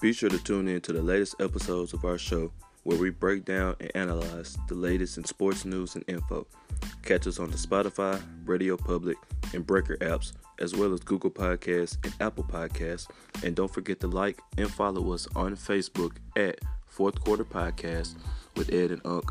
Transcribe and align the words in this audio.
Be 0.00 0.12
sure 0.12 0.30
to 0.30 0.38
tune 0.38 0.68
in 0.68 0.80
to 0.82 0.92
the 0.92 1.02
latest 1.02 1.40
episodes 1.40 1.92
of 1.92 2.04
our 2.04 2.18
show 2.18 2.52
where 2.84 2.98
we 2.98 3.10
break 3.10 3.44
down 3.44 3.74
and 3.80 3.90
analyze 3.96 4.56
the 4.68 4.74
latest 4.74 5.18
in 5.18 5.24
sports 5.24 5.64
news 5.64 5.96
and 5.96 6.04
info. 6.06 6.46
Catch 7.02 7.26
us 7.26 7.40
on 7.40 7.50
the 7.50 7.56
Spotify, 7.56 8.22
Radio 8.44 8.76
Public, 8.76 9.16
and 9.52 9.66
Breaker 9.66 9.96
apps, 9.96 10.34
as 10.60 10.76
well 10.76 10.92
as 10.92 11.00
Google 11.00 11.30
Podcasts 11.30 11.96
and 12.04 12.14
Apple 12.20 12.44
Podcasts. 12.44 13.08
And 13.42 13.56
don't 13.56 13.72
forget 13.72 13.98
to 14.00 14.06
like 14.06 14.38
and 14.56 14.70
follow 14.70 15.12
us 15.12 15.26
on 15.34 15.56
Facebook 15.56 16.12
at 16.36 16.60
Fourth 16.86 17.20
Quarter 17.20 17.44
Podcast 17.44 18.14
with 18.56 18.72
Ed 18.72 18.92
and 18.92 19.02
Unc, 19.04 19.24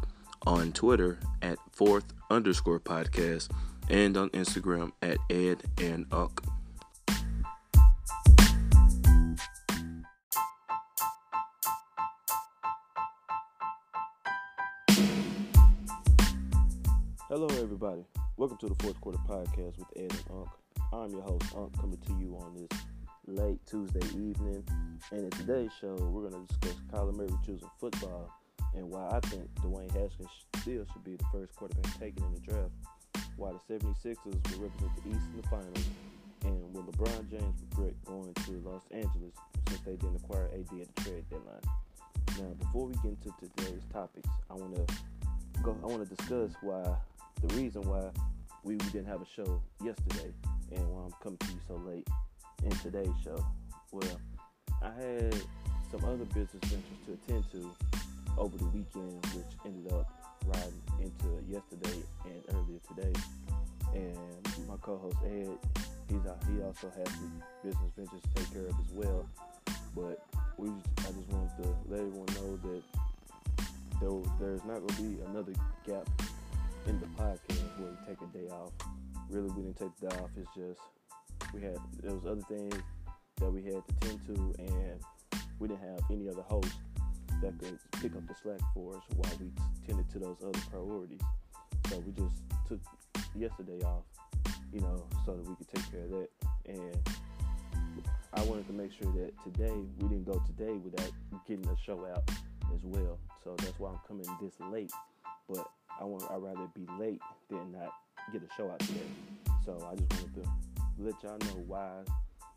on 0.46 0.74
Twitter 0.74 1.18
at 1.42 1.58
Fourth 1.72 2.14
underscore 2.30 2.82
Podcast, 2.82 3.50
and 3.90 4.18
on 4.18 4.30
Instagram 4.32 4.92
at 5.02 5.18
Ed 5.30 5.64
and 5.78 6.06
Unc. 6.12 6.42
Welcome 18.48 18.70
to 18.70 18.74
the 18.74 18.82
Fourth 18.82 19.02
Quarter 19.02 19.20
Podcast 19.28 19.78
with 19.78 19.88
Ed 19.98 20.10
and 20.10 20.24
Unc. 20.32 20.50
I'm 20.94 21.12
your 21.12 21.22
host, 21.22 21.54
Unc, 21.54 21.78
coming 21.82 21.98
to 21.98 22.14
you 22.14 22.38
on 22.40 22.56
this 22.56 22.80
late 23.28 23.60
Tuesday 23.66 24.08
evening. 24.16 24.64
And 25.12 25.26
in 25.26 25.30
today's 25.32 25.72
show, 25.82 25.96
we're 25.96 26.30
going 26.30 26.48
to 26.48 26.48
discuss 26.48 26.82
Kyler 26.90 27.14
Murray 27.14 27.28
choosing 27.46 27.70
football 27.78 28.32
and 28.74 28.90
why 28.90 29.10
I 29.10 29.20
think 29.28 29.54
Dwayne 29.56 29.92
Haskins 29.92 30.30
still 30.62 30.86
should 30.86 31.04
be 31.04 31.18
the 31.18 31.26
first 31.30 31.58
quarterback 31.58 32.00
taken 32.00 32.24
in 32.24 32.36
the 32.36 32.40
draft. 32.40 32.72
Why 33.36 33.52
the 33.52 33.74
76ers 33.74 34.16
will 34.24 34.64
represent 34.64 34.92
the 34.96 35.10
East 35.10 35.28
in 35.36 35.42
the 35.42 35.48
finals. 35.50 35.86
And 36.46 36.74
will 36.74 36.84
LeBron 36.84 37.30
James 37.30 37.62
regret 37.70 37.96
going 38.06 38.34
to 38.34 38.52
Los 38.64 38.84
Angeles 38.92 39.34
since 39.68 39.82
they 39.82 39.98
didn't 39.98 40.24
acquire 40.24 40.50
AD 40.54 40.80
at 40.80 40.96
the 40.96 41.02
trade 41.02 41.26
deadline? 41.30 41.68
Now, 42.40 42.54
before 42.58 42.86
we 42.86 42.94
get 42.94 43.12
into 43.12 43.34
today's 43.42 43.84
topics, 43.92 44.30
I 44.50 44.54
want 44.54 44.74
to 44.88 44.94
go. 45.62 45.78
I 45.84 45.86
want 45.88 46.08
to 46.08 46.16
discuss 46.16 46.52
why 46.62 46.96
the 47.42 47.54
reason 47.56 47.82
why 47.84 48.10
we, 48.64 48.76
we 48.76 48.86
didn't 48.90 49.08
have 49.08 49.22
a 49.22 49.26
show 49.26 49.62
yesterday 49.84 50.34
and 50.72 50.88
why 50.90 51.04
I'm 51.06 51.14
coming 51.24 51.38
to 51.38 51.48
you 51.48 51.60
so 51.68 51.76
late 51.76 52.08
in 52.64 52.72
today's 52.72 53.16
show. 53.24 53.46
Well, 53.92 54.20
I 54.82 54.92
had 54.92 55.36
some 55.92 56.04
other 56.04 56.26
business 56.26 56.64
ventures 56.66 57.00
to 57.06 57.14
attend 57.14 57.52
to 57.52 57.72
over 58.38 58.58
the 58.58 58.66
weekend, 58.66 59.26
which 59.34 59.46
ended 59.66 59.92
up 59.94 60.10
riding 60.46 60.82
into 61.00 61.44
yesterday 61.50 62.04
and 62.26 62.44
earlier 62.50 62.80
today. 62.88 63.20
And 63.94 64.68
my 64.68 64.76
co-host 64.82 65.18
Ed, 65.26 65.58
he's 66.10 66.26
out, 66.28 66.38
he 66.52 66.62
also 66.62 66.92
has 66.98 67.08
some 67.16 67.44
business 67.64 67.92
ventures 67.96 68.22
to 68.22 68.44
take 68.44 68.54
care 68.54 68.68
of 68.68 68.76
as 68.80 68.92
well. 68.94 69.30
But 69.96 70.26
we, 70.58 70.70
I 70.70 71.12
just 71.12 71.30
wanted 71.30 71.64
to 71.64 71.76
let 71.88 72.00
everyone 72.02 72.28
know 72.36 72.60
that 72.70 72.84
there, 74.02 74.38
there's 74.40 74.66
not 74.66 74.80
going 74.80 74.88
to 74.88 75.02
be 75.02 75.22
another 75.30 75.54
gap 75.86 76.08
in 76.88 77.00
the 77.00 77.06
podcast 77.08 77.60
where 77.78 77.92
we 77.92 77.98
take 78.08 78.22
a 78.22 78.38
day 78.38 78.48
off. 78.54 78.72
Really, 79.30 79.50
we 79.50 79.64
didn't 79.64 79.78
take 79.78 79.96
the 80.00 80.08
day 80.08 80.16
off. 80.18 80.30
It's 80.38 80.50
just 80.56 80.80
we 81.54 81.62
had 81.62 81.78
there 82.02 82.16
was 82.16 82.26
other 82.26 82.42
things 82.48 82.76
that 83.40 83.52
we 83.52 83.64
had 83.64 83.84
to 83.88 83.94
tend 84.02 84.26
to, 84.28 84.56
and 84.60 85.02
we 85.60 85.68
didn't 85.68 85.82
have 85.82 86.00
any 86.10 86.30
other 86.30 86.44
host 86.44 86.74
that 87.42 87.58
could 87.60 87.78
pick 88.02 88.16
up 88.16 88.26
the 88.28 88.36
slack 88.42 88.60
for 88.74 88.96
us 88.96 89.04
while 89.16 89.32
we 89.40 89.52
tended 89.86 90.10
to 90.12 90.20
those 90.20 90.38
other 90.42 90.60
priorities. 90.72 91.22
So 91.90 92.00
we 92.00 92.12
just 92.14 92.36
took 92.68 92.80
yesterday 93.36 93.84
off, 93.86 94.04
you 94.74 94.82
know, 94.82 95.04
so 95.26 95.36
that 95.36 95.48
we 95.48 95.56
could 95.56 95.68
take 95.68 95.92
care 95.92 96.04
of 96.04 96.10
that. 96.12 96.30
And 96.68 97.10
I 98.34 98.42
wanted 98.44 98.68
to 98.68 98.74
make 98.74 98.92
sure 98.92 99.12
that 99.14 99.34
today 99.44 99.76
we 100.00 100.08
didn't 100.08 100.26
go 100.26 100.42
today 100.48 100.74
without 100.74 101.12
getting 101.48 101.68
a 101.68 101.78
show 101.86 102.06
out 102.06 102.30
as 102.74 102.84
well. 102.84 103.20
So 103.44 103.56
that's 103.58 103.80
why 103.80 103.90
I'm 103.90 104.00
coming 104.08 104.26
this 104.42 104.54
late. 104.72 104.92
But 105.48 105.68
I 106.00 106.04
want 106.04 106.24
I'd 106.30 106.42
rather 106.42 106.68
be 106.76 106.86
late 107.00 107.22
than 107.50 107.72
not 107.72 107.94
get 108.32 108.42
a 108.42 108.54
show 108.56 108.70
out 108.70 108.80
today. 108.80 109.00
So 109.66 109.74
I 109.90 109.96
just 109.96 110.12
wanted 110.14 110.44
to 110.44 110.50
let 111.00 111.24
y'all 111.24 111.38
know 111.38 111.64
why 111.68 111.90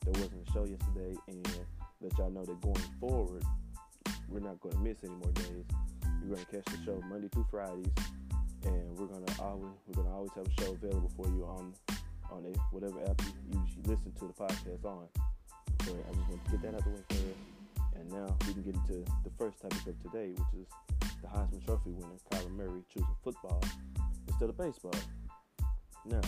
there 0.04 0.12
wasn't 0.12 0.48
a 0.48 0.52
show 0.52 0.64
yesterday 0.64 1.16
and 1.28 1.48
let 2.00 2.16
y'all 2.18 2.30
know 2.30 2.44
that 2.44 2.60
going 2.60 2.82
forward 2.98 3.44
we're 4.30 4.40
not 4.40 4.60
going 4.60 4.74
to 4.74 4.80
miss 4.80 4.96
any 5.02 5.14
more 5.14 5.32
days. 5.32 5.66
You're 6.22 6.36
going 6.36 6.46
to 6.46 6.50
catch 6.50 6.64
the 6.66 6.78
show 6.84 7.02
Monday 7.08 7.28
through 7.28 7.46
Fridays, 7.50 7.90
and 8.64 8.98
we're 8.98 9.06
going 9.06 9.24
to 9.24 9.42
always 9.42 9.72
we're 9.86 9.94
going 9.94 10.06
to 10.06 10.14
always 10.14 10.30
have 10.36 10.46
a 10.46 10.62
show 10.62 10.72
available 10.72 11.10
for 11.16 11.26
you 11.26 11.44
on 11.44 11.74
on 12.30 12.44
a, 12.46 12.58
whatever 12.70 13.00
app 13.10 13.20
you 13.20 13.60
usually 13.60 13.96
listen 13.96 14.12
to 14.12 14.26
the 14.28 14.32
podcast 14.32 14.84
on. 14.84 15.08
But 15.78 15.96
I 16.08 16.14
just 16.14 16.28
want 16.28 16.44
to 16.44 16.50
get 16.52 16.62
that 16.62 16.74
out 16.74 16.84
the 16.84 16.90
way 16.90 17.02
first, 17.08 17.40
and 17.96 18.12
now 18.12 18.36
we 18.46 18.52
can 18.54 18.62
get 18.62 18.74
into 18.74 19.04
the 19.24 19.30
first 19.36 19.60
topic 19.60 19.86
of 19.86 20.02
today, 20.02 20.30
which 20.30 20.62
is 20.62 20.68
the 21.22 21.28
Heisman 21.28 21.64
Trophy 21.64 21.90
winner 21.90 22.16
Kyler 22.30 22.50
Murray 22.50 22.82
choosing 22.92 23.16
football 23.22 23.62
instead 24.28 24.48
of 24.48 24.56
baseball. 24.56 24.94
Now, 26.06 26.20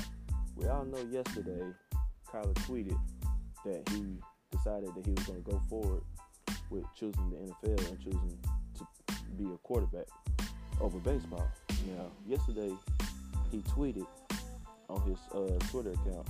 we 0.56 0.66
all 0.66 0.84
know 0.84 0.98
yesterday 1.10 1.62
Kyler 2.28 2.54
tweeted 2.66 2.98
that 3.64 3.88
he 3.90 4.18
decided 4.50 4.90
that 4.94 5.06
he 5.06 5.12
was 5.12 5.24
going 5.24 5.42
to 5.42 5.50
go 5.50 5.62
forward 5.68 6.02
with 6.70 6.84
choosing 6.94 7.30
the 7.30 7.36
NFL 7.36 7.88
and 7.88 7.98
choosing 7.98 8.38
to 8.78 8.86
be 9.36 9.44
a 9.44 9.58
quarterback 9.58 10.06
over 10.80 10.98
baseball. 10.98 11.46
Now, 11.96 12.06
yesterday 12.26 12.72
he 13.50 13.58
tweeted 13.58 14.06
on 14.88 15.00
his 15.02 15.18
uh, 15.34 15.58
Twitter 15.70 15.92
account 15.92 16.26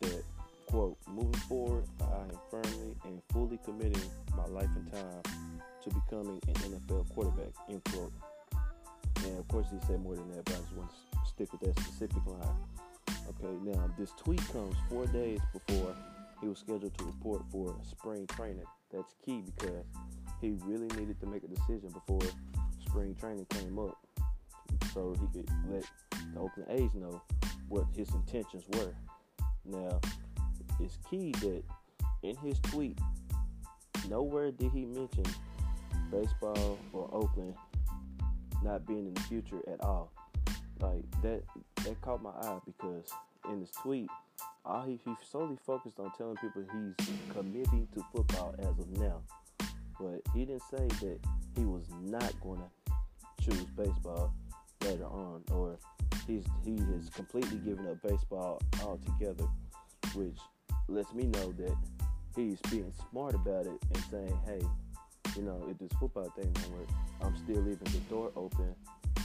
that, 0.00 0.22
quote, 0.66 0.96
moving 1.08 1.32
forward, 1.48 1.84
I 2.00 2.22
am 2.22 2.38
firmly 2.50 2.96
and 3.04 3.22
fully 3.32 3.58
committing 3.64 4.02
my 4.36 4.46
life 4.46 4.68
and 4.76 4.92
time 4.92 5.22
to 5.84 5.90
becoming 5.90 6.40
an 6.48 6.54
NFL 6.54 7.08
quarterback, 7.14 7.52
end 7.68 7.84
quote. 7.84 8.12
And 9.24 9.38
of 9.38 9.46
course, 9.48 9.66
he 9.70 9.78
said 9.86 10.02
more 10.02 10.16
than 10.16 10.28
that, 10.30 10.44
but 10.44 10.54
I 10.54 10.58
just 10.58 10.72
want 10.72 10.90
to 10.90 11.28
stick 11.28 11.52
with 11.52 11.60
that 11.60 11.78
specific 11.82 12.26
line. 12.26 12.56
Okay, 13.28 13.54
now 13.62 13.90
this 13.98 14.10
tweet 14.22 14.40
comes 14.52 14.76
four 14.88 15.06
days 15.06 15.40
before 15.52 15.94
he 16.40 16.48
was 16.48 16.58
scheduled 16.58 16.96
to 16.98 17.04
report 17.04 17.42
for 17.50 17.74
spring 17.88 18.26
training. 18.28 18.64
That's 18.90 19.14
key 19.24 19.42
because 19.44 19.84
he 20.40 20.56
really 20.64 20.88
needed 20.98 21.20
to 21.20 21.26
make 21.26 21.44
a 21.44 21.48
decision 21.48 21.90
before 21.90 22.20
spring 22.86 23.14
training 23.14 23.46
came 23.50 23.78
up 23.78 23.98
so 24.92 25.14
he 25.20 25.38
could 25.38 25.50
let 25.70 25.84
the 26.32 26.40
Oakland 26.40 26.70
A's 26.70 26.94
know 26.94 27.20
what 27.68 27.86
his 27.96 28.08
intentions 28.14 28.64
were. 28.74 28.94
Now, 29.66 30.00
it's 30.80 30.98
key 31.10 31.32
that 31.40 31.62
in 32.22 32.36
his 32.36 32.58
tweet, 32.60 32.98
nowhere 34.08 34.50
did 34.50 34.70
he 34.72 34.84
mention 34.84 35.24
baseball 36.14 36.78
or 36.92 37.08
Oakland 37.12 37.54
not 38.62 38.86
being 38.86 39.06
in 39.06 39.14
the 39.14 39.20
future 39.22 39.60
at 39.68 39.80
all. 39.82 40.12
Like 40.80 41.02
that 41.22 41.42
that 41.84 42.00
caught 42.00 42.22
my 42.22 42.30
eye 42.30 42.58
because 42.66 43.10
in 43.50 43.60
his 43.60 43.70
tweet, 43.70 44.08
all 44.64 44.82
he, 44.82 44.98
he 45.04 45.14
solely 45.30 45.58
focused 45.66 45.98
on 45.98 46.10
telling 46.16 46.36
people 46.36 46.62
he's 46.62 47.08
committing 47.32 47.88
to 47.94 48.04
football 48.14 48.54
as 48.58 48.78
of 48.78 48.90
now. 48.98 49.20
But 50.00 50.22
he 50.34 50.44
didn't 50.44 50.62
say 50.70 50.86
that 50.86 51.18
he 51.56 51.64
was 51.64 51.84
not 52.02 52.32
to 52.42 52.58
choose 53.40 53.64
baseball 53.76 54.32
later 54.84 55.06
on, 55.06 55.42
or 55.52 55.78
he's 56.26 56.44
he 56.64 56.76
has 56.76 57.10
completely 57.10 57.58
given 57.58 57.86
up 57.86 58.02
baseball 58.02 58.60
altogether, 58.82 59.46
which 60.14 60.38
lets 60.88 61.12
me 61.12 61.24
know 61.24 61.52
that 61.52 61.76
he's 62.36 62.60
being 62.70 62.92
smart 63.10 63.34
about 63.34 63.66
it 63.66 63.78
and 63.94 64.04
saying, 64.10 64.38
hey, 64.46 64.60
you 65.36 65.42
know, 65.42 65.66
if 65.68 65.78
this 65.78 65.92
football 65.98 66.30
thing 66.36 66.52
don't 66.52 66.70
work, 66.72 66.88
I'm 67.22 67.36
still 67.36 67.62
leaving 67.62 67.78
the 67.84 68.00
door 68.10 68.30
open 68.36 68.74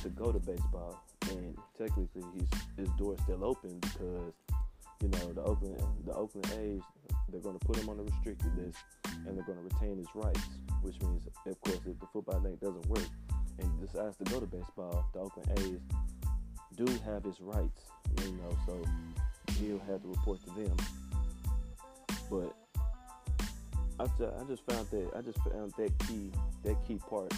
to 0.01 0.09
go 0.09 0.31
to 0.31 0.39
baseball. 0.39 1.03
And 1.29 1.57
technically, 1.77 2.23
his 2.37 2.49
his 2.77 2.89
door's 2.97 3.19
still 3.21 3.43
open 3.43 3.79
because 3.79 4.33
you 5.01 5.09
know 5.09 5.33
the 5.33 5.43
Oakland 5.43 5.81
the 6.05 6.13
Oakland 6.13 6.51
A's 6.59 6.81
they're 7.31 7.41
going 7.41 7.57
to 7.57 7.65
put 7.65 7.77
him 7.77 7.89
on 7.89 7.97
the 7.97 8.03
restricted 8.03 8.55
list 8.57 8.77
and 9.05 9.37
they're 9.37 9.45
going 9.45 9.57
to 9.57 9.75
retain 9.75 9.97
his 9.97 10.07
rights, 10.13 10.41
which 10.81 10.99
means, 11.01 11.27
of 11.45 11.61
course, 11.61 11.79
if 11.85 11.99
the 11.99 12.07
football 12.11 12.39
thing 12.41 12.55
doesn't 12.55 12.85
work 12.87 13.05
and 13.59 13.81
decides 13.81 14.17
to 14.17 14.23
go 14.25 14.39
to 14.39 14.45
baseball, 14.45 15.05
the 15.13 15.19
Oakland 15.19 15.59
A's 15.59 15.79
do 16.75 16.85
have 17.05 17.23
his 17.23 17.39
rights, 17.41 17.81
you 18.23 18.31
know, 18.33 18.57
so 18.65 18.83
he'll 19.59 19.79
have 19.79 20.01
to 20.01 20.07
report 20.07 20.39
to 20.45 20.51
them. 20.51 20.77
But 22.29 22.55
I 23.99 24.05
just, 24.05 24.21
I 24.21 24.43
just 24.45 24.65
found 24.65 24.87
that 24.91 25.11
I 25.15 25.21
just 25.21 25.39
found 25.39 25.73
that 25.77 26.07
key 26.07 26.31
that 26.63 26.77
key 26.87 26.99
part. 27.09 27.33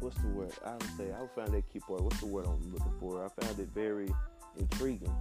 What's 0.00 0.16
the 0.22 0.28
word? 0.28 0.52
I 0.64 0.72
would 0.72 0.96
say 0.96 1.10
I 1.10 1.26
found 1.34 1.52
that 1.52 1.70
key 1.72 1.80
part. 1.80 2.02
What's 2.02 2.20
the 2.20 2.26
word 2.26 2.46
I'm 2.46 2.72
looking 2.72 2.92
for? 2.98 3.24
I 3.24 3.42
found 3.42 3.58
it 3.58 3.68
very 3.74 4.08
intriguing. 4.58 5.14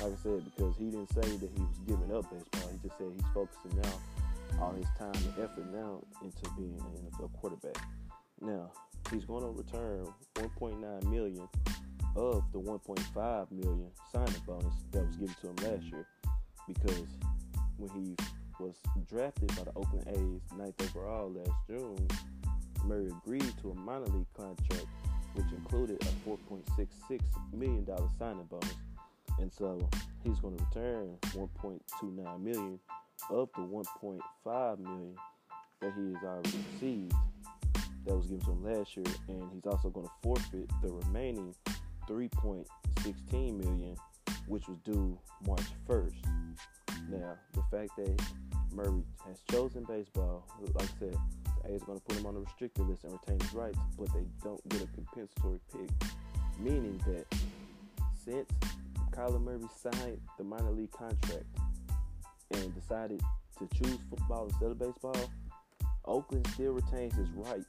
Like 0.00 0.12
I 0.12 0.16
said, 0.22 0.44
because 0.44 0.76
he 0.76 0.90
didn't 0.90 1.12
say 1.12 1.22
that 1.22 1.50
he 1.56 1.60
was 1.60 1.78
giving 1.86 2.14
up 2.14 2.30
baseball. 2.30 2.70
He 2.70 2.88
just 2.88 2.98
said 2.98 3.08
he's 3.14 3.26
focusing 3.34 3.80
now 3.82 4.60
all 4.60 4.72
his 4.72 4.86
time 4.96 5.12
and 5.14 5.44
effort 5.44 5.72
now 5.72 6.00
into 6.22 6.50
being 6.56 6.78
an 6.78 7.10
NFL 7.10 7.32
quarterback. 7.32 7.82
Now 8.40 8.70
he's 9.10 9.24
going 9.24 9.42
to 9.42 9.50
return 9.50 10.06
1.9 10.34 11.02
million 11.10 11.48
of 12.16 12.44
the 12.52 12.60
1.5 12.60 13.50
million 13.50 13.90
signing 14.12 14.42
bonus 14.46 14.74
that 14.92 15.04
was 15.04 15.16
given 15.16 15.34
to 15.40 15.48
him 15.48 15.56
last 15.56 15.84
year 15.84 16.06
because 16.66 17.06
when 17.78 17.90
he 17.90 18.16
was 18.58 18.76
drafted 19.08 19.48
by 19.48 19.64
the 19.64 19.72
Oakland 19.76 20.06
A's 20.08 20.58
ninth 20.58 20.74
overall 20.82 21.32
last 21.32 21.50
June, 21.66 22.08
Murray 22.84 23.08
agreed 23.08 23.52
to 23.62 23.70
a 23.70 23.74
minor 23.74 24.06
league 24.06 24.26
contract, 24.36 24.86
which 25.34 25.46
included 25.56 26.00
a 26.02 26.28
$4.66 26.28 27.20
million 27.52 27.86
signing 28.18 28.44
bonus. 28.44 28.74
And 29.38 29.52
so 29.52 29.88
he's 30.24 30.38
going 30.40 30.56
to 30.56 30.64
return 30.64 31.16
1.29 31.28 32.40
million 32.40 32.80
of 33.30 33.48
the 33.54 33.62
1.5 33.62 34.78
million 34.78 35.14
that 35.80 35.92
he 35.96 36.12
has 36.14 36.24
already 36.24 36.50
received 36.72 37.12
that 38.04 38.16
was 38.16 38.26
given 38.26 38.44
to 38.44 38.50
him 38.52 38.64
last 38.64 38.96
year, 38.96 39.06
and 39.28 39.50
he's 39.52 39.66
also 39.66 39.90
going 39.90 40.06
to 40.06 40.12
forfeit 40.22 40.70
the 40.82 40.90
remaining 40.90 41.54
3.16 42.08 42.64
million, 43.32 43.96
which 44.46 44.66
was 44.66 44.78
due 44.84 45.18
March 45.46 45.62
1st. 45.86 46.14
Now, 47.10 47.36
the 47.54 47.62
fact 47.70 47.96
that 47.96 48.22
Murray 48.72 49.02
has 49.26 49.40
chosen 49.50 49.84
baseball, 49.84 50.46
like 50.74 50.84
I 50.84 50.98
said, 50.98 51.16
the 51.62 51.72
A's 51.72 51.82
are 51.82 51.86
going 51.86 51.98
to 51.98 52.04
put 52.04 52.16
him 52.16 52.26
on 52.26 52.34
the 52.34 52.40
restricted 52.40 52.86
list 52.86 53.04
and 53.04 53.12
retain 53.12 53.40
his 53.40 53.54
rights, 53.54 53.78
but 53.98 54.12
they 54.12 54.24
don't 54.44 54.68
get 54.68 54.82
a 54.82 54.86
compensatory 54.88 55.58
pick, 55.72 55.90
meaning 56.58 57.00
that 57.06 57.24
since 58.24 58.48
Kyler 59.10 59.42
Murray 59.42 59.60
signed 59.74 60.20
the 60.36 60.44
minor 60.44 60.70
league 60.70 60.92
contract 60.92 61.46
and 62.52 62.74
decided 62.74 63.22
to 63.58 63.68
choose 63.74 63.98
football 64.10 64.46
instead 64.46 64.70
of 64.70 64.78
baseball, 64.78 65.30
Oakland 66.04 66.46
still 66.48 66.72
retains 66.72 67.14
his 67.14 67.28
rights 67.30 67.66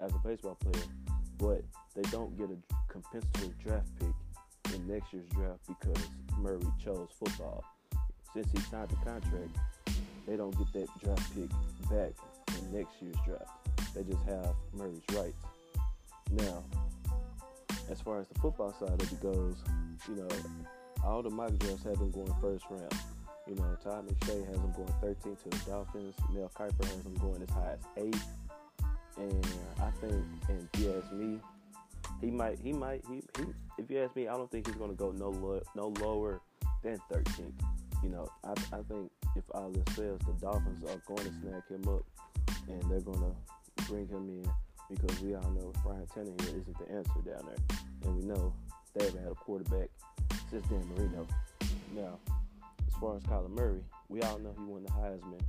as 0.00 0.12
a 0.12 0.18
baseball 0.18 0.56
player, 0.56 0.84
but 1.38 1.62
they 1.94 2.02
don't 2.10 2.36
get 2.36 2.50
a 2.50 2.92
compensatory 2.92 3.54
draft 3.62 3.88
pick 3.98 4.74
in 4.74 4.86
next 4.86 5.12
year's 5.12 5.28
draft 5.30 5.60
because 5.66 6.02
Murray 6.38 6.60
chose 6.82 7.08
football. 7.18 7.64
Since 8.36 8.52
he 8.52 8.58
signed 8.70 8.90
the 8.90 8.96
contract, 8.96 9.56
they 10.28 10.36
don't 10.36 10.50
get 10.58 10.70
that 10.74 10.88
draft 11.02 11.34
pick 11.34 11.48
back 11.88 12.12
in 12.58 12.78
next 12.78 12.92
year's 13.00 13.16
draft. 13.24 13.48
They 13.94 14.02
just 14.02 14.22
have 14.24 14.54
Murray's 14.74 15.00
rights. 15.14 15.42
Now, 16.32 16.62
as 17.90 17.98
far 18.02 18.20
as 18.20 18.28
the 18.28 18.38
football 18.38 18.74
side 18.78 18.90
of 18.90 19.00
it 19.00 19.22
goes, 19.22 19.56
you 20.06 20.16
know, 20.16 20.28
all 21.02 21.22
the 21.22 21.30
mock 21.30 21.56
drafts 21.60 21.84
have 21.84 21.94
been 21.94 22.10
going 22.10 22.34
first 22.42 22.66
round. 22.68 22.92
You 23.48 23.54
know, 23.54 23.74
Todd 23.82 24.06
McShay 24.06 24.46
has 24.46 24.56
them 24.56 24.74
going 24.76 24.92
13 25.00 25.34
to 25.34 25.48
the 25.48 25.70
Dolphins. 25.70 26.14
Mel 26.34 26.52
Kiper 26.54 26.84
has 26.84 27.04
them 27.04 27.14
going 27.14 27.40
as 27.40 27.48
high 27.48 27.72
as 27.72 28.04
eight. 28.04 28.16
And 29.16 29.46
I 29.80 29.90
think, 30.02 30.24
and 30.50 30.68
if 30.74 30.80
you 30.80 31.02
ask 31.02 31.10
me, 31.10 31.40
he 32.20 32.30
might, 32.30 32.58
he 32.58 32.74
might, 32.74 33.02
he, 33.08 33.22
he 33.38 33.46
if 33.78 33.90
you 33.90 34.02
ask 34.02 34.14
me, 34.14 34.28
I 34.28 34.34
don't 34.34 34.50
think 34.50 34.66
he's 34.66 34.76
going 34.76 34.90
to 34.90 34.96
go 34.96 35.10
no 35.12 35.30
lo- 35.30 35.62
no 35.74 35.88
lower 36.04 36.42
than 36.82 37.00
13. 37.10 37.54
You 38.02 38.10
know, 38.10 38.28
I, 38.44 38.50
I 38.50 38.82
think 38.88 39.10
if 39.34 39.44
all 39.52 39.70
this 39.70 39.96
fails, 39.96 40.20
the 40.26 40.32
Dolphins 40.40 40.82
are 40.84 41.00
going 41.06 41.24
to 41.24 41.34
snag 41.40 41.66
him 41.68 41.88
up, 41.88 42.04
and 42.68 42.82
they're 42.90 43.00
going 43.00 43.20
to 43.20 43.84
bring 43.84 44.06
him 44.08 44.28
in 44.28 44.50
because 44.88 45.20
we 45.20 45.34
all 45.34 45.50
know 45.50 45.72
Ryan 45.84 46.06
Tannehill 46.14 46.60
isn't 46.60 46.78
the 46.78 46.92
answer 46.92 47.20
down 47.24 47.46
there, 47.46 47.78
and 48.04 48.16
we 48.16 48.22
know 48.26 48.52
they 48.94 49.04
haven't 49.04 49.22
had 49.22 49.32
a 49.32 49.34
quarterback 49.34 49.88
since 50.50 50.66
Dan 50.68 50.86
Marino. 50.94 51.26
Now, 51.94 52.18
as 52.86 52.94
far 53.00 53.16
as 53.16 53.22
Kyler 53.24 53.50
Murray, 53.50 53.82
we 54.08 54.22
all 54.22 54.38
know 54.38 54.54
he 54.56 54.64
won 54.64 54.84
the 54.84 54.90
Heisman, 54.90 55.40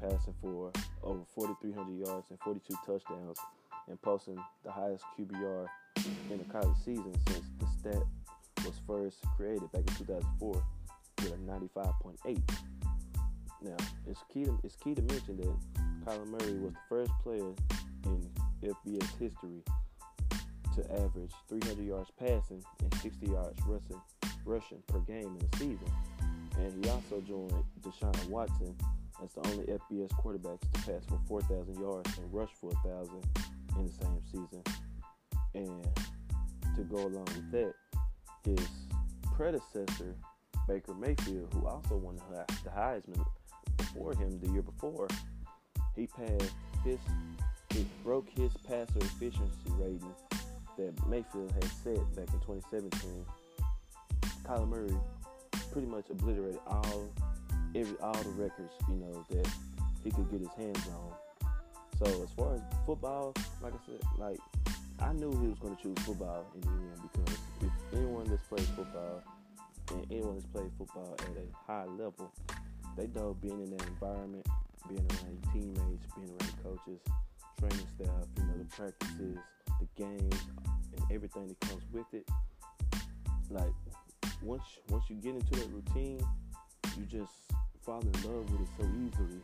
passing 0.00 0.34
for 0.40 0.70
over 1.02 1.20
4,300 1.34 2.06
yards 2.06 2.26
and 2.30 2.38
42 2.40 2.74
touchdowns, 2.86 3.38
and 3.88 4.00
posting 4.02 4.38
the 4.64 4.70
highest 4.70 5.04
QBR 5.18 5.66
in 6.30 6.40
a 6.40 6.52
college 6.52 6.76
season 6.84 7.12
since 7.26 7.44
the 7.58 7.66
stat 7.66 8.02
was 8.64 8.80
first 8.86 9.16
created 9.36 9.70
back 9.72 9.80
in 9.80 9.94
2004 10.06 10.62
with 11.22 11.32
a 11.32 11.36
95.8. 11.36 12.40
Now, 13.62 13.76
it's 14.06 14.22
key 14.32 14.44
to 14.44 14.58
it's 14.62 14.76
key 14.76 14.94
to 14.94 15.02
mention 15.02 15.36
that 15.38 15.56
Kyler 16.04 16.26
Murray 16.26 16.58
was 16.58 16.72
the 16.72 16.78
first 16.88 17.12
player 17.22 17.52
in 18.04 18.30
FBS 18.62 19.08
history 19.18 19.62
to 20.74 20.92
average 20.92 21.32
300 21.48 21.84
yards 21.84 22.10
passing 22.18 22.62
and 22.82 22.94
60 22.94 23.26
yards 23.26 23.60
rushing, 23.66 24.00
rushing 24.44 24.82
per 24.86 25.00
game 25.00 25.36
in 25.40 25.48
a 25.52 25.56
season. 25.56 25.90
And 26.58 26.84
he 26.84 26.90
also 26.90 27.20
joined 27.20 27.52
Deshaun 27.80 28.28
Watson 28.28 28.76
as 29.22 29.32
the 29.32 29.50
only 29.50 29.64
FBS 29.64 30.10
quarterbacks 30.12 30.60
to 30.72 30.80
pass 30.82 31.04
for 31.08 31.18
4,000 31.26 31.80
yards 31.80 32.16
and 32.18 32.32
rush 32.32 32.50
for 32.60 32.70
1,000 32.84 33.14
in 33.76 33.86
the 33.86 33.92
same 33.92 34.20
season. 34.30 34.62
And 35.54 35.96
to 36.76 36.82
go 36.84 36.96
along 36.96 37.24
with 37.24 37.50
that, 37.50 37.74
his 38.44 38.68
predecessor, 39.36 40.14
Baker 40.68 40.94
Mayfield, 40.94 41.48
who 41.54 41.66
also 41.66 41.96
won 41.96 42.20
the 42.30 42.70
Heisman 42.70 43.24
before 43.78 44.14
him 44.14 44.38
the 44.40 44.50
year 44.50 44.62
before, 44.62 45.08
he 45.96 46.06
passed 46.06 46.52
his, 46.84 46.98
he 47.70 47.86
broke 48.04 48.28
his 48.28 48.52
passer 48.66 48.98
efficiency 48.98 49.70
rating 49.78 50.14
that 50.76 50.94
Mayfield 51.08 51.50
had 51.52 51.64
set 51.64 51.96
back 52.14 52.28
in 52.32 52.40
2017. 52.40 53.24
Kyler 54.44 54.68
Murray 54.68 54.94
pretty 55.72 55.88
much 55.88 56.04
obliterated 56.10 56.60
all 56.66 57.08
every 57.74 57.96
all 58.00 58.14
the 58.14 58.30
records, 58.30 58.72
you 58.88 58.96
know, 58.96 59.24
that 59.30 59.48
he 60.04 60.10
could 60.10 60.30
get 60.30 60.40
his 60.40 60.50
hands 60.56 60.86
on. 60.88 61.48
So 61.98 62.22
as 62.22 62.30
far 62.36 62.54
as 62.54 62.60
football, 62.86 63.34
like 63.62 63.72
I 63.72 63.86
said, 63.86 64.00
like 64.18 64.38
I 65.00 65.12
knew 65.12 65.30
he 65.40 65.48
was 65.48 65.58
going 65.58 65.76
to 65.76 65.82
choose 65.82 65.98
football 66.04 66.46
in 66.54 66.60
the 66.60 66.68
end 66.68 67.10
because 67.12 67.38
if 67.62 67.98
anyone 67.98 68.24
that's 68.28 68.46
played 68.46 68.66
football 68.76 69.22
and 69.90 70.06
anyone 70.10 70.34
that's 70.34 70.46
played 70.46 70.70
football 70.78 71.16
at 71.18 71.36
a 71.36 71.72
high 71.72 71.84
level, 71.86 72.32
they 72.96 73.06
know 73.14 73.36
being 73.40 73.60
in 73.62 73.76
that 73.76 73.86
environment, 73.86 74.46
being 74.88 75.06
around 75.10 75.38
your 75.42 75.52
teammates, 75.52 76.06
being 76.14 76.28
around 76.28 76.54
coaches, 76.62 77.00
training 77.58 77.86
staff, 77.94 78.26
you 78.36 78.42
know, 78.44 78.58
the 78.58 78.64
practices, 78.64 79.38
the 79.80 79.88
games, 79.96 80.42
and 80.96 81.04
everything 81.12 81.48
that 81.48 81.60
comes 81.60 81.82
with 81.92 82.06
it. 82.12 82.28
Like 83.50 83.72
once 84.42 84.62
once 84.90 85.04
you 85.08 85.16
get 85.16 85.34
into 85.34 85.50
that 85.52 85.68
routine, 85.72 86.20
you 86.96 87.04
just 87.04 87.32
fall 87.82 88.00
in 88.00 88.12
love 88.22 88.50
with 88.50 88.60
it 88.60 88.68
so 88.78 88.86
easily 89.06 89.40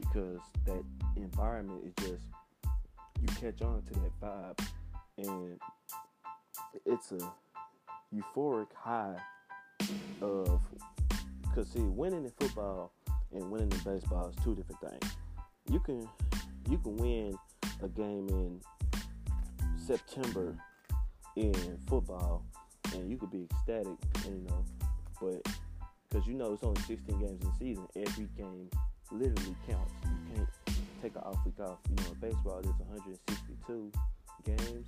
because 0.00 0.40
that 0.66 0.82
environment 1.16 1.80
is 1.86 2.08
just 2.08 2.24
you 3.20 3.26
catch 3.40 3.62
on 3.62 3.82
to 3.82 3.94
that 3.94 4.20
vibe 4.20 4.68
and 5.18 5.58
it's 6.86 7.12
a 7.12 7.32
euphoric 8.14 8.66
high 8.74 9.16
of 10.20 10.60
because 11.42 11.68
see 11.68 11.80
winning 11.80 12.24
in 12.24 12.30
football 12.38 12.92
and 13.32 13.50
winning 13.50 13.70
in 13.70 13.78
baseball 13.78 14.28
is 14.28 14.44
two 14.44 14.54
different 14.54 14.80
things 14.80 15.12
you 15.70 15.80
can 15.80 16.08
you 16.68 16.78
can 16.78 16.96
win 16.96 17.36
a 17.82 17.88
game 17.88 18.28
in 18.28 18.60
september 19.76 20.56
in 21.36 21.54
football 21.88 22.44
and 22.94 23.10
you 23.10 23.16
could 23.16 23.30
be 23.30 23.46
ecstatic 23.50 23.96
you 24.26 24.46
know 24.48 24.64
but 25.20 25.54
because 26.08 26.26
you 26.26 26.34
know 26.34 26.52
it's 26.52 26.64
only 26.64 26.80
16 26.82 27.18
games 27.18 27.40
in 27.42 27.48
the 27.48 27.56
season 27.58 27.86
every 27.96 28.28
game 28.36 28.68
literally 29.10 29.56
counts 29.68 29.92
you 30.04 30.34
can't 30.34 30.48
take 31.02 31.14
an 31.16 31.22
off 31.22 31.38
week 31.44 31.58
off 31.60 31.78
you 31.88 31.96
know 31.96 32.10
in 32.12 32.18
baseball 32.20 32.60
there's 32.62 32.78
162 32.78 33.92
games 34.44 34.86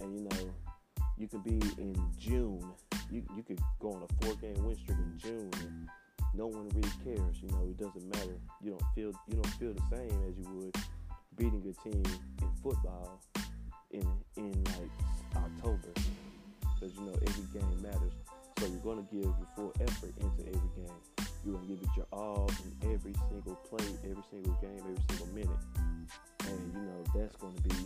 and 0.00 0.14
you 0.14 0.24
know 0.24 0.52
you 1.18 1.28
can 1.28 1.40
be 1.40 1.60
in 1.78 1.94
June. 2.18 2.72
You 3.12 3.22
you 3.36 3.42
could 3.42 3.60
go 3.78 3.92
on 3.92 4.02
a 4.08 4.24
four 4.24 4.34
game 4.36 4.64
win 4.64 4.74
streak 4.74 4.96
in 4.96 5.18
June 5.18 5.50
and 5.60 5.88
no 6.32 6.46
one 6.46 6.70
really 6.70 6.88
cares. 7.04 7.42
You 7.42 7.48
know, 7.48 7.68
it 7.68 7.76
doesn't 7.76 8.08
matter. 8.08 8.38
You 8.62 8.70
don't 8.70 8.94
feel 8.94 9.12
you 9.28 9.34
don't 9.34 9.54
feel 9.60 9.74
the 9.74 9.96
same 9.96 10.18
as 10.26 10.38
you 10.38 10.48
would 10.54 10.76
beating 11.36 11.62
your 11.62 11.74
team 11.84 12.02
in 12.40 12.50
football 12.62 13.20
in 13.90 14.06
in 14.38 14.64
like 14.64 14.90
October 15.36 15.92
because 16.74 16.96
you 16.96 17.04
know 17.04 17.14
every 17.26 17.44
game 17.52 17.82
matters. 17.82 18.14
So 18.58 18.66
you're 18.66 18.80
gonna 18.80 19.06
give 19.12 19.24
your 19.24 19.48
full 19.56 19.74
effort 19.80 20.14
into 20.18 20.40
every 20.48 20.70
game. 20.74 21.26
You're 21.44 21.56
gonna 21.56 21.66
give 21.66 21.82
it 21.82 21.88
your 21.94 22.06
all 22.12 22.50
in 22.64 22.94
every 22.94 23.12
single 23.28 23.56
play, 23.68 23.84
every 24.08 24.24
single 24.30 24.56
game, 24.62 24.78
every 24.78 25.02
single 25.10 25.28
minute. 25.34 25.62
And 26.48 26.72
you 26.72 26.80
know 26.80 27.04
that's 27.14 27.36
gonna 27.36 27.60
be 27.60 27.76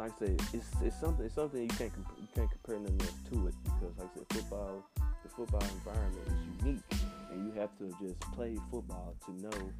like 0.00 0.12
I 0.12 0.18
said, 0.18 0.42
it's, 0.54 0.66
it's 0.82 0.98
something 0.98 1.26
it's 1.26 1.34
something 1.34 1.60
you 1.60 1.68
can't 1.68 1.92
comp- 1.92 2.16
you 2.18 2.26
can't 2.34 2.50
compare 2.50 2.80
nothing 2.80 3.00
else 3.02 3.20
to 3.30 3.46
it 3.48 3.54
because 3.64 3.98
like 3.98 4.08
I 4.08 4.16
said, 4.16 4.26
football 4.30 4.84
the 4.96 5.28
football 5.28 5.60
environment 5.60 6.26
is 6.26 6.64
unique, 6.64 6.82
and 7.30 7.46
you 7.46 7.60
have 7.60 7.68
to 7.78 7.94
just 8.02 8.18
play 8.32 8.56
football 8.70 9.14
to 9.26 9.32
know 9.42 9.72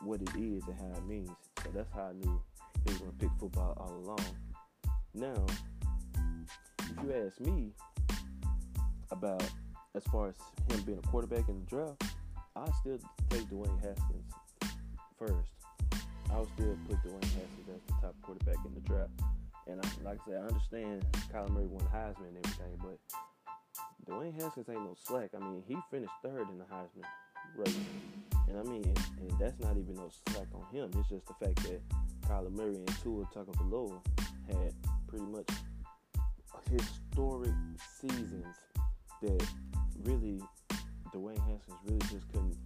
what 0.00 0.22
it 0.22 0.30
is 0.34 0.62
and 0.66 0.78
how 0.78 0.96
it 0.96 1.06
means. 1.06 1.28
So 1.62 1.70
that's 1.74 1.92
how 1.92 2.04
I 2.04 2.12
knew 2.14 2.40
he 2.84 2.92
was 2.92 2.98
gonna 3.00 3.12
pick 3.18 3.28
football 3.38 3.76
all 3.76 3.92
along. 4.02 4.24
Now, 5.12 5.44
if 6.80 7.04
you 7.04 7.12
ask 7.26 7.38
me 7.38 7.72
about 9.10 9.44
as 9.94 10.04
far 10.04 10.28
as 10.28 10.36
him 10.70 10.82
being 10.84 10.98
a 10.98 11.06
quarterback 11.08 11.50
in 11.50 11.60
the 11.60 11.66
draft, 11.66 12.02
I 12.56 12.64
still 12.80 12.98
take 13.28 13.42
Dwayne 13.50 13.78
Haskins 13.82 14.32
first. 15.18 15.63
I 16.34 16.40
would 16.40 16.48
still 16.54 16.76
put 16.88 16.96
Dwayne 17.04 17.22
Haskins 17.22 17.68
as 17.70 17.80
the 17.86 17.94
top 18.02 18.14
quarterback 18.22 18.56
in 18.66 18.74
the 18.74 18.80
draft. 18.80 19.10
And 19.68 19.80
I, 19.80 19.88
like 20.02 20.18
I 20.26 20.30
said, 20.30 20.42
I 20.42 20.46
understand 20.48 21.06
Kyler 21.32 21.50
Murray 21.50 21.66
won 21.66 21.84
Heisman 21.94 22.34
and 22.34 22.38
everything, 22.38 22.78
but 22.82 22.98
Dwayne 24.10 24.34
Haskins 24.34 24.68
ain't 24.68 24.82
no 24.82 24.96
slack. 25.06 25.30
I 25.34 25.38
mean, 25.38 25.62
he 25.68 25.76
finished 25.92 26.12
third 26.24 26.48
in 26.50 26.58
the 26.58 26.64
Heisman 26.64 27.06
race. 27.56 27.78
And 28.48 28.58
I 28.58 28.62
mean, 28.64 28.92
and, 29.20 29.30
that's 29.38 29.60
not 29.60 29.76
even 29.76 29.94
no 29.94 30.10
slack 30.28 30.48
on 30.52 30.66
him. 30.74 30.90
It's 30.98 31.08
just 31.08 31.26
the 31.26 31.34
fact 31.34 31.62
that 31.62 31.80
Kyler 32.28 32.50
Murray 32.50 32.76
and 32.76 32.88
Tua 33.00 33.24
Tagovailoa 33.26 34.04
had 34.48 34.74
pretty 35.06 35.26
much 35.26 35.48
historic 36.68 37.54
seasons 38.00 38.56
that 39.22 39.46
really 40.02 40.42
Dwayne 41.14 41.38
Haskins 41.46 41.78
really 41.84 42.00
just 42.10 42.26
couldn't 42.32 42.56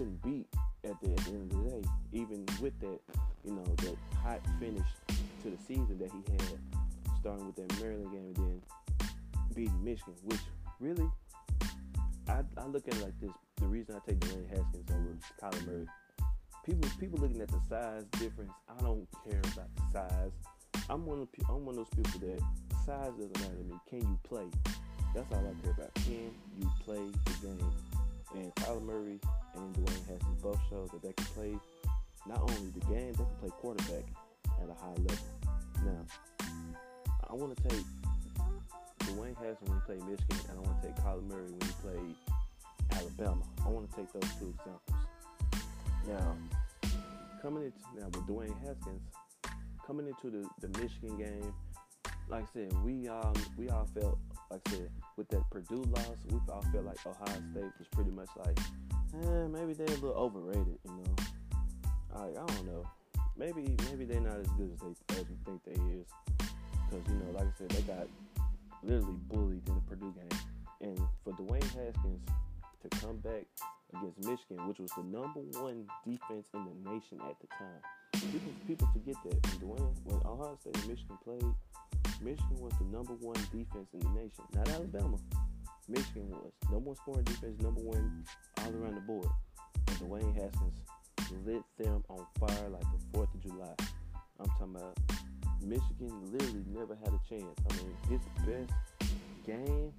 couldn't 0.00 0.22
beat 0.22 0.46
at 0.84 0.98
the, 1.02 1.10
at 1.10 1.16
the 1.18 1.30
end 1.30 1.52
of 1.52 1.58
the 1.58 1.70
day. 1.70 1.88
Even 2.12 2.46
with 2.62 2.72
that, 2.80 2.98
you 3.44 3.52
know, 3.52 3.62
that 3.64 3.96
hot 4.22 4.40
finish 4.58 4.86
to 5.42 5.50
the 5.50 5.58
season 5.68 5.98
that 5.98 6.10
he 6.10 6.32
had, 6.32 6.58
starting 7.20 7.44
with 7.44 7.56
that 7.56 7.80
Maryland 7.82 8.10
game 8.10 8.32
and 8.34 8.36
then 8.36 8.62
beating 9.54 9.84
Michigan, 9.84 10.14
which 10.24 10.40
really 10.80 11.06
I, 12.28 12.40
I 12.56 12.66
look 12.66 12.88
at 12.88 12.94
it 12.94 13.02
like 13.02 13.20
this. 13.20 13.30
The 13.56 13.66
reason 13.66 13.94
I 13.94 14.10
take 14.10 14.20
Dwayne 14.20 14.48
Haskins 14.48 14.90
over 14.90 15.18
Kyler 15.42 15.66
Murray, 15.66 15.86
people 16.64 16.90
people 16.98 17.18
looking 17.18 17.42
at 17.42 17.48
the 17.48 17.60
size 17.68 18.04
difference. 18.12 18.52
I 18.70 18.82
don't 18.82 19.06
care 19.28 19.40
about 19.52 19.68
the 19.76 19.82
size. 19.92 20.32
I'm 20.88 21.04
one 21.04 21.20
of 21.20 21.28
I'm 21.50 21.66
one 21.66 21.76
of 21.76 21.84
those 21.84 22.04
people 22.04 22.26
that 22.26 22.40
size 22.86 23.12
doesn't 23.18 23.38
matter 23.38 23.54
to 23.54 23.64
me. 23.64 23.74
Can 23.86 24.00
you 24.00 24.18
play? 24.24 24.46
That's 25.14 25.30
all 25.30 25.40
I 25.46 25.62
care 25.62 25.72
about. 25.72 25.92
Can 25.94 26.32
you 26.58 26.70
play 26.86 27.04
the 27.26 27.46
game? 27.46 27.89
And 28.34 28.54
Kyler 28.56 28.82
Murray 28.82 29.20
and 29.56 29.74
Dwayne 29.74 30.08
Haskins 30.08 30.42
both 30.42 30.60
show 30.68 30.86
that 30.92 31.02
they 31.02 31.12
can 31.12 31.26
play 31.26 31.58
not 32.26 32.40
only 32.40 32.70
the 32.70 32.80
game, 32.86 33.12
they 33.12 33.24
can 33.24 33.36
play 33.40 33.50
quarterback 33.60 34.04
at 34.62 34.68
a 34.68 34.74
high 34.74 34.94
level. 34.96 35.16
Now, 35.84 36.04
I 37.28 37.34
want 37.34 37.56
to 37.56 37.62
take 37.68 37.84
Dwayne 39.00 39.36
Haskins 39.36 39.68
when 39.68 39.78
he 39.78 39.84
played 39.86 40.04
Michigan, 40.08 40.36
and 40.48 40.58
I 40.58 40.68
want 40.68 40.80
to 40.82 40.88
take 40.88 40.96
Kyler 40.96 41.26
Murray 41.28 41.50
when 41.50 41.60
he 41.60 41.72
played 41.82 42.14
Alabama. 42.92 43.42
I 43.64 43.68
want 43.68 43.90
to 43.90 43.96
take 43.96 44.12
those 44.12 44.30
two 44.38 44.54
examples. 44.58 45.00
Now, 46.06 46.36
coming 47.42 47.64
into 47.64 47.78
now 47.98 48.06
with 48.06 48.26
Dwayne 48.26 48.54
Haskins, 48.66 49.02
coming 49.86 50.06
into 50.06 50.30
the, 50.30 50.66
the 50.66 50.78
Michigan 50.80 51.16
game, 51.18 51.54
like 52.28 52.44
I 52.44 52.46
said, 52.52 52.84
we 52.84 53.08
all 53.08 53.34
we 53.56 53.68
all 53.70 53.88
felt 53.94 54.18
like 54.50 54.60
I 54.66 54.70
said 54.70 54.90
with 55.16 55.28
that 55.28 55.48
Purdue 55.50 55.84
loss, 55.94 56.16
we 56.28 56.38
all 56.52 56.64
felt 56.72 56.84
like 56.84 56.98
Ohio 57.06 57.42
State 57.52 57.72
was 57.78 57.88
pretty 57.92 58.10
much 58.10 58.28
like, 58.36 58.58
eh, 58.58 59.46
maybe 59.46 59.72
they're 59.74 59.86
a 59.86 60.00
little 60.00 60.12
overrated, 60.12 60.78
you 60.84 60.90
know. 60.90 61.14
Like 62.14 62.36
I 62.36 62.46
don't 62.46 62.66
know, 62.66 62.84
maybe 63.36 63.76
maybe 63.88 64.04
they're 64.04 64.20
not 64.20 64.38
as 64.40 64.48
good 64.58 64.72
as 64.72 64.80
they 64.80 65.20
as 65.20 65.26
we 65.28 65.36
think 65.44 65.64
they 65.64 65.72
is, 65.94 66.06
because 66.36 67.06
you 67.08 67.14
know, 67.14 67.30
like 67.38 67.46
I 67.46 67.52
said, 67.56 67.70
they 67.70 67.82
got 67.82 68.08
literally 68.82 69.18
bullied 69.28 69.68
in 69.68 69.74
the 69.74 69.80
Purdue 69.82 70.12
game, 70.12 70.38
and 70.80 70.98
for 71.22 71.32
Dwayne 71.34 71.62
Haskins 71.62 72.20
to 72.82 72.88
come 73.00 73.18
back 73.18 73.44
against 73.94 74.18
Michigan, 74.18 74.66
which 74.66 74.78
was 74.78 74.90
the 74.96 75.04
number 75.04 75.40
one 75.60 75.86
defense 76.04 76.48
in 76.54 76.64
the 76.64 76.90
nation 76.90 77.20
at 77.28 77.36
the 77.40 77.46
time. 77.58 77.80
People 78.14 78.52
people 78.66 78.88
forget 78.92 79.16
that 79.24 79.62
when 79.62 79.76
Dwayne 79.76 79.94
when 80.04 80.20
Ohio 80.26 80.58
State 80.60 80.76
and 80.76 80.88
Michigan 80.88 81.18
played, 81.22 81.44
Michigan 82.22 82.60
was 82.60 82.72
the 82.78 82.84
number 82.84 83.14
one 83.14 83.36
defense 83.50 83.88
in 83.94 84.00
the 84.00 84.10
nation, 84.10 84.44
not 84.54 84.68
Alabama. 84.68 85.16
Michigan 85.88 86.30
was 86.30 86.52
number 86.70 86.90
one 86.90 86.96
scoring 86.96 87.24
defense, 87.24 87.60
number 87.62 87.80
one 87.80 88.24
all 88.58 88.72
around 88.74 88.94
the 88.94 89.00
board. 89.00 89.26
And 89.88 89.96
Dwayne 89.98 90.34
Haskins 90.34 90.80
lit 91.46 91.62
them 91.78 92.04
on 92.08 92.26
fire 92.38 92.68
like 92.68 92.82
the 92.82 93.00
Fourth 93.12 93.34
of 93.34 93.42
July. 93.42 93.74
I'm 94.38 94.46
talking 94.58 94.76
about 94.76 94.98
Michigan 95.62 96.32
literally 96.32 96.64
never 96.68 96.94
had 96.94 97.12
a 97.12 97.20
chance. 97.28 97.58
I 97.70 97.74
mean, 97.76 97.96
his 98.08 98.20
best 98.46 98.72
game, 99.46 99.92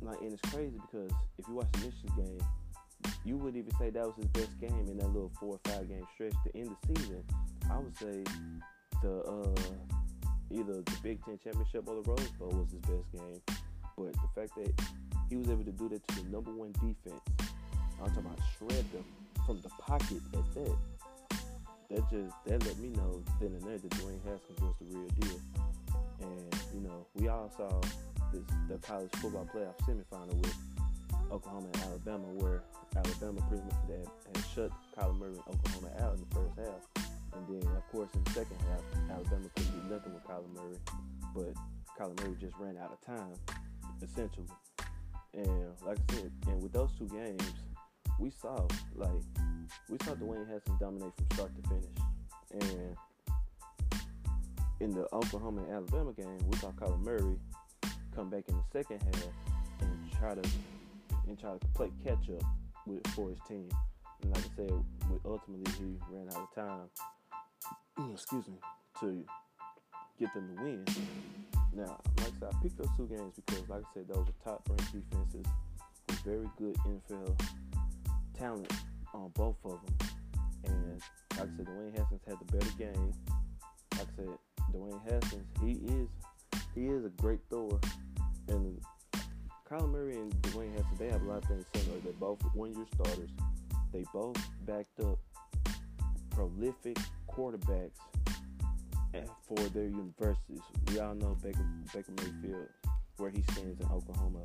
like, 0.00 0.20
and 0.20 0.32
it's 0.32 0.50
crazy 0.52 0.78
because 0.90 1.10
if 1.38 1.46
you 1.48 1.54
watch 1.54 1.70
the 1.72 1.78
Michigan 1.78 2.24
game, 2.24 3.12
you 3.24 3.36
wouldn't 3.36 3.56
even 3.56 3.76
say 3.78 3.90
that 3.90 4.04
was 4.04 4.14
his 4.16 4.26
best 4.26 4.58
game 4.60 4.86
in 4.88 4.96
that 4.98 5.06
little 5.06 5.30
four 5.38 5.54
or 5.54 5.60
five 5.70 5.88
game 5.88 6.04
stretch. 6.14 6.32
To 6.44 6.58
end 6.58 6.70
the 6.70 6.94
season, 6.94 7.24
I 7.70 7.78
would 7.78 7.96
say 7.96 8.24
the 9.02 9.22
uh, 9.22 9.94
either 10.52 10.82
the 10.82 10.96
Big 11.02 11.24
Ten 11.24 11.38
championship 11.42 11.84
or 11.86 12.02
the 12.02 12.10
Rose 12.10 12.30
Bowl 12.38 12.50
was 12.50 12.70
his 12.70 12.80
best 12.80 13.10
game. 13.12 13.40
But 13.96 14.12
the 14.12 14.28
fact 14.34 14.54
that 14.56 14.72
he 15.28 15.36
was 15.36 15.48
able 15.48 15.64
to 15.64 15.72
do 15.72 15.88
that 15.88 16.06
to 16.08 16.22
the 16.22 16.28
number 16.30 16.50
one 16.50 16.72
defense, 16.72 17.22
I'm 18.00 18.08
talking 18.08 18.26
about 18.26 18.38
shred 18.58 18.84
them 18.92 19.04
from 19.46 19.60
the 19.60 19.68
pocket 19.80 20.20
at 20.34 20.54
that. 20.54 20.76
That 21.90 22.10
just 22.10 22.34
that 22.46 22.64
let 22.64 22.78
me 22.78 22.88
know 22.90 23.22
then 23.40 23.52
and 23.52 23.62
there 23.62 23.78
that 23.78 23.90
Dwayne 23.90 24.22
Haskins 24.24 24.60
was 24.60 24.74
the 24.80 24.96
real 24.96 25.08
deal. 25.20 25.40
And 26.20 26.54
you 26.74 26.80
know, 26.80 27.06
we 27.14 27.28
all 27.28 27.50
saw 27.56 27.80
this 28.32 28.42
the 28.68 28.78
college 28.78 29.10
football 29.16 29.46
playoff 29.54 29.76
semifinal 29.86 30.34
with 30.36 30.56
Oklahoma 31.30 31.68
and 31.74 31.82
Alabama, 31.82 32.24
where 32.38 32.62
Alabama 32.96 33.40
pretty 33.48 33.64
much 33.64 33.74
had, 33.88 34.36
had 34.36 34.44
shut 34.54 34.70
Kyler 34.96 35.18
Murray 35.18 35.32
and 35.32 35.54
Oklahoma 35.54 35.90
out 36.00 36.14
in 36.14 36.24
the 36.28 36.34
first 36.34 36.58
half. 36.58 37.11
And 37.34 37.48
then, 37.48 37.68
of 37.76 37.88
course, 37.90 38.10
in 38.14 38.24
the 38.24 38.30
second 38.30 38.56
half, 38.68 38.82
Alabama 39.10 39.48
couldn't 39.56 39.88
do 39.88 39.94
nothing 39.94 40.14
with 40.14 40.24
Kyler 40.24 40.52
Murray, 40.54 40.78
but 41.34 41.54
Kyler 41.98 42.20
Murray 42.22 42.36
just 42.40 42.54
ran 42.58 42.76
out 42.76 42.92
of 42.92 43.00
time, 43.04 43.34
essentially. 44.02 44.46
And 45.34 45.72
like 45.86 45.98
I 46.10 46.14
said, 46.14 46.32
and 46.48 46.62
with 46.62 46.72
those 46.72 46.90
two 46.98 47.08
games, 47.08 47.42
we 48.18 48.30
saw 48.30 48.66
like 48.94 49.10
we 49.88 49.96
saw 50.04 50.14
Dwayne 50.14 50.48
Haskins 50.48 50.78
dominate 50.78 51.12
from 51.16 51.26
start 51.32 51.50
to 51.62 51.68
finish. 51.68 51.96
And 52.52 52.96
in 54.80 54.90
the 54.90 55.06
Oklahoma 55.12 55.62
and 55.62 55.72
Alabama 55.72 56.12
game, 56.12 56.38
we 56.48 56.56
saw 56.58 56.70
Kyler 56.72 57.00
Murray 57.00 57.36
come 58.14 58.28
back 58.28 58.44
in 58.48 58.56
the 58.56 58.64
second 58.72 59.00
half 59.02 59.24
and 59.80 60.12
try 60.18 60.34
to 60.34 60.48
and 61.26 61.38
try 61.38 61.52
to 61.56 61.66
play 61.74 61.90
catch 62.04 62.28
up 62.30 62.42
with 62.86 63.06
for 63.08 63.30
his 63.30 63.38
team. 63.48 63.68
And 64.22 64.36
like 64.36 64.44
I 64.44 64.56
said, 64.56 64.84
ultimately 65.24 65.72
he 65.78 65.96
ran 66.14 66.28
out 66.28 66.48
of 66.48 66.54
time. 66.54 66.88
Mm, 67.98 68.14
excuse 68.14 68.48
me, 68.48 68.54
to 69.00 69.24
get 70.18 70.32
them 70.32 70.56
to 70.56 70.62
win. 70.62 70.84
Now, 71.74 72.00
like 72.18 72.28
I 72.28 72.38
said, 72.40 72.48
I 72.52 72.62
picked 72.62 72.78
those 72.78 72.88
two 72.96 73.06
games 73.06 73.34
because, 73.36 73.68
like 73.68 73.82
I 73.82 73.94
said, 73.94 74.08
those 74.08 74.26
are 74.28 74.44
top 74.44 74.66
ranked 74.68 74.92
defenses 74.92 75.46
with 76.08 76.18
very 76.20 76.48
good 76.56 76.74
NFL 76.86 77.40
talent 78.38 78.72
on 79.12 79.30
both 79.34 79.56
of 79.64 79.78
them. 79.84 80.08
And 80.64 81.02
like 81.32 81.40
I 81.40 81.56
said, 81.56 81.66
Dwayne 81.66 81.98
Haskins 81.98 82.20
had 82.26 82.36
the 82.38 82.56
better 82.56 82.70
game. 82.78 83.12
Like 83.92 84.00
I 84.00 84.16
said, 84.16 84.28
Dwayne 84.72 85.10
Haskins, 85.10 85.46
he 85.60 85.72
is 85.92 86.08
he 86.74 86.86
is 86.86 87.04
a 87.04 87.10
great 87.20 87.40
thrower. 87.50 87.78
And 88.48 88.80
Kyler 89.70 89.90
Murray 89.90 90.16
and 90.16 90.32
Dwayne 90.42 90.72
Haskins, 90.72 90.98
they 90.98 91.08
have 91.08 91.22
a 91.22 91.26
lot 91.26 91.42
of 91.42 91.44
things 91.44 91.66
similar. 91.74 92.00
They're 92.00 92.12
both 92.14 92.40
one-year 92.54 92.86
starters. 92.94 93.30
They 93.92 94.04
both 94.12 94.36
backed 94.66 95.00
up 95.00 95.18
prolific 96.30 96.96
quarterbacks 97.36 97.98
for 99.46 99.58
their 99.70 99.84
universities. 99.84 100.60
We 100.88 100.98
all 101.00 101.14
know 101.14 101.36
Baker, 101.42 101.66
Baker 101.92 102.12
Mayfield, 102.18 102.68
where 103.16 103.30
he 103.30 103.42
stands 103.42 103.80
in 103.80 103.86
Oklahoma 103.86 104.40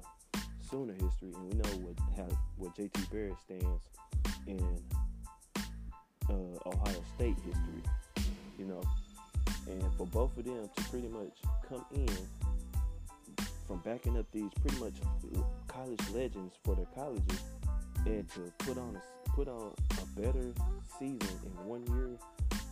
Sooner 0.70 0.94
history, 0.94 1.32
and 1.34 1.44
we 1.46 1.54
know 1.54 1.88
what 1.88 1.96
how, 2.18 2.28
what 2.58 2.76
JT 2.76 3.10
Barrett 3.10 3.36
stands 3.46 3.84
in 4.48 4.60
uh, 6.30 6.34
Ohio 6.70 7.04
State 7.16 7.38
history. 7.46 7.84
You 8.60 8.66
know, 8.66 8.82
and 9.70 9.82
for 9.96 10.06
both 10.08 10.38
of 10.38 10.44
them 10.44 10.70
to 10.76 10.84
pretty 10.90 11.08
much 11.08 11.38
come 11.70 11.86
in 11.96 12.10
from 13.66 13.80
backing 13.86 14.18
up 14.18 14.26
these 14.34 14.52
pretty 14.60 14.78
much 14.78 14.96
college 15.70 16.02
legends 16.14 16.56
for 16.66 16.76
their 16.76 16.88
colleges, 16.94 17.44
and 18.06 18.30
to 18.32 18.52
put 18.58 18.78
on 18.78 18.98
a 18.98 19.30
put 19.30 19.48
on 19.48 19.74
a 20.02 20.20
better 20.20 20.52
season 21.00 21.40
in 21.46 21.66
one 21.66 21.86
year 21.96 22.10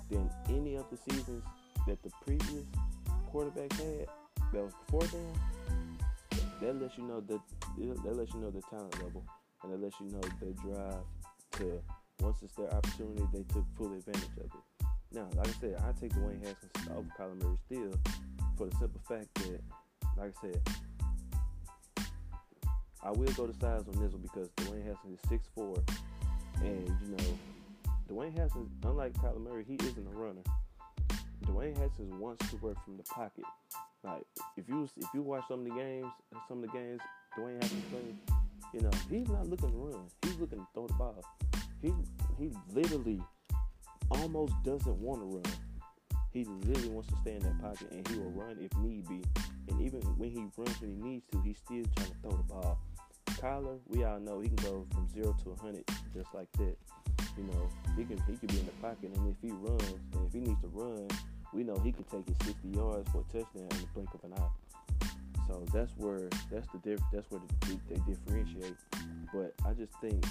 than 0.10 0.30
any 0.50 0.76
of 0.76 0.86
the 0.90 0.98
seasons 1.12 1.44
that 1.88 2.02
the 2.04 2.12
previous 2.26 2.66
quarterback 3.32 3.72
had 3.74 4.08
that 4.54 4.64
was 4.64 4.74
before 4.86 5.08
them, 5.08 5.34
that 6.62 6.82
lets 6.82 6.98
you 6.98 7.04
know 7.04 7.22
that 7.22 7.40
that 8.04 8.16
lets 8.16 8.34
you 8.34 8.40
know 8.40 8.52
the 8.52 8.62
talent 8.70 8.94
level 9.04 9.24
and 9.64 9.74
that 9.74 9.82
lets 9.82 10.00
you 10.00 10.08
know 10.08 10.22
their 10.40 10.52
drive 10.64 11.04
to 11.52 11.82
once 12.22 12.38
it's 12.42 12.54
their 12.56 12.74
opportunity, 12.74 13.24
they 13.34 13.44
took 13.54 13.66
full 13.78 13.94
advantage 13.94 14.24
of 14.38 14.46
it. 14.46 14.52
Now, 15.12 15.28
like 15.36 15.48
I 15.48 15.52
said, 15.60 15.76
I 15.84 15.92
take 16.00 16.14
Dwayne 16.14 16.40
Haskins 16.40 16.88
over 16.96 17.08
Kyler 17.18 17.42
Murray 17.42 17.58
still 17.66 17.94
for 18.58 18.68
the 18.68 18.76
simple 18.78 19.02
fact 19.08 19.34
that, 19.36 19.62
like 20.18 20.34
I 20.38 20.42
said, 20.42 20.62
I 23.04 23.12
will 23.12 23.32
go 23.34 23.48
to 23.48 23.54
size 23.54 23.84
on 23.88 24.02
this 24.02 24.14
one 24.14 24.22
because 24.22 24.50
Dwayne 24.58 24.86
Haskins 24.86 25.20
is 25.32 25.40
6'4", 25.56 25.90
and 26.62 26.88
you 26.88 27.16
know 27.16 27.38
Dwayne 28.10 28.38
Haskins, 28.38 28.70
unlike 28.84 29.14
Kyler 29.14 29.42
Murray, 29.42 29.66
he 29.68 29.76
isn't 29.76 30.08
a 30.08 30.18
runner. 30.18 30.42
Dwayne 31.46 31.78
Haskins 31.78 32.14
wants 32.16 32.50
to 32.50 32.58
work 32.58 32.78
from 32.84 32.98
the 32.98 33.04
pocket. 33.04 33.46
Like 34.04 34.24
if 34.58 34.70
you 34.70 34.88
if 34.98 35.08
you 35.14 35.22
watch 35.22 35.44
some 35.48 35.60
of 35.62 35.66
the 35.66 35.72
games, 35.72 36.12
some 36.48 36.64
of 36.64 36.70
the 36.70 36.78
games 36.78 37.02
Dwayne 37.38 37.62
Haskins 37.62 37.84
plays, 37.92 38.38
you 38.74 38.82
know 38.82 38.92
he's 39.10 39.28
not 39.30 39.48
looking 39.48 39.72
to 39.72 39.78
run. 39.78 40.08
He's 40.22 40.38
looking 40.38 40.60
to 40.60 40.68
throw 40.74 40.88
the 40.88 40.94
ball. 40.94 41.24
He 41.82 41.94
he 42.38 42.52
literally 42.74 43.22
almost 44.12 44.54
doesn't 44.64 44.98
want 44.98 45.22
to 45.22 45.26
run. 45.26 45.56
He 46.32 46.44
literally 46.44 46.90
wants 46.90 47.10
to 47.10 47.16
stay 47.22 47.36
in 47.36 47.44
that 47.44 47.60
pocket 47.62 47.92
and 47.92 48.08
he 48.08 48.18
will 48.18 48.32
run 48.32 48.58
if 48.60 48.76
need 48.78 49.08
be. 49.08 49.24
And 49.70 49.82
even 49.82 50.02
when 50.18 50.30
he 50.30 50.46
runs 50.58 50.82
when 50.82 50.92
he 50.92 51.02
needs 51.02 51.26
to, 51.32 51.42
he's 51.42 51.58
still 51.58 51.84
trying 51.96 52.10
to 52.10 52.16
throw 52.22 52.32
the 52.32 52.44
ball 52.44 52.80
Kyler, 53.46 53.80
we 53.88 54.04
all 54.04 54.20
know 54.20 54.40
he 54.40 54.48
can 54.48 54.56
go 54.58 54.86
from 54.94 55.10
zero 55.10 55.36
to 55.44 55.50
100 55.50 55.84
just 56.14 56.34
like 56.34 56.52
that. 56.54 56.78
You 57.38 57.44
know, 57.44 57.70
he 57.98 58.06
can 58.06 58.18
he 58.28 58.38
can 58.38 58.48
be 58.48 58.60
in 58.60 58.66
the 58.66 58.72
pocket, 58.82 59.12
and 59.14 59.36
if 59.36 59.42
he 59.42 59.52
runs, 59.52 60.00
and 60.14 60.28
if 60.28 60.34
he 60.34 60.40
needs 60.40 60.62
to 60.62 60.68
run, 60.68 61.08
we 61.54 61.64
know 61.64 61.78
he 61.78 61.92
can 61.92 62.04
take 62.06 62.28
it 62.28 62.36
60 62.44 62.68
yards 62.70 63.10
for 63.12 63.20
a 63.20 63.34
touchdown 63.34 63.68
in 63.72 63.82
the 63.82 63.88
blink 63.94 64.10
of 64.14 64.24
an 64.24 64.34
eye. 64.34 65.08
So 65.48 65.64
that's 65.74 65.92
where 65.98 66.30
that's 66.52 66.68
the 66.72 66.80
diff, 66.80 67.00
that's 67.14 67.30
where 67.30 67.42
the, 67.42 67.80
they 67.90 68.02
differentiate. 68.12 68.76
But 69.34 69.54
I 69.66 69.74
just 69.74 69.94
think 70.02 70.26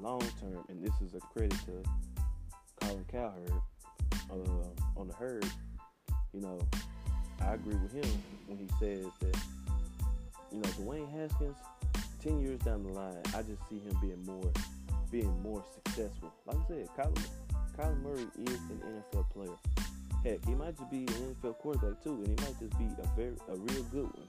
long 0.00 0.20
term, 0.40 0.64
and 0.68 0.84
this 0.84 0.92
is 1.00 1.14
a 1.14 1.20
credit 1.20 1.58
to 1.66 1.82
Colin 2.80 3.04
Cowherd 3.10 3.52
uh, 4.30 5.00
on 5.00 5.08
the 5.08 5.14
herd. 5.14 5.46
You 6.34 6.40
know, 6.40 6.58
I 7.40 7.54
agree 7.54 7.76
with 7.76 7.92
him 7.92 8.22
when 8.46 8.58
he 8.58 8.66
says 8.78 9.06
that 9.20 9.38
you 10.50 10.58
know 10.58 10.68
Dwayne 10.70 11.10
Haskins, 11.12 11.56
ten 12.22 12.40
years 12.40 12.60
down 12.60 12.82
the 12.82 12.90
line, 12.90 13.22
I 13.28 13.42
just 13.42 13.60
see 13.68 13.76
him 13.76 13.96
being 14.00 14.24
more 14.26 14.50
being 15.12 15.42
more 15.42 15.62
successful. 15.74 16.32
Like 16.46 16.56
I 16.56 16.68
said, 16.68 16.88
Kyler, 16.96 17.26
Kyler 17.78 18.02
Murray 18.02 18.26
is 18.46 18.58
an 18.70 18.80
NFL 19.12 19.28
player. 19.30 19.56
Heck, 20.24 20.44
he 20.46 20.54
might 20.54 20.76
just 20.76 20.90
be 20.90 20.98
an 21.00 21.36
NFL 21.42 21.58
quarterback 21.58 22.02
too, 22.02 22.14
and 22.14 22.26
he 22.26 22.46
might 22.46 22.58
just 22.58 22.76
be 22.78 22.86
a 22.86 23.06
very 23.14 23.34
a 23.48 23.56
real 23.56 23.82
good 23.84 24.04
one. 24.04 24.28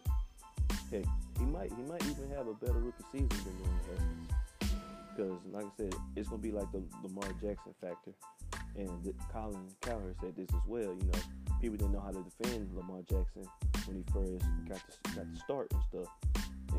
Heck, 0.92 1.06
he 1.40 1.46
might 1.46 1.72
he 1.72 1.84
might 1.84 2.04
even 2.04 2.30
have 2.36 2.48
a 2.48 2.54
better 2.54 2.80
rookie 2.80 3.04
season 3.12 3.30
than 3.30 3.56
Dwayne. 3.58 4.70
Because, 5.16 5.40
like 5.52 5.66
I 5.66 5.70
said, 5.78 5.96
it's 6.16 6.28
gonna 6.28 6.42
be 6.42 6.52
like 6.52 6.70
the 6.72 6.84
Lamar 7.04 7.30
Jackson 7.42 7.74
factor, 7.80 8.12
and 8.76 9.14
Colin 9.32 9.70
Cowherd 9.82 10.16
said 10.20 10.36
this 10.36 10.50
as 10.50 10.68
well. 10.68 10.82
You 10.82 11.10
know, 11.14 11.20
people 11.62 11.78
didn't 11.78 11.94
know 11.94 12.02
how 12.02 12.12
to 12.12 12.26
defend 12.38 12.76
Lamar 12.76 13.00
Jackson 13.08 13.48
when 13.86 13.98
he 13.98 14.04
first 14.14 14.46
got 14.68 14.80
to 14.80 15.16
got 15.16 15.34
to 15.34 15.40
start 15.40 15.72
and 15.74 15.84
stuff. 15.84 16.14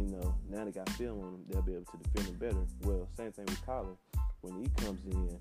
You 0.01 0.17
know, 0.17 0.35
now 0.51 0.65
they 0.65 0.73
got 0.73 0.89
film 0.91 1.21
on 1.21 1.35
him, 1.35 1.45
they'll 1.49 1.63
be 1.63 1.75
able 1.75 1.85
to 1.85 1.99
defend 1.99 2.29
him 2.29 2.35
better. 2.37 2.67
Well, 2.83 3.09
same 3.17 3.33
thing 3.33 3.47
with 3.47 3.65
Colin. 3.65 3.97
When 4.41 4.63
he 4.63 4.69
comes 4.85 5.05
in, 5.07 5.39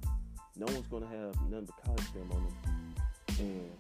no 0.55 0.65
one's 0.65 0.88
gonna 0.88 1.08
have 1.08 1.36
none 1.50 1.65
but 1.65 1.84
college 1.84 2.08
film 2.13 2.32
on 2.32 2.41
him, 2.41 2.55
and 3.39 3.72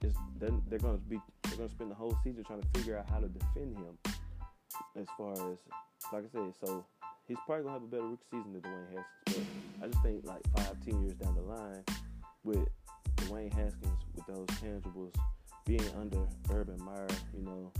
it's 0.00 0.16
they're, 0.38 0.50
they're 0.68 0.78
gonna 0.78 0.98
be 1.08 1.20
they're 1.44 1.58
gonna 1.58 1.68
spend 1.68 1.90
the 1.90 1.94
whole 1.94 2.16
season 2.24 2.44
trying 2.44 2.62
to 2.62 2.68
figure 2.78 2.96
out 2.98 3.08
how 3.08 3.18
to 3.20 3.28
defend 3.28 3.76
him. 3.76 3.98
As 4.96 5.06
far 5.16 5.32
as 5.32 5.58
like 6.12 6.24
I 6.24 6.28
said, 6.32 6.52
so 6.64 6.84
he's 7.26 7.36
probably 7.46 7.64
gonna 7.64 7.74
have 7.74 7.82
a 7.82 7.86
better 7.86 8.06
rookie 8.06 8.24
season 8.30 8.52
than 8.52 8.62
Dwayne 8.62 8.96
Haskins. 8.96 9.46
But 9.78 9.84
I 9.84 9.88
just 9.88 10.02
think 10.02 10.26
like 10.26 10.42
five, 10.56 10.76
ten 10.84 11.02
years 11.02 11.14
down 11.14 11.34
the 11.34 11.42
line, 11.42 11.84
with 12.44 12.68
Dwayne 13.16 13.52
Haskins 13.52 13.98
with 14.14 14.26
those 14.26 14.46
tangibles, 14.58 15.14
being 15.68 15.84
under 16.00 16.26
Urban 16.50 16.82
Meyer, 16.82 17.06
you 17.36 17.44
know, 17.44 17.70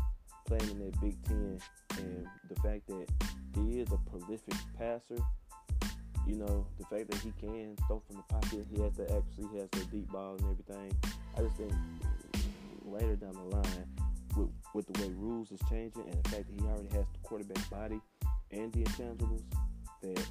playing 0.47 0.71
in 0.71 0.79
that 0.79 1.01
Big 1.01 1.17
Ten, 1.25 1.59
and 1.97 2.27
the 2.51 2.55
fact 2.57 2.87
that 2.87 3.07
he 3.55 3.81
is 3.81 3.89
a 3.91 3.97
prolific 4.11 4.55
passer. 4.77 5.17
You 6.27 6.37
know, 6.37 6.67
the 6.79 6.85
fact 6.85 7.11
that 7.11 7.19
he 7.21 7.33
can 7.41 7.75
throw 7.87 8.03
from 8.07 8.17
the 8.17 8.23
pocket, 8.35 8.67
he 8.71 8.83
has 8.83 8.93
the 8.93 9.05
actually 9.05 9.59
has 9.59 9.71
the 9.71 9.85
deep 9.91 10.13
ball 10.13 10.37
and 10.37 10.43
everything. 10.51 10.93
I 11.39 11.41
just 11.41 11.57
think 11.57 11.73
later 12.85 13.17
down 13.17 13.33
the 13.33 13.57
line, 13.57 13.89
with, 14.37 14.51
with 14.75 14.87
the 14.93 15.01
way 15.01 15.09
rules 15.17 15.51
is 15.51 15.61
changing 15.71 16.03
and 16.03 16.23
the 16.23 16.29
fact 16.29 16.45
that 16.47 16.61
he 16.61 16.69
already 16.69 16.95
has 16.95 17.07
the 17.11 17.19
quarterback 17.23 17.71
body 17.71 18.01
and 18.51 18.71
the 18.75 18.85
intangibles, 18.85 19.45
that 20.03 20.27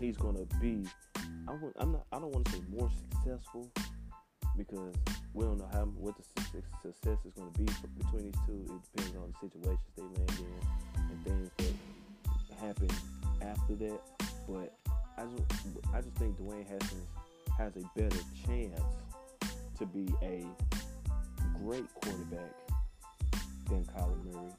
he's 0.00 0.16
gonna 0.16 0.44
be. 0.60 0.84
I 1.46 1.52
am 1.80 1.92
not. 1.92 2.06
I 2.10 2.18
don't 2.18 2.34
want 2.34 2.46
to 2.46 2.52
say 2.52 2.62
more 2.68 2.90
successful 3.12 3.70
because 4.56 4.94
we 5.34 5.44
don't 5.44 5.58
know 5.58 5.68
how 5.72 5.84
what 5.84 6.14
the 6.16 6.62
success 6.82 7.18
is 7.24 7.32
going 7.34 7.52
to 7.52 7.58
be 7.58 7.64
between 7.98 8.24
these 8.24 8.40
two. 8.46 8.64
It 8.64 8.96
depends 8.96 9.16
on 9.16 9.32
the 9.32 9.48
situations 9.48 9.92
they 9.96 10.02
land 10.02 10.32
in 10.38 11.00
and 11.10 11.24
things 11.24 11.50
that 11.58 12.58
happen 12.58 12.88
after 13.42 13.74
that. 13.74 14.00
But 14.48 14.74
I 15.18 15.24
just 15.24 15.66
I 15.94 16.00
just 16.00 16.16
think 16.16 16.38
Dwayne 16.38 16.66
Haskins 16.68 17.06
has 17.58 17.72
a 17.76 17.98
better 17.98 18.22
chance 18.46 18.80
to 19.78 19.86
be 19.86 20.08
a 20.22 20.44
great 21.62 21.86
quarterback 21.94 22.52
than 23.68 23.84
Kyler 23.84 24.24
Murray, 24.24 24.52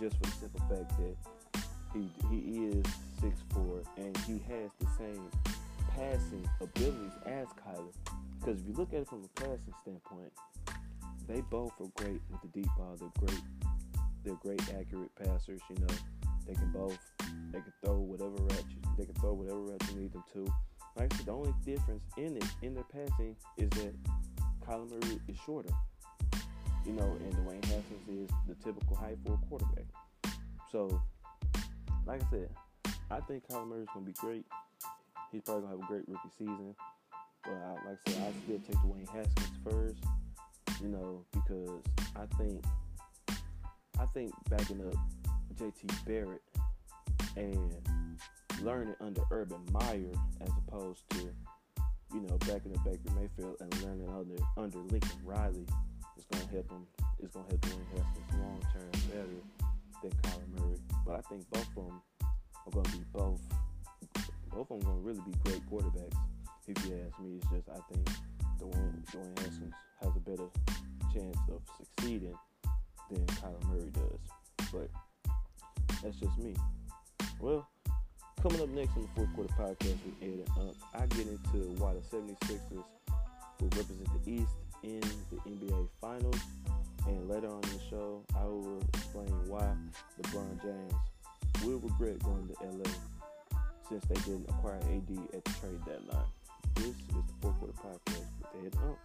just 0.00 0.16
for 0.16 0.22
the 0.22 0.32
simple 0.40 0.60
fact 0.68 0.92
that 0.98 1.16
he 1.92 2.10
he 2.30 2.66
is 2.66 2.84
six 3.20 3.34
four 3.52 3.82
and 3.96 4.16
he 4.18 4.40
has 4.48 4.70
the 4.78 4.86
same 4.98 5.30
passing 5.94 6.48
abilities 6.60 7.12
as 7.24 7.46
Kyler. 7.66 7.92
Because 8.38 8.60
if 8.60 8.66
you 8.66 8.74
look 8.74 8.92
at 8.92 9.00
it 9.00 9.08
from 9.08 9.24
a 9.24 9.40
passing 9.40 9.74
standpoint, 9.82 10.32
they 11.28 11.40
both 11.50 11.72
are 11.80 11.90
great 11.94 12.20
with 12.30 12.40
the 12.42 12.48
deep 12.48 12.70
ball. 12.76 12.96
They're 12.98 13.26
great. 13.26 13.42
They're 14.24 14.34
great 14.34 14.62
accurate 14.78 15.14
passers. 15.16 15.60
You 15.70 15.76
know, 15.80 15.94
they 16.46 16.54
can 16.54 16.70
both. 16.72 16.98
They 17.52 17.60
can 17.60 17.72
throw 17.84 17.94
whatever 17.94 18.36
route 18.36 18.64
you. 18.70 18.90
They 18.98 19.04
can 19.04 19.14
throw 19.14 19.32
whatever 19.32 19.60
route 19.60 19.82
you 19.90 20.00
need 20.00 20.12
them 20.12 20.24
to. 20.34 20.44
Like 20.96 21.12
I 21.12 21.16
said, 21.16 21.26
the 21.26 21.32
only 21.32 21.54
difference 21.64 22.02
in 22.16 22.36
it 22.36 22.44
in 22.62 22.74
their 22.74 22.84
passing 22.84 23.36
is 23.56 23.68
that 23.70 23.94
Kyler 24.66 24.88
Murray 24.90 25.20
is 25.28 25.36
shorter. 25.44 25.70
You 26.84 26.92
know, 26.92 27.16
and 27.24 27.34
Dwayne 27.34 27.64
Haskins 27.64 28.08
is 28.08 28.30
the 28.46 28.54
typical 28.64 28.96
height 28.96 29.18
for 29.24 29.34
a 29.34 29.48
quarterback. 29.48 29.84
So, 30.70 31.02
like 32.06 32.22
I 32.22 32.30
said, 32.30 32.50
I 33.10 33.20
think 33.20 33.46
Kyler 33.48 33.66
Murray 33.66 33.82
is 33.82 33.88
gonna 33.92 34.06
be 34.06 34.12
great. 34.12 34.44
He's 35.32 35.42
probably 35.42 35.62
gonna 35.62 35.76
have 35.76 35.84
a 35.84 35.86
great 35.86 36.08
rookie 36.08 36.30
season. 36.38 36.74
But 37.46 37.54
I, 37.54 37.88
like 37.88 37.98
I 38.06 38.10
said, 38.10 38.22
I 38.22 38.44
still 38.44 38.58
take 38.58 38.76
Dwayne 38.76 39.08
Haskins 39.08 39.58
first. 39.64 40.04
You 40.82 40.88
know, 40.88 41.24
because 41.32 41.82
I 42.16 42.26
think 42.36 42.64
I 43.98 44.04
think 44.12 44.32
backing 44.50 44.86
up 44.86 44.94
JT 45.54 46.04
Barrett 46.04 46.42
and 47.36 47.74
learning 48.62 48.94
under 49.00 49.22
Urban 49.30 49.60
Meyer 49.72 50.12
as 50.42 50.50
opposed 50.66 51.08
to, 51.10 51.30
you 52.12 52.20
know, 52.20 52.36
backing 52.38 52.76
up 52.76 52.84
Baker 52.84 53.14
Mayfield 53.18 53.56
and 53.60 53.82
learning 53.82 54.08
under 54.08 54.36
under 54.56 54.78
Lincoln 54.78 55.18
Riley 55.24 55.66
is 56.18 56.24
gonna 56.30 56.46
help 56.52 56.70
him 56.70 56.86
is 57.20 57.30
gonna 57.30 57.46
help 57.48 57.60
Dwayne 57.60 57.88
Haskins 57.96 58.42
long 58.42 58.60
term 58.72 58.90
better 59.10 59.42
than 60.02 60.10
Kyler 60.22 60.60
Murray. 60.60 60.78
But 61.06 61.16
I 61.16 61.20
think 61.22 61.50
both 61.50 61.68
of 61.68 61.74
them 61.74 62.02
are 62.66 62.70
gonna 62.72 62.96
be 62.96 63.04
both 63.12 63.40
both 64.50 64.70
of 64.70 64.80
them 64.80 64.80
gonna 64.80 65.00
really 65.00 65.20
be 65.20 65.32
great 65.44 65.62
quarterbacks. 65.70 66.16
If 66.68 66.84
you 66.84 66.98
ask 67.06 67.20
me, 67.20 67.36
it's 67.36 67.50
just 67.50 67.68
I 67.68 67.78
think 67.92 68.08
Dwayne 68.60 69.04
Dwayne 69.12 69.38
Haskins 69.38 69.74
has 70.02 70.16
a 70.16 70.20
better 70.20 70.48
chance 71.14 71.36
of 71.48 71.60
succeeding 71.78 72.34
than 73.10 73.24
Kyler 73.26 73.64
Murray 73.68 73.90
does. 73.92 74.68
But 74.72 74.90
that's 76.02 76.16
just 76.16 76.36
me. 76.38 76.54
Well, 77.40 77.68
coming 78.42 78.60
up 78.60 78.68
next 78.70 78.96
on 78.96 79.02
the 79.02 79.08
fourth 79.14 79.32
quarter 79.34 79.54
podcast 79.54 79.98
with 80.04 80.22
Ed 80.22 80.44
and 80.46 80.50
Unc, 80.58 80.76
I 80.94 81.06
get 81.06 81.28
into 81.28 81.58
why 81.80 81.94
the 81.94 82.00
76ers 82.00 82.84
will 83.60 83.68
represent 83.76 84.24
the 84.24 84.30
East 84.30 84.52
in 84.82 85.00
the 85.30 85.36
NBA 85.48 85.88
Finals. 86.00 86.40
And 87.06 87.28
later 87.28 87.46
on 87.46 87.62
in 87.62 87.70
the 87.70 87.82
show, 87.88 88.24
I 88.36 88.44
will 88.44 88.82
explain 88.94 89.30
why 89.46 89.72
LeBron 90.20 90.60
James 90.62 91.64
will 91.64 91.78
regret 91.78 92.18
going 92.24 92.48
to 92.48 92.66
LA 92.66 92.90
since 93.88 94.04
they 94.06 94.16
didn't 94.22 94.48
acquire 94.48 94.78
AD 94.78 95.18
at 95.32 95.44
the 95.44 95.52
trade 95.60 95.84
deadline. 95.86 96.26
This 96.76 96.86
is 96.88 96.94
the 97.08 97.22
fourth 97.40 97.58
quarter 97.58 97.74
podcast 97.82 98.28
with 98.38 98.48
Ed 98.54 98.72
and 98.74 98.82
Unc. 98.84 98.98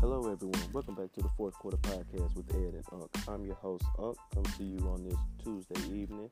Hello, 0.00 0.30
everyone. 0.30 0.60
Welcome 0.74 0.94
back 0.94 1.12
to 1.14 1.22
the 1.22 1.30
fourth 1.38 1.54
quarter 1.54 1.78
podcast 1.78 2.36
with 2.36 2.54
Ed 2.54 2.74
and 2.74 2.84
Unc. 2.92 3.10
I'm 3.28 3.46
your 3.46 3.54
host, 3.54 3.86
Unc, 3.98 4.18
Come 4.34 4.44
to 4.44 4.64
you 4.64 4.78
on 4.88 5.02
this 5.02 5.16
Tuesday 5.42 5.80
evening. 5.96 6.30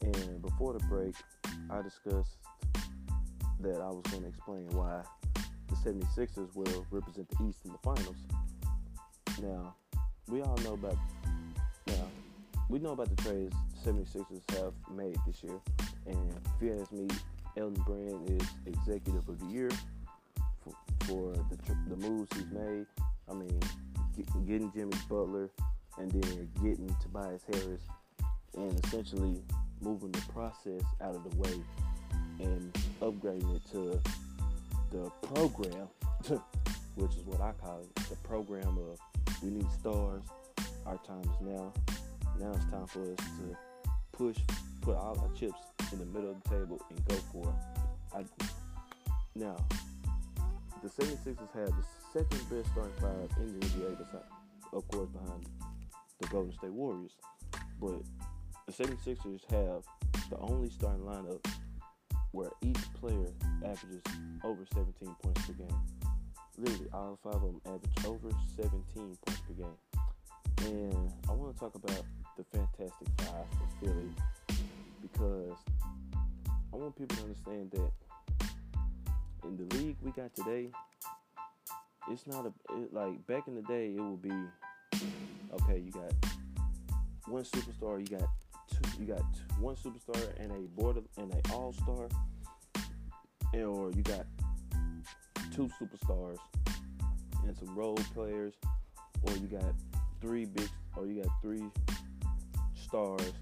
And 0.00 0.40
before 0.40 0.72
the 0.72 0.80
break, 0.86 1.14
I 1.70 1.82
discussed 1.82 2.38
that 3.60 3.76
I 3.76 3.88
was 3.88 4.02
going 4.10 4.22
to 4.22 4.28
explain 4.28 4.70
why 4.70 5.02
the 5.68 5.76
76ers 5.76 6.54
will 6.54 6.86
represent 6.90 7.28
the 7.28 7.44
East 7.46 7.58
in 7.66 7.72
the 7.72 7.78
finals. 7.78 8.16
Now, 9.42 9.74
we 10.28 10.42
all 10.42 10.56
know 10.58 10.74
about 10.74 10.96
now 11.86 12.06
we 12.68 12.78
know 12.78 12.92
about 12.92 13.14
the 13.14 13.22
trades 13.22 13.54
the 13.84 13.92
76ers 13.92 14.56
have 14.56 14.72
made 14.90 15.16
this 15.26 15.42
year. 15.42 15.60
And 16.06 16.32
if 16.32 16.62
you 16.62 16.80
ask 16.80 16.92
me, 16.92 17.08
Elton 17.56 17.82
Brand 17.86 18.30
is 18.30 18.48
executive 18.66 19.28
of 19.28 19.38
the 19.38 19.46
year 19.46 19.70
for, 20.62 20.74
for 21.00 21.32
the, 21.32 21.58
the 21.88 21.96
moves 21.96 22.28
he's 22.34 22.50
made. 22.50 22.86
I 23.28 23.34
mean, 23.34 23.60
get, 24.16 24.46
getting 24.46 24.72
Jimmy 24.72 24.96
Butler 25.08 25.50
and 25.98 26.10
then 26.10 26.48
getting 26.62 26.94
Tobias 27.02 27.42
Harris 27.52 27.82
and 28.56 28.84
essentially 28.84 29.40
moving 29.80 30.12
the 30.12 30.22
process 30.32 30.82
out 31.00 31.14
of 31.14 31.30
the 31.30 31.36
way 31.36 31.60
and 32.40 32.72
upgrading 33.00 33.56
it 33.56 33.62
to 33.72 34.00
the 34.90 35.10
program, 35.28 35.88
which 36.96 37.12
is 37.16 37.24
what 37.24 37.40
I 37.40 37.52
call 37.52 37.80
it, 37.80 37.94
the 38.08 38.16
program 38.16 38.78
of 38.78 38.98
we 39.42 39.50
need 39.50 39.70
stars. 39.72 40.22
Our 40.86 40.98
time 40.98 41.22
is 41.22 41.40
now. 41.40 41.72
Now 42.38 42.52
it's 42.54 42.64
time 42.66 42.86
for 42.86 43.02
us 43.02 43.16
to 43.16 43.56
push, 44.12 44.36
put 44.80 44.96
all 44.96 45.18
our 45.20 45.38
chips 45.38 45.58
in 45.92 45.98
the 45.98 46.06
middle 46.06 46.30
of 46.30 46.42
the 46.42 46.48
table 46.50 46.80
and 46.90 47.04
go 47.06 47.14
for 47.32 47.48
it. 47.48 48.16
I, 48.16 48.46
Now, 49.34 49.56
the 50.82 50.88
76ers 50.88 51.38
have 51.54 51.68
the 51.68 51.84
second 52.12 52.50
best 52.50 52.70
starting 52.72 52.92
five 53.00 53.38
in 53.38 53.58
the 53.58 53.66
NBA, 53.66 53.98
besides, 53.98 54.24
of 54.72 54.86
course, 54.88 55.08
behind 55.10 55.46
the 56.20 56.28
Golden 56.28 56.52
State 56.52 56.72
Warriors. 56.72 57.12
But 57.80 58.02
the 58.66 58.72
76ers 58.72 59.40
have 59.50 59.82
the 60.30 60.38
only 60.38 60.70
starting 60.70 61.02
lineup 61.02 61.44
where 62.32 62.50
each 62.62 62.80
player 63.00 63.28
averages 63.64 64.02
over 64.42 64.64
17 64.72 65.14
points 65.22 65.46
per 65.46 65.52
game. 65.52 66.13
Literally, 66.56 66.88
all 66.92 67.18
five 67.22 67.34
of 67.34 67.42
them 67.42 67.60
average 67.66 68.06
over 68.06 68.30
17 68.56 68.80
points 68.94 69.40
per 69.40 69.54
game. 69.54 69.76
And 70.58 71.12
I 71.28 71.32
want 71.32 71.52
to 71.54 71.58
talk 71.58 71.74
about 71.74 72.02
the 72.36 72.44
Fantastic 72.52 73.08
Five 73.18 73.46
for 73.50 73.86
Philly 73.86 74.10
because 75.02 75.56
I 76.72 76.76
want 76.76 76.96
people 76.96 77.16
to 77.16 77.22
understand 77.22 77.70
that 77.72 77.90
in 79.44 79.56
the 79.56 79.76
league 79.76 79.96
we 80.02 80.10
got 80.12 80.34
today, 80.34 80.70
it's 82.10 82.26
not 82.26 82.46
a 82.46 82.52
it, 82.74 82.92
like 82.92 83.26
back 83.26 83.48
in 83.48 83.54
the 83.54 83.62
day. 83.62 83.94
It 83.96 84.00
would 84.00 84.22
be 84.22 84.32
okay. 85.54 85.78
You 85.78 85.90
got 85.90 86.12
one 87.26 87.42
superstar. 87.44 87.98
You 87.98 88.18
got 88.18 88.28
two. 88.70 89.00
You 89.00 89.06
got 89.06 89.22
one 89.58 89.76
superstar 89.76 90.20
and 90.38 90.52
a 90.52 90.60
border 90.80 91.02
and 91.16 91.32
a 91.32 91.52
all 91.52 91.72
star, 91.72 92.08
or 93.54 93.90
you 93.92 94.02
got 94.02 94.26
two 95.54 95.70
superstars 95.80 96.38
and 97.46 97.56
some 97.56 97.74
role 97.76 97.98
players, 98.12 98.54
or 99.22 99.32
you 99.34 99.46
got 99.46 99.72
three 100.20 100.46
big, 100.46 100.68
or 100.96 101.06
you 101.06 101.22
got 101.22 101.32
three 101.40 101.64
stars 102.74 103.32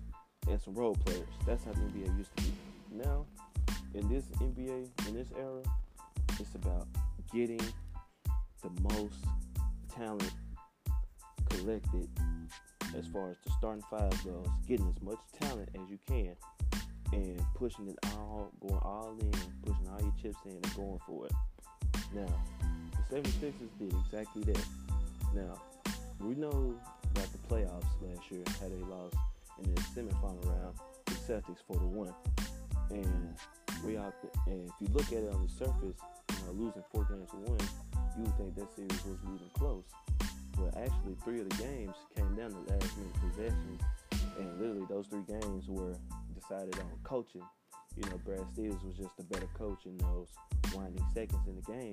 and 0.48 0.60
some 0.60 0.74
role 0.74 0.94
players. 0.94 1.28
That's 1.46 1.64
how 1.64 1.72
the 1.72 1.80
NBA 1.80 2.18
used 2.18 2.36
to 2.36 2.42
be. 2.42 2.52
Now, 2.92 3.24
in 3.94 4.08
this 4.08 4.24
NBA, 4.40 4.88
in 5.08 5.14
this 5.14 5.28
era, 5.38 5.62
it's 6.38 6.54
about 6.54 6.86
getting 7.32 7.60
the 8.62 8.70
most 8.82 9.24
talent 9.94 10.32
collected 11.48 12.08
as 12.96 13.06
far 13.06 13.30
as 13.30 13.36
the 13.46 13.52
starting 13.56 13.84
five 13.90 14.12
goes, 14.24 14.46
getting 14.68 14.86
as 14.94 15.02
much 15.02 15.18
talent 15.40 15.68
as 15.74 15.88
you 15.88 15.98
can 16.06 16.36
and 17.12 17.42
pushing 17.54 17.88
it 17.88 17.96
all, 18.16 18.52
going 18.60 18.74
all 18.82 19.16
in, 19.18 19.30
pushing 19.64 19.88
all 19.88 20.00
your 20.00 20.12
chips 20.20 20.38
in 20.44 20.52
and 20.52 20.74
going 20.74 20.98
for 21.06 21.26
it. 21.26 21.32
Now, 22.14 22.26
the 23.10 23.16
76ers 23.16 23.52
did 23.78 23.94
exactly 24.04 24.42
that. 24.44 24.64
Now, 25.34 25.60
we 26.20 26.34
know 26.34 26.74
about 27.12 27.28
the 27.32 27.38
playoffs 27.48 27.86
last 28.02 28.30
year, 28.30 28.44
had 28.60 28.70
they 28.70 28.84
lost 28.84 29.16
in 29.62 29.74
the 29.74 29.80
semifinal 29.80 30.44
round, 30.46 30.76
the 31.06 31.12
Celtics 31.12 31.58
4 31.66 31.76
to 31.76 31.86
1. 31.86 32.14
And 32.90 33.34
we 33.84 33.96
out 33.96 34.14
and 34.46 34.68
if 34.68 34.72
you 34.80 34.88
look 34.94 35.06
at 35.06 35.24
it 35.24 35.32
on 35.32 35.42
the 35.42 35.52
surface, 35.64 35.96
you 36.30 36.36
know, 36.46 36.52
losing 36.52 36.84
four 36.92 37.04
games 37.04 37.30
to 37.30 37.36
one, 37.36 37.58
you 38.16 38.24
would 38.24 38.36
think 38.36 38.54
that 38.54 38.74
series 38.76 39.04
was 39.04 39.18
even 39.24 39.50
close. 39.54 39.84
But 40.56 40.76
actually, 40.76 41.16
three 41.24 41.40
of 41.40 41.48
the 41.48 41.56
games 41.56 41.94
came 42.14 42.34
down 42.36 42.50
to 42.50 42.72
last 42.72 42.96
minute 42.96 43.14
possessions, 43.20 43.80
and 44.38 44.60
literally 44.60 44.86
those 44.88 45.06
three 45.06 45.24
games 45.26 45.64
were 45.68 45.96
decided 46.38 46.78
on 46.78 46.90
coaching. 47.02 47.42
You 47.96 48.08
know, 48.10 48.18
Brad 48.24 48.40
Stevens 48.52 48.82
was 48.82 48.96
just 48.96 49.18
a 49.18 49.22
better 49.24 49.48
coach 49.54 49.86
in 49.86 49.96
those 49.98 50.28
winding 50.74 51.04
seconds 51.14 51.46
in 51.46 51.56
the 51.56 51.62
game, 51.62 51.92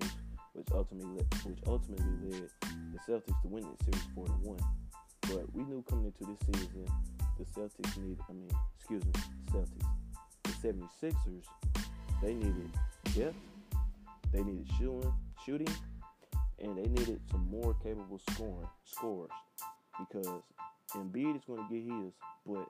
which 0.53 0.67
ultimately 0.73 1.23
which 1.43 1.59
ultimately 1.67 2.29
led 2.29 2.49
the 2.93 2.99
Celtics 3.07 3.41
to 3.41 3.47
win 3.47 3.63
that 3.63 3.83
series 3.83 4.07
four 4.15 4.25
to 4.25 4.31
one. 4.33 4.59
But 5.23 5.53
we 5.53 5.63
knew 5.63 5.83
coming 5.89 6.05
into 6.05 6.31
this 6.31 6.39
season, 6.47 6.85
the 7.37 7.45
Celtics 7.45 7.97
needed. 7.97 8.19
I 8.29 8.33
mean, 8.33 8.49
excuse 8.77 9.03
me, 9.05 9.11
Celtics. 9.51 9.85
The 10.43 10.67
76ers, 10.67 11.45
they 12.21 12.33
needed 12.33 12.69
depth, 13.15 13.35
they 14.33 14.41
needed 14.41 14.67
shooting, 14.77 15.13
shooting, 15.45 15.73
and 16.59 16.77
they 16.77 16.89
needed 16.89 17.19
some 17.31 17.47
more 17.49 17.75
capable 17.83 18.19
scoring 18.31 18.67
scores 18.85 19.29
because 19.99 20.41
Embiid 20.95 21.37
is 21.37 21.43
going 21.45 21.67
to 21.67 21.73
get 21.73 21.83
his, 21.83 22.13
but 22.45 22.69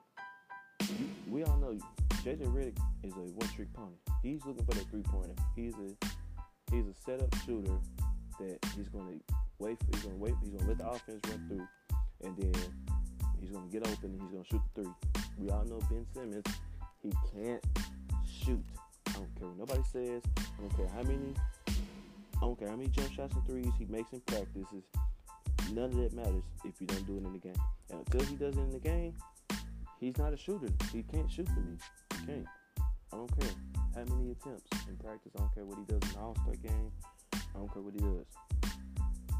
we 1.28 1.42
all 1.44 1.56
know 1.58 1.76
JJ 2.24 2.52
Redick 2.52 2.76
is 3.02 3.14
a 3.14 3.20
one-trick 3.20 3.72
pony. 3.72 3.96
He's 4.22 4.44
looking 4.44 4.64
for 4.66 4.74
that 4.74 4.86
three-pointer. 4.90 5.34
He's 5.56 5.72
a 5.74 6.06
he's 6.70 6.84
a 6.86 6.94
setup 7.02 7.34
shooter 7.46 7.78
that 8.38 8.58
he's 8.76 8.88
going 8.88 9.06
to 9.06 9.34
wait 9.58 9.78
for. 9.78 9.86
He's 9.96 10.04
to 10.04 10.08
wait. 10.16 10.34
He's 10.42 10.60
to 10.60 10.66
let 10.66 10.78
the 10.78 10.86
offense 10.86 11.20
run 11.28 11.46
through, 11.48 11.66
and 12.22 12.36
then 12.36 12.52
he's 13.40 13.50
going 13.50 13.66
to 13.66 13.72
get 13.72 13.86
open 13.86 14.10
and 14.10 14.20
he's 14.20 14.30
going 14.30 14.44
to 14.44 14.48
shoot 14.50 14.60
the 14.74 14.82
three. 14.82 14.92
We 15.38 15.50
all 15.50 15.64
know 15.64 15.80
Ben 15.88 16.06
Simmons. 16.12 16.44
He 17.02 17.10
can't 17.32 17.64
shoot. 18.28 18.64
I 19.08 19.12
don't 19.12 19.38
care 19.38 19.48
what 19.48 19.58
nobody 19.58 19.82
says. 19.90 20.22
I 20.36 20.60
don't 20.60 20.76
care 20.76 20.88
how 20.88 21.02
many 21.02 21.34
I 21.68 22.40
don't 22.46 22.58
care 22.58 22.68
how 22.68 22.76
many 22.76 22.88
jump 22.90 23.12
shots 23.12 23.34
and 23.34 23.46
threes 23.46 23.72
he 23.78 23.86
makes 23.86 24.12
in 24.12 24.20
practices. 24.20 24.84
None 25.72 25.84
of 25.84 25.96
that 25.96 26.12
matters 26.12 26.44
if 26.64 26.80
you 26.80 26.86
don't 26.86 27.06
do 27.06 27.16
it 27.16 27.24
in 27.24 27.32
the 27.32 27.38
game. 27.38 27.60
And 27.90 28.00
until 28.00 28.26
he 28.26 28.34
does 28.36 28.56
it 28.56 28.60
in 28.60 28.72
the 28.72 28.78
game, 28.78 29.14
he's 29.98 30.16
not 30.18 30.34
a 30.34 30.36
shooter. 30.36 30.68
He 30.92 31.02
can't 31.02 31.30
shoot 31.30 31.48
for 31.48 31.60
me. 31.60 31.76
Can't. 32.26 32.46
I 33.12 33.16
don't 33.16 33.40
care 33.40 33.50
how 33.94 34.04
many 34.14 34.30
attempts 34.30 34.68
in 34.88 34.96
practice. 34.96 35.32
I 35.36 35.38
don't 35.38 35.54
care 35.54 35.64
what 35.64 35.78
he 35.78 35.84
does 35.84 36.02
in 36.08 36.14
the 36.14 36.20
All 36.20 36.36
Star 36.42 36.54
game. 36.56 36.92
I 37.32 37.58
don't 37.58 37.72
care 37.72 37.82
what 37.82 37.94
he 37.94 38.00
does. 38.00 38.26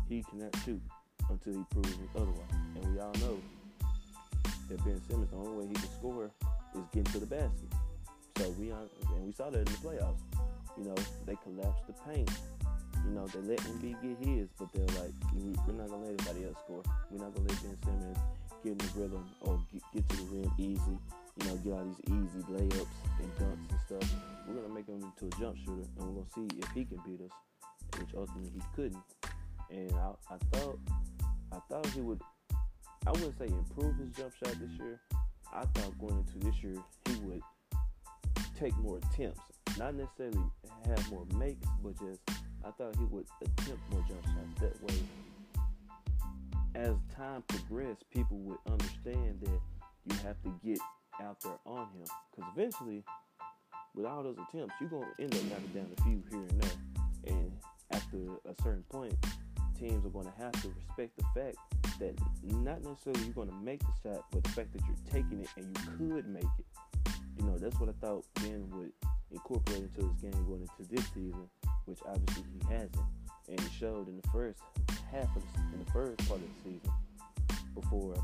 He 0.09 0.25
cannot 0.29 0.55
shoot 0.65 0.83
until 1.29 1.55
he 1.55 1.65
proves 1.71 1.95
otherwise. 2.17 2.51
And 2.75 2.95
we 2.95 3.01
all 3.01 3.15
know 3.21 3.39
that 4.69 4.85
Ben 4.85 5.01
Simmons, 5.09 5.31
the 5.31 5.37
only 5.37 5.53
way 5.53 5.67
he 5.69 5.75
can 5.75 5.91
score 5.99 6.31
is 6.75 6.83
getting 6.93 7.13
to 7.13 7.21
the 7.21 7.27
basket. 7.27 7.71
So 8.39 8.49
we 8.59 8.71
and 8.71 8.89
we 9.25 9.33
saw 9.33 9.51
that 9.51 9.59
in 9.59 9.65
the 9.65 9.71
playoffs. 9.71 10.19
You 10.77 10.85
know, 10.85 10.97
they 11.27 11.37
collapsed 11.43 11.87
the 11.87 11.93
paint. 12.09 12.31
You 13.05 13.13
know, 13.13 13.27
they 13.27 13.41
let 13.41 13.59
Embiid 13.61 14.01
get 14.03 14.27
his, 14.27 14.49
but 14.59 14.73
they're 14.73 14.87
like, 15.01 15.13
we're 15.35 15.75
not 15.75 15.89
gonna 15.89 16.07
let 16.07 16.21
anybody 16.21 16.47
else 16.47 16.57
score. 16.65 16.83
We're 17.11 17.23
not 17.23 17.35
gonna 17.35 17.49
let 17.49 17.63
Ben 17.63 17.77
Simmons 17.85 18.19
get 18.65 18.73
in 18.73 18.79
the 18.79 18.91
rhythm 18.97 19.29
or 19.43 19.61
get, 19.73 19.83
get 19.95 20.09
to 20.09 20.17
the 20.17 20.23
rim 20.25 20.53
easy. 20.59 20.99
You 21.41 21.49
know, 21.49 21.57
get 21.57 21.73
all 21.73 21.85
these 21.85 22.01
easy 22.07 22.45
layups 22.51 22.87
and 23.19 23.37
dunks 23.39 23.71
and 23.71 23.81
stuff. 23.87 24.15
We're 24.47 24.55
gonna 24.55 24.75
make 24.75 24.87
him 24.87 25.03
into 25.03 25.27
a 25.27 25.41
jump 25.41 25.57
shooter, 25.57 25.87
and 25.97 26.07
we're 26.07 26.23
gonna 26.23 26.31
see 26.35 26.49
if 26.59 26.69
he 26.73 26.85
can 26.85 26.99
beat 27.07 27.21
us, 27.21 27.31
which 27.99 28.11
ultimately 28.17 28.51
he 28.55 28.63
couldn't. 28.75 29.03
And 29.71 29.93
I, 29.93 30.35
I 30.35 30.37
thought, 30.53 30.79
I 31.53 31.59
thought 31.69 31.87
he 31.87 32.01
would. 32.01 32.21
I 33.07 33.13
wouldn't 33.13 33.39
say 33.39 33.47
improve 33.47 33.97
his 33.97 34.11
jump 34.11 34.33
shot 34.35 34.55
this 34.61 34.71
year. 34.79 35.01
I 35.53 35.65
thought 35.65 35.99
going 35.99 36.19
into 36.19 36.47
this 36.47 36.63
year 36.63 36.77
he 37.09 37.17
would 37.21 37.43
take 38.59 38.77
more 38.79 38.99
attempts, 38.99 39.41
not 39.79 39.95
necessarily 39.95 40.45
have 40.87 41.11
more 41.11 41.27
makes, 41.37 41.67
but 41.83 41.99
just 41.99 42.21
I 42.65 42.71
thought 42.73 42.95
he 42.97 43.05
would 43.05 43.27
attempt 43.41 43.81
more 43.91 44.05
jump 44.07 44.23
shots. 44.25 44.61
That 44.61 44.83
way, 44.83 44.99
as 46.75 46.95
time 47.17 47.43
progressed, 47.49 48.05
people 48.11 48.39
would 48.39 48.59
understand 48.71 49.41
that 49.43 49.61
you 50.07 50.17
have 50.23 50.41
to 50.43 50.55
get 50.65 50.79
out 51.23 51.41
there 51.41 51.59
on 51.67 51.89
him. 51.89 52.07
Because 52.31 52.51
eventually, 52.55 53.05
with 53.95 54.07
all 54.07 54.23
those 54.23 54.37
attempts, 54.49 54.75
you're 54.81 54.91
going 54.91 55.07
to 55.17 55.23
end 55.23 55.35
up 55.35 55.43
knocking 55.45 55.73
down 55.75 55.87
a 55.99 56.03
few 56.03 56.23
here 56.31 56.47
and 56.49 56.61
there. 56.61 57.35
And 57.35 57.53
after 57.91 58.17
a 58.49 58.63
certain 58.63 58.85
point, 58.91 59.15
teams 59.79 60.05
are 60.05 60.11
going 60.11 60.27
to 60.27 60.43
have 60.43 60.53
to 60.63 60.69
respect 60.69 61.17
the 61.17 61.25
fact 61.35 61.57
that 61.99 62.15
not 62.43 62.83
necessarily 62.83 63.25
you're 63.25 63.35
going 63.35 63.49
to 63.49 63.55
make 63.57 63.81
the 63.81 64.11
shot, 64.11 64.25
but 64.33 64.45
the 64.45 64.51
fact 64.51 64.73
that 64.73 64.83
you're 64.87 65.13
taking 65.13 65.41
it 65.41 65.49
and 65.57 65.77
you 65.77 66.09
could 66.15 66.29
make 66.29 66.45
it. 66.59 67.13
You 67.39 67.47
know, 67.47 67.57
that's 67.59 67.79
what 67.81 67.89
I 67.89 67.93
thought 68.05 68.25
Ben 68.35 68.69
would 68.73 68.93
incorporate 69.33 69.83
into 69.83 70.09
his 70.09 70.17
game 70.21 70.45
going 70.47 70.63
into 70.63 70.91
this 70.91 71.07
season 71.15 71.49
which 71.91 71.99
obviously 72.07 72.45
he 72.53 72.73
hasn't, 72.73 72.97
and 73.49 73.61
it 73.61 73.71
showed 73.77 74.09
in 74.09 74.17
the 74.17 74.29
first 74.29 74.61
half 75.11 75.29
of 75.35 75.43
the, 75.43 75.61
in 75.75 75.85
the 75.85 75.91
first 75.91 76.19
part 76.29 76.41
of 76.41 76.47
the 76.47 76.71
season 76.71 76.93
before, 77.75 78.15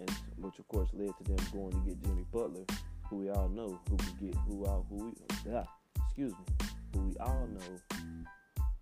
and 0.00 0.10
which 0.38 0.58
of 0.58 0.68
course 0.68 0.88
led 0.92 1.10
to 1.18 1.24
them 1.24 1.36
going 1.52 1.72
to 1.72 1.78
get 1.88 2.02
Jimmy 2.02 2.24
Butler, 2.32 2.64
who 3.08 3.16
we 3.16 3.30
all 3.30 3.48
know 3.48 3.80
who 3.88 3.96
could 3.96 4.20
get 4.20 4.34
who 4.46 4.64
all 4.64 4.86
who 4.88 5.06
we 5.06 5.12
excuse 6.06 6.32
me, 6.32 6.66
who 6.94 7.00
we 7.08 7.16
all 7.18 7.48
know 7.52 7.98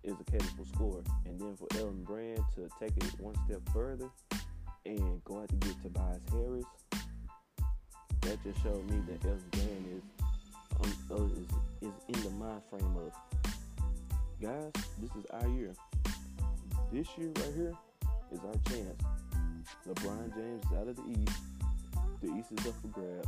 is 0.03 0.15
a 0.19 0.31
capable 0.31 0.65
scorer, 0.65 1.03
and 1.25 1.39
then 1.39 1.55
for 1.57 1.67
Elton 1.77 2.03
Brand 2.03 2.41
to 2.55 2.69
take 2.79 2.95
it 2.97 3.19
one 3.19 3.35
step 3.45 3.61
further 3.73 4.09
and 4.85 5.23
go 5.25 5.41
out 5.41 5.49
to 5.49 5.55
get 5.55 5.81
Tobias 5.81 6.21
Harris, 6.31 6.65
that 8.21 8.43
just 8.43 8.61
showed 8.63 8.89
me 8.89 9.01
that 9.07 9.25
Elton 9.25 9.43
Brand 9.51 9.85
is 9.97 10.03
um, 10.83 10.93
uh, 11.11 11.23
is, 11.23 11.89
is 11.89 11.93
in 12.07 12.23
the 12.23 12.29
mind 12.31 12.61
frame 12.69 12.95
of 12.97 13.11
guys, 14.41 14.71
this 15.01 15.09
is 15.11 15.25
our 15.31 15.47
year. 15.49 15.73
This 16.91 17.07
year 17.17 17.31
right 17.35 17.53
here 17.55 17.73
is 18.31 18.39
our 18.39 18.53
chance. 18.69 19.26
LeBron 19.87 20.33
James 20.35 20.63
is 20.65 20.77
out 20.77 20.87
of 20.87 20.95
the 20.95 21.03
East. 21.09 21.37
The 22.21 22.35
East 22.37 22.51
is 22.57 22.67
up 22.67 22.75
for 22.81 22.87
grabs. 22.87 23.27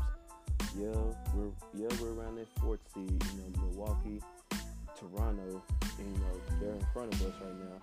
Yeah, 0.77 0.87
we're 1.33 1.51
yeah 1.73 1.87
we're 2.01 2.13
around 2.13 2.35
that 2.35 2.47
fourth 2.59 2.79
seed. 2.93 3.09
You 3.11 3.41
know, 3.41 3.61
Milwaukee, 3.61 4.21
Toronto, 4.99 5.63
you 5.97 6.05
know 6.05 6.59
they're 6.59 6.75
in 6.75 6.85
front 6.93 7.13
of 7.13 7.21
us 7.21 7.33
right 7.41 7.59
now. 7.59 7.79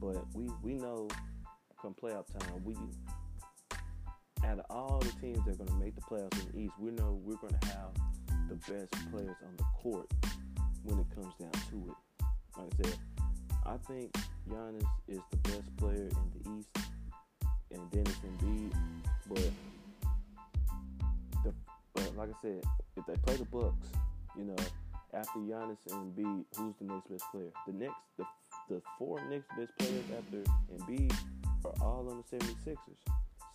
But 0.00 0.24
we 0.34 0.50
we 0.62 0.74
know 0.74 1.08
come 1.80 1.94
playoff 1.94 2.26
time, 2.38 2.64
we 2.64 2.74
out 4.44 4.58
of 4.58 4.64
all 4.70 4.98
the 4.98 5.12
teams 5.20 5.44
that 5.44 5.52
are 5.52 5.64
going 5.64 5.68
to 5.68 5.74
make 5.74 5.94
the 5.94 6.02
playoffs 6.02 6.38
in 6.40 6.52
the 6.52 6.66
East, 6.66 6.74
we 6.78 6.90
know 6.92 7.18
we're 7.24 7.36
going 7.36 7.54
to 7.60 7.66
have 7.68 7.90
the 8.48 8.54
best 8.70 8.92
players 9.10 9.36
on 9.44 9.56
the 9.56 9.64
court 9.74 10.08
when 10.84 11.00
it 11.00 11.06
comes 11.14 11.34
down 11.40 11.50
to 11.70 11.90
it. 11.90 12.26
like 12.58 12.72
I 12.80 12.82
said, 12.84 12.98
I 13.64 13.76
think 13.88 14.12
Giannis 14.48 14.86
is 15.08 15.20
the 15.30 15.36
best 15.38 15.76
player 15.76 16.08
in 16.08 16.42
the 16.44 16.58
East, 16.58 16.68
and 17.72 17.90
Dennis 17.90 18.16
Embiid. 18.24 18.72
But 19.28 19.50
the 21.44 21.54
but 21.94 22.16
like 22.16 22.28
I 22.30 22.42
said, 22.42 22.62
if 22.96 23.06
they 23.06 23.14
play 23.16 23.36
the 23.36 23.44
Bucks, 23.44 23.88
you 24.36 24.44
know, 24.44 24.56
after 25.14 25.38
Giannis 25.38 25.78
and 25.90 26.14
Embiid, 26.14 26.44
who's 26.56 26.74
the 26.80 26.84
next 26.84 27.10
best 27.10 27.24
player? 27.32 27.52
The 27.66 27.72
next, 27.72 27.96
the 28.18 28.24
the 28.68 28.82
four 28.98 29.20
next 29.28 29.48
best 29.56 29.76
players 29.78 30.04
after 30.16 30.42
Embiid 30.74 31.14
are 31.64 31.74
all 31.80 32.08
on 32.10 32.22
the 32.30 32.36
76ers. 32.36 32.76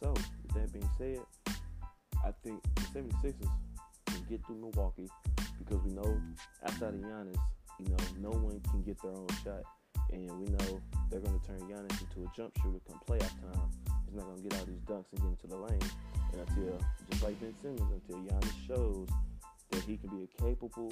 So, 0.02 0.14
with 0.14 0.54
that 0.56 0.74
being 0.74 0.90
said, 0.98 1.20
I 2.26 2.32
think 2.44 2.62
the 2.76 2.82
76ers 3.00 3.50
can 4.08 4.26
get 4.30 4.46
through 4.46 4.58
Milwaukee 4.58 5.10
because 5.60 5.84
we 5.84 5.92
know 5.92 6.22
outside 6.64 6.94
of 6.94 7.02
Giannis, 7.02 7.36
you 7.80 7.90
know, 7.90 8.30
no 8.30 8.30
one 8.30 8.60
can 8.72 8.82
get 8.84 9.02
their 9.02 9.12
own 9.12 9.28
shot. 9.44 9.64
And 10.12 10.30
we 10.40 10.48
know 10.48 10.82
they're 11.10 11.20
going 11.20 11.40
to 11.40 11.48
turn 11.48 11.60
Giannis 11.62 12.02
into 12.02 12.28
a 12.28 12.36
jump 12.36 12.54
shooter 12.62 12.80
come 12.88 13.00
playoff 13.08 13.30
time. 13.42 13.70
He's 14.12 14.20
not 14.20 14.36
to 14.36 14.42
get 14.44 14.60
all 14.60 14.66
these 14.66 14.82
dunks 14.82 15.06
and 15.14 15.22
get 15.22 15.30
into 15.30 15.48
the 15.48 15.56
lane. 15.56 15.92
And 16.34 16.42
until, 16.42 16.80
just 17.10 17.24
like 17.24 17.40
Ben 17.40 17.54
Simmons, 17.62 17.92
until 17.94 18.18
Giannis 18.24 18.68
shows 18.68 19.08
that 19.70 19.84
he 19.84 19.96
can 19.96 20.10
be 20.10 20.24
a 20.24 20.42
capable 20.44 20.92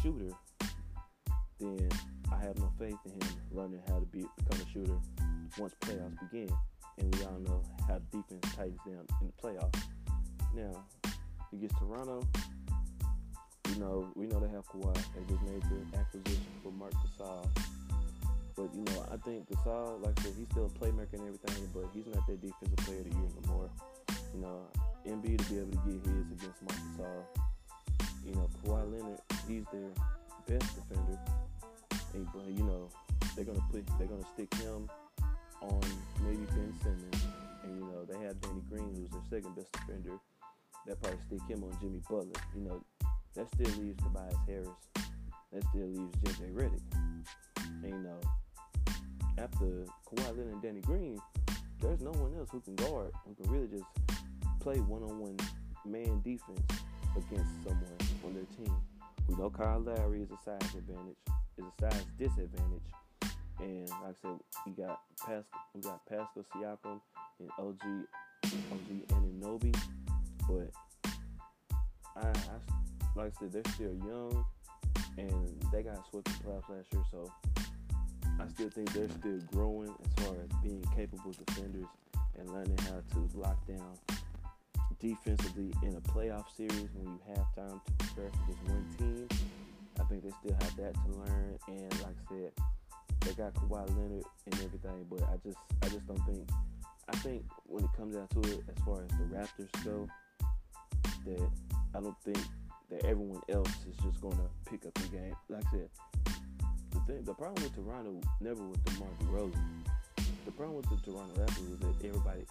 shooter, 0.00 0.32
then 1.58 1.88
I 2.32 2.36
have 2.44 2.56
no 2.58 2.70
faith 2.78 2.94
in 3.06 3.10
him 3.10 3.34
learning 3.50 3.80
how 3.88 3.98
to 3.98 4.06
be 4.06 4.24
become 4.36 4.60
a 4.60 4.72
shooter 4.72 4.98
once 5.58 5.74
playoffs 5.80 6.16
begin. 6.30 6.48
And 6.98 7.12
we 7.12 7.24
all 7.24 7.40
know 7.40 7.62
how 7.88 7.98
defense 8.12 8.54
tightens 8.54 8.78
down 8.86 9.04
in 9.20 9.26
the 9.26 9.42
playoffs. 9.42 9.82
Now, 10.54 10.84
gets 11.60 11.74
Toronto. 11.76 12.24
You 13.68 13.80
know, 13.80 14.12
we 14.14 14.26
know 14.26 14.38
they 14.38 14.50
have 14.50 14.64
Kawhi. 14.68 14.94
They 14.94 15.34
just 15.34 15.42
made 15.42 15.62
the 15.62 15.98
acquisition 15.98 16.46
for 16.62 16.70
Marc 16.70 16.92
Gasol. 16.94 17.48
But 18.58 18.74
you 18.74 18.82
know, 18.82 19.06
I 19.12 19.16
think 19.18 19.48
Gasol, 19.48 20.02
like 20.04 20.18
I 20.18 20.22
said, 20.24 20.32
he's 20.36 20.48
still 20.50 20.66
a 20.66 20.78
playmaker 20.82 21.12
and 21.12 21.30
everything, 21.30 21.70
but 21.72 21.86
he's 21.94 22.06
not 22.06 22.26
that 22.26 22.42
defensive 22.42 22.76
player 22.84 22.98
of 22.98 23.04
the 23.04 23.14
year 23.14 23.28
no 23.46 23.52
more. 23.54 23.70
You 24.34 24.40
know, 24.40 24.66
Embiid 25.06 25.38
to 25.38 25.44
be 25.46 25.60
able 25.60 25.70
to 25.70 25.78
get 25.86 26.02
his 26.02 26.26
against 26.34 26.62
Marc 26.66 26.80
Gasol. 26.90 27.22
You 28.26 28.34
know, 28.34 28.50
Kawhi 28.58 28.98
Leonard, 28.98 29.20
he's 29.46 29.62
their 29.70 29.94
best 30.48 30.74
defender. 30.74 31.20
And, 32.14 32.26
but 32.34 32.46
you 32.50 32.64
know, 32.64 32.90
they're 33.36 33.44
gonna 33.44 33.62
put 33.70 33.86
they're 33.96 34.08
gonna 34.08 34.26
stick 34.34 34.52
him 34.54 34.90
on 35.62 35.80
maybe 36.26 36.42
Ben 36.50 36.74
Simmons, 36.82 37.22
and 37.62 37.78
you 37.78 37.84
know 37.86 38.04
they 38.10 38.18
have 38.26 38.40
Danny 38.40 38.62
Green, 38.68 38.90
who's 38.90 39.10
their 39.10 39.38
second 39.38 39.54
best 39.54 39.70
defender. 39.70 40.18
They'll 40.84 40.96
probably 40.96 41.20
stick 41.28 41.46
him 41.46 41.62
on 41.62 41.78
Jimmy 41.80 42.02
Butler. 42.10 42.42
You 42.56 42.62
know, 42.62 42.84
that 43.36 43.46
still 43.54 43.70
leaves 43.80 44.02
Tobias 44.02 44.34
Harris. 44.48 44.68
That 45.52 45.62
still 45.70 45.86
leaves 45.86 46.16
JJ 46.24 46.54
Redick. 46.54 46.82
And 47.84 47.94
you 47.94 48.02
know, 48.02 48.18
after 49.38 49.84
Kawhi 50.06 50.36
Leonard 50.36 50.52
and 50.52 50.62
Danny 50.62 50.80
Green, 50.80 51.18
there's 51.80 52.00
no 52.00 52.10
one 52.10 52.34
else 52.36 52.48
who 52.50 52.60
can 52.60 52.74
guard, 52.76 53.12
who 53.26 53.34
can 53.42 53.52
really 53.52 53.68
just 53.68 53.84
play 54.60 54.76
one-on-one 54.78 55.36
man 55.86 56.20
defense 56.24 56.60
against 57.16 57.50
someone 57.62 57.96
on 58.24 58.34
their 58.34 58.44
team. 58.56 58.74
We 59.28 59.36
know 59.36 59.50
Kyle 59.50 59.80
Lowry 59.80 60.22
is 60.22 60.30
a 60.30 60.38
size 60.44 60.74
advantage, 60.74 61.16
is 61.56 61.64
a 61.64 61.80
size 61.80 62.04
disadvantage. 62.18 62.82
And 63.60 63.88
like 63.88 64.00
I 64.02 64.14
said, 64.22 64.38
we 64.66 64.72
got 64.72 65.00
Pascal, 65.18 65.60
we 65.74 65.80
got 65.82 66.06
Pascal 66.06 66.44
Siakam 66.54 67.00
and 67.40 67.50
OG, 67.58 67.82
OG 68.44 69.08
Anunoby. 69.08 69.76
But 70.48 70.70
I, 72.16 72.28
I, 72.28 73.16
like 73.16 73.32
I 73.36 73.40
said, 73.40 73.52
they're 73.52 73.72
still 73.74 73.94
young, 74.06 74.44
and 75.16 75.62
they 75.72 75.82
got 75.82 75.98
swept 76.10 76.28
in 76.28 76.34
playoffs 76.34 76.68
last 76.68 76.92
year. 76.92 77.02
So 77.10 77.30
I 78.40 78.46
still 78.48 78.70
think 78.70 78.92
they're 78.92 79.08
still 79.08 79.40
growing 79.52 79.94
as 80.04 80.24
far 80.24 80.34
as 80.34 80.48
being 80.62 80.84
capable 80.94 81.32
defenders 81.32 81.86
and 82.38 82.48
learning 82.52 82.78
how 82.78 83.02
to 83.14 83.38
lock 83.38 83.56
down 83.66 83.96
defensively 85.00 85.72
in 85.82 85.96
a 85.96 86.00
playoff 86.00 86.44
series 86.56 86.88
when 86.94 87.06
you 87.06 87.20
have 87.28 87.54
time 87.54 87.80
to 87.84 87.92
prepare 87.98 88.30
for 88.30 88.52
just 88.52 88.62
one 88.64 88.86
team. 88.98 89.28
I 90.00 90.04
think 90.04 90.22
they 90.22 90.30
still 90.30 90.56
have 90.60 90.76
that 90.76 90.94
to 90.94 91.18
learn. 91.18 91.58
And 91.68 91.92
like 92.02 92.14
I 92.26 92.34
said, 92.34 92.52
they 93.20 93.32
got 93.32 93.54
Kawhi 93.54 93.88
Leonard 93.96 94.24
and 94.46 94.54
everything, 94.54 95.06
but 95.10 95.22
I 95.24 95.36
just 95.44 95.58
I 95.82 95.88
just 95.88 96.06
don't 96.06 96.24
think 96.26 96.48
I 97.08 97.16
think 97.16 97.44
when 97.64 97.84
it 97.84 97.90
comes 97.96 98.14
down 98.14 98.28
to 98.28 98.40
it, 98.40 98.64
as 98.68 98.84
far 98.84 99.02
as 99.02 99.08
the 99.18 99.24
Raptors 99.34 99.84
go, 99.84 100.08
that 101.24 101.50
I 101.94 102.00
don't 102.00 102.16
think 102.22 102.38
that 102.90 103.04
everyone 103.04 103.40
else 103.48 103.70
is 103.88 103.96
just 104.02 104.20
gonna 104.20 104.48
pick 104.68 104.86
up 104.86 104.94
the 104.94 105.08
game. 105.08 105.34
Like 105.48 105.64
I 105.66 105.70
said, 105.70 105.88
thing 107.08 107.24
the 107.24 107.32
problem 107.32 107.62
with 107.64 107.74
Toronto 107.74 108.20
never 108.40 108.62
with 108.62 108.84
DeMar 108.84 109.08
DeRozan. 109.24 109.64
The 110.44 110.52
problem 110.52 110.76
with 110.76 110.90
the 110.90 111.10
Toronto 111.10 111.40
Raptors 111.40 111.70
was 111.70 111.78
that 111.80 112.06
everybody 112.06 112.44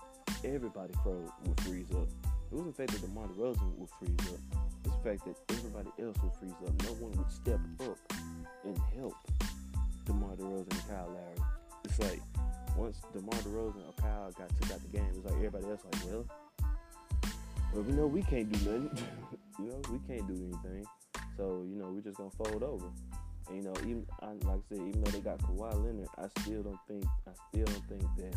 everybody 0.43 0.93
froze 1.03 1.29
would 1.45 1.61
freeze 1.61 1.91
up. 1.91 2.09
It 2.25 2.55
wasn't 2.55 2.75
the 2.75 2.81
fact 2.81 2.91
that 2.93 3.07
DeMar 3.07 3.27
DeRozan 3.27 3.75
would 3.77 3.89
freeze 3.99 4.33
up. 4.33 4.41
It's 4.83 4.95
the 4.95 5.03
fact 5.05 5.25
that 5.25 5.37
everybody 5.53 5.89
else 6.01 6.17
would 6.23 6.33
freeze 6.39 6.59
up. 6.65 6.73
No 6.83 6.93
one 6.97 7.11
would 7.11 7.31
step 7.31 7.59
up 7.81 7.97
and 8.65 8.77
help 8.97 9.15
DeMar 10.05 10.35
DeRozan 10.35 10.71
and 10.73 10.87
Kyle 10.89 11.13
Lowry. 11.13 11.49
It's 11.85 11.99
like 11.99 12.21
once 12.75 12.97
DeMar 13.13 13.39
DeRozan 13.45 13.85
or 13.85 13.93
Kyle 14.01 14.31
got 14.31 14.49
took 14.59 14.71
out 14.73 14.81
the 14.81 14.97
game, 14.97 15.07
it's 15.15 15.25
like 15.25 15.35
everybody 15.35 15.65
else 15.65 15.81
like, 15.85 16.05
well, 16.05 16.25
well, 17.73 17.83
we 17.83 17.93
know 17.93 18.07
we 18.07 18.23
can't 18.23 18.51
do 18.51 18.57
nothing. 18.71 19.05
you 19.59 19.65
know, 19.69 19.81
we 19.91 19.99
can't 20.09 20.27
do 20.27 20.33
anything. 20.33 20.85
So 21.37 21.63
you 21.69 21.77
know, 21.77 21.91
we're 21.93 22.01
just 22.01 22.17
gonna 22.17 22.31
fold 22.31 22.63
over. 22.63 22.89
And 23.49 23.57
you 23.57 23.63
know, 23.63 23.73
even 23.81 24.05
like 24.21 24.57
I 24.57 24.59
said, 24.69 24.79
even 24.79 25.03
though 25.03 25.11
they 25.11 25.19
got 25.19 25.39
Kawhi 25.39 25.73
Leonard, 25.73 26.07
I 26.17 26.27
still 26.41 26.63
don't 26.63 26.79
think 26.87 27.05
I 27.27 27.31
still 27.49 27.65
don't 27.65 27.87
think 27.89 28.03
that 28.17 28.35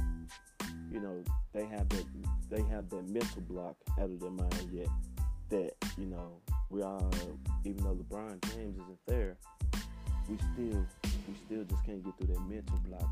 you 0.93 1.01
know 1.01 1.23
they 1.53 1.67
have 1.67 1.89
that 1.89 2.05
they 2.49 2.63
have 2.63 2.89
that 2.91 3.09
mental 3.09 3.43
block 3.43 3.77
out 3.99 4.11
of 4.11 4.21
their 4.21 4.31
mind 4.31 4.71
yet. 4.73 4.89
That 5.49 5.73
you 5.99 6.07
know 6.07 6.41
we 6.71 6.83
all, 6.83 7.11
even 7.65 7.83
though 7.83 7.95
LeBron 7.95 8.41
James 8.53 8.77
isn't 8.77 8.99
there, 9.07 9.37
we 10.29 10.37
still 10.37 10.87
we 11.27 11.35
still 11.47 11.65
just 11.65 11.85
can't 11.85 12.05
get 12.05 12.17
through 12.17 12.35
that 12.35 12.49
mental 12.49 12.79
block 12.89 13.09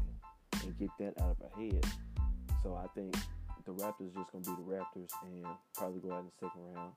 and, 0.63 0.79
get 0.79 0.91
that 0.99 1.21
out 1.23 1.37
of 1.41 1.43
our 1.43 1.61
head. 1.61 1.85
So 2.63 2.75
I 2.75 2.87
think 2.95 3.17
the 3.65 3.73
Raptors 3.73 4.15
just 4.15 4.31
gonna 4.31 4.45
be 4.45 4.63
the 4.63 4.71
Raptors 4.71 5.11
and 5.25 5.47
probably 5.75 6.01
go 6.01 6.15
out 6.15 6.21
in 6.21 6.27
the 6.27 6.47
second 6.47 6.75
round 6.75 6.93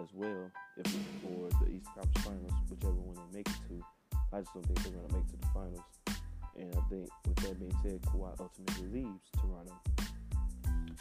as 0.00 0.08
well, 0.14 0.50
if 0.76 0.92
for 1.22 1.48
the 1.64 1.72
Eastern 1.72 1.92
Conference 1.94 2.24
Finals, 2.24 2.52
whichever 2.70 2.92
one 2.92 3.16
they 3.16 3.38
make 3.38 3.48
it 3.48 3.68
to. 3.68 3.97
I 4.32 4.40
just 4.40 4.52
don't 4.54 4.66
think 4.66 4.82
they're 4.82 4.92
gonna 4.92 5.12
make 5.12 5.24
it 5.24 5.30
to 5.30 5.36
the 5.40 5.46
finals. 5.54 5.88
And 6.56 6.74
I 6.74 6.80
think 6.90 7.08
with 7.26 7.36
that 7.36 7.58
being 7.58 7.74
said, 7.82 8.02
Kawhi 8.02 8.34
ultimately 8.38 9.02
leaves 9.02 9.24
Toronto. 9.40 9.74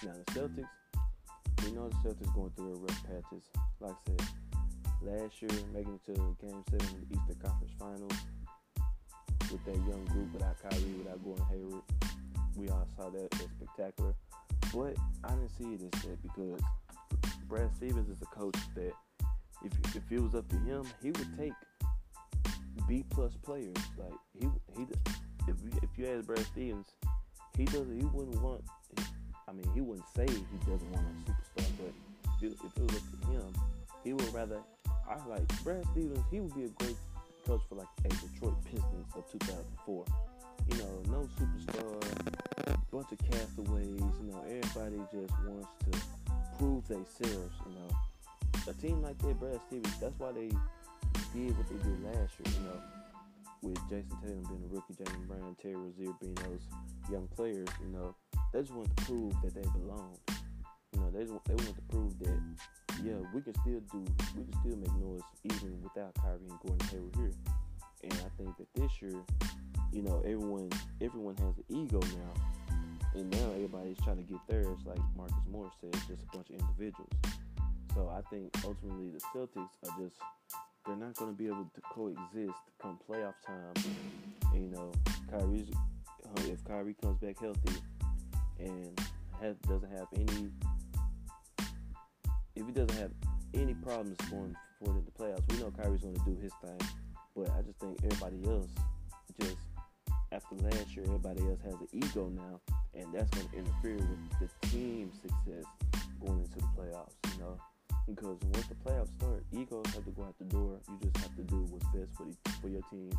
Now 0.03 0.13
the 0.13 0.31
Celtics, 0.31 0.69
we 1.63 1.71
know 1.71 1.89
the 1.89 1.95
Celtics 2.09 2.33
going 2.35 2.51
through 2.55 2.73
their 2.73 2.81
rough 2.81 3.03
patches. 3.03 3.43
Like 3.79 3.91
I 3.91 4.11
said, 4.11 4.21
last 5.01 5.41
year 5.41 5.51
making 5.73 5.95
it 5.95 6.05
to 6.05 6.35
Game 6.39 6.63
Seven 6.69 6.87
of 6.87 7.09
the 7.09 7.15
Eastern 7.15 7.35
Conference 7.41 7.73
Finals 7.79 8.13
with 9.51 9.63
that 9.65 9.75
young 9.75 10.05
group 10.05 10.33
without 10.33 10.55
Kyrie, 10.61 10.93
without 10.99 11.23
Gordon 11.23 11.45
Hayward, 11.49 11.83
we 12.55 12.69
all 12.69 12.87
saw 12.95 13.09
that 13.09 13.33
as 13.33 13.47
spectacular. 13.59 14.13
But 14.73 14.95
I 15.23 15.29
didn't 15.29 15.49
see 15.57 15.73
it 15.73 15.81
as 15.93 16.01
that 16.03 16.21
because 16.21 16.61
Brad 17.47 17.73
Stevens 17.75 18.09
is 18.09 18.21
a 18.21 18.25
coach 18.25 18.57
that 18.75 18.93
if 19.63 19.95
if 19.95 20.11
it 20.11 20.19
was 20.19 20.35
up 20.35 20.47
to 20.49 20.57
him, 20.57 20.85
he 21.01 21.11
would 21.11 21.37
take 21.37 21.53
B 22.87 23.03
plus 23.09 23.33
players. 23.43 23.75
Like 23.97 24.13
he 24.39 24.47
he 24.75 24.87
if 25.47 25.55
if 25.83 25.89
you 25.97 26.07
ask 26.07 26.25
Brad 26.25 26.45
Stevens, 26.47 26.87
he 27.57 27.65
doesn't 27.65 27.99
he 27.99 28.05
wouldn't 28.05 28.41
want. 28.41 28.61
I 29.47 29.53
mean, 29.53 29.69
he 29.73 29.81
wouldn't 29.81 30.07
say 30.15 30.25
he 30.27 30.57
doesn't 30.69 30.91
want 30.91 31.05
a 31.05 31.31
superstar, 31.31 31.67
but 31.77 31.93
if, 32.41 32.51
it 32.51 32.81
was 32.81 32.95
up 32.95 33.21
to 33.21 33.27
him, 33.27 33.53
he 34.03 34.13
would 34.13 34.33
rather. 34.33 34.59
I 35.09 35.25
like 35.27 35.63
Brad 35.63 35.85
Stevens. 35.91 36.23
He 36.31 36.39
would 36.39 36.53
be 36.53 36.65
a 36.65 36.69
great 36.69 36.97
coach 37.45 37.61
for 37.69 37.75
like 37.75 37.87
a 38.05 38.09
Detroit 38.09 38.55
Pistons 38.65 39.07
of 39.15 39.31
2004. 39.31 40.05
You 40.69 40.77
know, 40.79 41.01
no 41.09 41.29
superstar, 41.39 42.77
bunch 42.91 43.11
of 43.11 43.19
castaways. 43.31 43.87
You 43.87 44.31
know, 44.31 44.43
everybody 44.43 45.01
just 45.13 45.33
wants 45.45 45.69
to 45.85 45.99
prove 46.57 46.87
themselves. 46.87 47.53
You 47.65 47.75
know, 47.75 47.89
a 48.67 48.73
team 48.73 49.01
like 49.01 49.17
that, 49.19 49.39
Brad 49.39 49.59
Stevens. 49.67 49.97
That's 50.01 50.19
why 50.19 50.33
they 50.33 50.49
did 51.33 51.57
what 51.57 51.67
they 51.69 51.77
did 51.83 52.03
last 52.03 52.33
year. 52.39 52.53
You 52.53 52.63
know, 52.67 52.81
with 53.61 53.77
Jayson 53.89 54.17
Tatum 54.21 54.43
being 54.43 54.63
a 54.69 54.73
rookie, 54.73 54.93
Jaylen 54.93 55.27
Brown, 55.27 55.55
Terry 55.61 55.75
Rozier 55.75 56.13
being 56.21 56.35
those 56.35 56.67
young 57.11 57.27
players. 57.35 57.67
You 57.81 57.91
know, 57.91 58.15
they 58.53 58.61
just 58.61 58.73
want 58.73 58.95
to 58.95 59.03
prove 59.05 59.33
that 59.43 59.53
they 59.55 59.67
belong. 59.73 60.17
You 60.93 60.99
know, 61.01 61.11
they 61.11 61.25
just, 61.25 61.33
they 61.45 61.55
want 61.55 61.75
to 61.75 61.81
prove 61.89 62.17
that 62.19 62.39
yeah, 63.03 63.13
we 63.33 63.41
can 63.41 63.53
still 63.61 63.81
do, 63.91 64.05
we 64.35 64.43
can 64.43 64.53
still 64.61 64.77
make 64.77 64.93
noise 64.93 65.21
even 65.43 65.79
without 65.83 66.13
Kyrie 66.15 66.39
and 66.49 66.59
Gordon 66.65 66.87
Hayward 66.89 67.15
here. 67.15 67.31
And 68.03 68.13
I 68.13 68.29
think 68.41 68.57
that 68.57 68.67
this 68.73 68.91
year, 69.01 69.21
you 69.91 70.01
know, 70.01 70.21
everyone 70.25 70.69
everyone 71.01 71.35
has 71.37 71.57
an 71.57 71.63
ego 71.69 71.99
now, 71.99 72.77
and 73.15 73.29
now 73.29 73.51
everybody's 73.53 73.97
trying 74.03 74.17
to 74.17 74.23
get 74.23 74.39
theirs. 74.47 74.77
Like 74.85 74.99
Marcus 75.15 75.35
Morris 75.51 75.73
said, 75.81 75.93
just 76.07 76.23
a 76.23 76.35
bunch 76.35 76.49
of 76.49 76.59
individuals. 76.59 77.09
So 77.93 78.09
I 78.09 78.21
think 78.29 78.55
ultimately 78.63 79.09
the 79.09 79.19
Celtics 79.33 79.73
are 79.83 79.99
just 79.99 80.15
they're 80.87 80.95
not 80.95 81.15
going 81.15 81.31
to 81.31 81.37
be 81.37 81.47
able 81.47 81.69
to 81.75 81.81
coexist 81.93 82.57
come 82.81 82.97
playoff 83.09 83.33
time. 83.45 83.93
And, 84.53 84.63
you 84.63 84.71
know, 84.71 84.91
Kyrie's 85.29 85.67
if 86.45 86.63
Kyrie 86.65 86.95
comes 87.01 87.19
back 87.19 87.39
healthy 87.39 87.81
and 88.59 88.99
has, 89.41 89.55
doesn't 89.67 89.91
have 89.91 90.07
any, 90.15 90.49
if 92.55 92.65
he 92.65 92.71
doesn't 92.71 92.97
have 92.97 93.11
any 93.53 93.73
problems 93.73 94.17
going 94.29 94.55
forward 94.79 94.99
in 94.99 95.05
the 95.05 95.11
playoffs, 95.11 95.51
we 95.51 95.59
know 95.59 95.71
Kyrie's 95.71 96.01
going 96.01 96.15
to 96.15 96.25
do 96.25 96.37
his 96.41 96.51
thing. 96.61 96.89
But 97.35 97.49
I 97.51 97.61
just 97.61 97.79
think 97.79 97.99
everybody 98.03 98.47
else, 98.47 98.69
just 99.39 99.57
after 100.31 100.55
last 100.55 100.95
year, 100.95 101.05
everybody 101.05 101.41
else 101.41 101.59
has 101.63 101.73
an 101.73 101.87
ego 101.91 102.29
now, 102.33 102.59
and 102.93 103.13
that's 103.13 103.29
going 103.31 103.47
to 103.49 103.57
interfere 103.57 103.97
with 103.97 104.39
the 104.39 104.67
team's 104.67 105.15
success 105.21 105.65
going 106.25 106.39
into 106.39 106.55
the 106.55 106.67
playoffs. 106.77 107.13
You 107.33 107.41
know, 107.41 107.57
because 108.07 108.37
once 108.53 108.67
the 108.67 108.75
playoffs 108.75 109.11
start, 109.19 109.43
egos 109.51 109.85
have 109.93 110.05
to 110.05 110.11
go 110.11 110.23
out 110.23 110.35
the 110.39 110.45
door. 110.45 110.79
You 110.87 110.97
just 111.01 111.17
have 111.17 111.35
to 111.35 111.43
do 111.43 111.67
what's 111.69 111.85
best 111.87 112.15
for 112.15 112.23
the, 112.23 112.51
for 112.61 112.69
your 112.69 112.81
team 112.89 113.11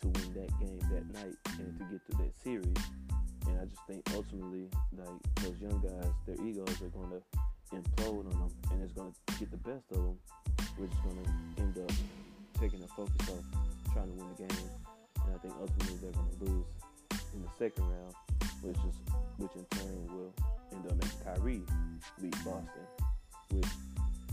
to 0.00 0.06
win 0.08 0.34
that 0.34 0.50
game 0.60 0.78
that 0.92 1.06
night 1.12 1.34
and 1.58 1.78
to 1.78 1.84
get 1.90 2.00
to 2.10 2.16
that 2.22 2.32
series. 2.42 2.78
And 3.46 3.58
I 3.60 3.64
just 3.64 3.82
think 3.88 4.02
ultimately, 4.14 4.68
like 4.96 5.08
those 5.42 5.58
young 5.60 5.80
guys, 5.82 6.12
their 6.26 6.38
egos 6.46 6.80
are 6.80 6.88
going 6.94 7.10
to 7.10 7.20
implode 7.74 8.26
on 8.32 8.38
them, 8.38 8.50
and 8.70 8.82
it's 8.82 8.92
going 8.92 9.12
to 9.12 9.34
get 9.38 9.50
the 9.50 9.56
best 9.58 9.84
of 9.90 9.98
them, 9.98 10.18
which 10.78 10.90
is 10.90 10.98
going 11.02 11.18
to 11.22 11.62
end 11.62 11.78
up 11.78 11.92
taking 12.60 12.80
the 12.80 12.88
focus 12.88 13.28
off 13.30 13.44
trying 13.92 14.06
to 14.06 14.14
win 14.14 14.28
the 14.36 14.46
game. 14.46 14.70
And 15.26 15.34
I 15.34 15.38
think 15.38 15.54
ultimately 15.60 15.98
they're 16.02 16.12
going 16.12 16.30
to 16.30 16.44
lose 16.44 16.66
in 17.34 17.42
the 17.42 17.50
second 17.58 17.84
round, 17.84 18.14
which 18.62 18.76
is 18.76 18.94
which 19.38 19.52
in 19.56 19.64
turn 19.70 20.06
will 20.14 20.32
end 20.72 20.86
up 20.86 20.94
making 21.02 21.20
Kyrie 21.24 21.62
beat 22.20 22.36
Boston, 22.44 22.86
which 23.50 23.66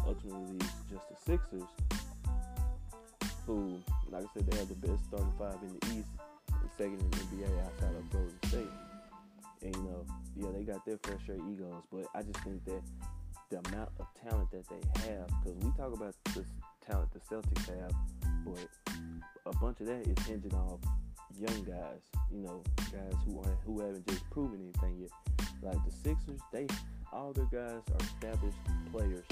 ultimately 0.08 0.58
just 0.90 1.10
the 1.10 1.16
Sixers, 1.26 1.70
who, 3.46 3.80
like 4.10 4.24
I 4.24 4.28
said, 4.34 4.50
they 4.50 4.58
have 4.58 4.70
the 4.70 4.88
best 4.88 5.04
starting 5.08 5.34
five 5.38 5.58
in 5.62 5.78
the 5.80 6.00
East, 6.00 6.10
and 6.50 6.70
second 6.78 7.00
in 7.00 7.10
the 7.12 7.18
NBA 7.18 7.66
outside 7.66 7.96
of 7.96 8.10
Golden 8.12 8.40
State. 8.48 8.74
And 9.64 9.76
you 9.76 9.84
know, 9.84 10.06
yeah, 10.36 10.48
they 10.58 10.64
got 10.64 10.86
their 10.86 10.98
fair 11.04 11.18
share 11.26 11.36
egos, 11.36 11.84
but 11.92 12.06
I 12.16 12.22
just 12.22 12.40
think 12.40 12.64
that 12.66 12.82
the 13.50 13.60
amount 13.70 13.90
of 14.00 14.08
talent 14.28 14.50
that 14.52 14.68
they 14.68 15.10
have, 15.10 15.28
because 15.44 15.58
we 15.64 15.72
talk 15.78 15.94
about 15.94 16.16
the 16.34 16.44
talent 16.86 17.10
the 17.14 17.20
Celtics 17.20 17.68
have, 17.68 17.94
but 18.46 18.68
a 19.46 19.56
bunch 19.58 19.80
of 19.82 19.88
that 19.88 20.08
is 20.08 20.26
hinging 20.26 20.54
off 20.54 20.80
young 21.40 21.64
guys, 21.64 22.02
you 22.32 22.42
know, 22.42 22.64
guys 22.92 23.14
who 23.26 23.42
aren't, 23.42 23.60
who 23.66 23.80
haven't 23.80 24.08
just 24.08 24.30
proven 24.32 24.60
anything 24.62 24.98
yet. 25.00 25.12
Like 25.62 25.78
the 25.86 25.92
Sixers, 25.92 26.40
they 26.52 26.68
all 27.12 27.32
their 27.32 27.46
guys 27.46 27.82
are 27.92 28.06
established 28.06 28.58
players, 28.92 29.24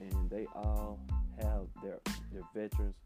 and 0.00 0.30
they 0.30 0.46
all 0.54 0.98
have 1.40 1.66
their 1.82 1.98
their 2.32 2.42
veterans 2.54 2.96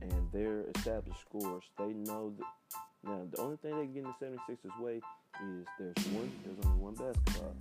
and 0.00 0.32
their 0.32 0.64
established 0.76 1.20
scores. 1.20 1.64
They 1.78 1.92
know 1.92 2.32
that 2.38 3.10
now 3.10 3.22
the 3.30 3.40
only 3.40 3.56
thing 3.56 3.76
they 3.76 3.86
get 3.86 4.04
in 4.04 4.14
the 4.20 4.26
76ers 4.26 4.80
way 4.80 4.96
is 4.96 5.66
there's 5.78 6.06
one 6.08 6.30
there's 6.44 6.66
only 6.66 6.78
one 6.78 6.94
basketball. 6.94 7.54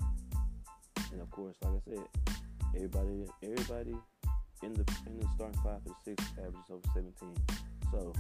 And 1.12 1.22
of 1.22 1.30
course, 1.32 1.56
like 1.62 1.74
I 1.74 1.96
said, 1.96 2.36
everybody 2.76 3.26
everybody 3.44 3.96
in 4.64 4.74
the 4.74 4.86
in 5.08 5.20
the 5.20 5.28
starting 5.36 5.60
five 5.64 5.84
the 5.86 5.94
six 6.04 6.24
averages 6.38 6.70
over 6.70 6.82
17. 6.94 7.36
So 7.92 8.14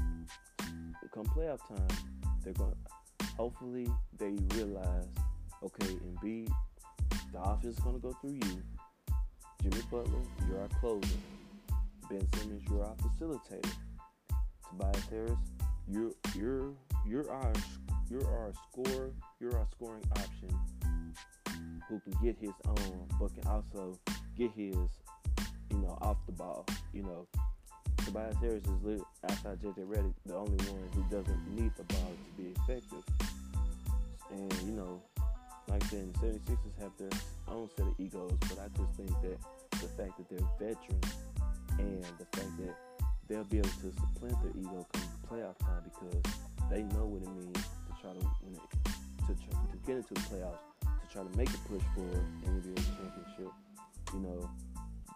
come 1.15 1.25
playoff 1.27 1.65
time, 1.67 1.87
they're 2.43 2.53
going 2.53 2.71
to 2.71 3.25
hopefully 3.37 3.87
they 4.17 4.35
realize, 4.55 5.07
okay, 5.63 5.85
Embiid, 5.85 6.49
the 7.31 7.41
offense 7.41 7.77
is 7.77 7.79
going 7.79 7.95
to 7.95 8.01
go 8.01 8.11
through 8.21 8.33
you. 8.33 8.63
Jimmy 9.65 9.81
Butler, 9.89 10.19
you're 10.47 10.61
our 10.61 10.67
closer. 10.79 11.17
Ben 12.07 12.21
Simmons, 12.35 12.61
you're 12.69 12.85
our 12.85 12.93
facilitator. 12.97 13.73
Tobias 14.69 15.03
Harris, 15.09 15.39
you're 15.87 16.11
you're 16.35 16.71
you're 17.03 17.31
our 17.31 17.51
you're 18.07 18.27
our 18.27 18.53
scorer, 18.69 19.09
you're 19.39 19.57
our 19.57 19.65
scoring 19.71 20.03
option 20.11 20.55
who 21.89 21.99
can 21.99 22.13
get 22.23 22.37
his 22.39 22.53
own, 22.67 23.07
but 23.19 23.33
can 23.33 23.47
also 23.47 23.97
get 24.37 24.51
his, 24.51 24.75
you 24.75 25.77
know, 25.77 25.97
off 25.99 26.17
the 26.27 26.33
ball. 26.33 26.67
You 26.93 27.01
know, 27.01 27.27
Tobias 28.05 28.35
Harris 28.39 28.63
is 28.85 29.01
outside 29.23 29.59
JJ 29.61 29.87
Redick, 29.87 30.13
the 30.27 30.35
only 30.35 30.63
one 30.65 30.87
who 30.93 31.03
doesn't 31.09 31.55
need 31.55 31.71
the 31.75 31.85
ball 31.85 32.11
to 32.11 32.43
be 32.43 32.51
effective. 32.51 33.03
And 34.29 34.53
you 34.61 34.73
know, 34.73 35.01
like 35.67 35.83
I 35.83 35.87
said, 35.87 36.13
the 36.13 36.19
76ers 36.19 36.81
have 36.81 36.91
their 36.99 37.09
own 37.47 37.67
set 37.75 37.87
of 37.87 37.93
egos, 37.97 38.37
but 38.41 38.59
I 38.59 38.67
just 38.77 38.93
think 38.95 39.09
that 39.23 39.39
the 39.81 39.89
fact 39.97 40.17
that 40.17 40.29
they're 40.29 40.47
veterans 40.59 41.13
and 41.79 42.03
the 42.19 42.25
fact 42.37 42.49
that 42.57 42.75
they'll 43.27 43.43
be 43.45 43.57
able 43.57 43.69
to 43.69 43.91
supplant 43.91 44.41
their 44.41 44.51
ego 44.57 44.85
come 44.93 45.03
playoff 45.29 45.57
time 45.59 45.83
because 45.83 46.21
they 46.69 46.83
know 46.83 47.05
what 47.05 47.21
it 47.21 47.29
means 47.35 47.57
to 47.57 48.01
try 48.01 48.11
to 48.11 48.27
win 48.43 48.55
it, 48.55 48.89
to, 49.27 49.33
try, 49.33 49.59
to 49.71 49.77
get 49.85 49.97
into 49.97 50.13
the 50.13 50.19
playoffs, 50.21 50.61
to 50.81 51.11
try 51.11 51.23
to 51.23 51.37
make 51.37 51.49
a 51.49 51.57
push 51.69 51.81
for 51.93 52.01
an 52.01 52.25
NBA 52.45 52.75
championship. 52.75 53.51
You 54.13 54.19
know, 54.19 54.49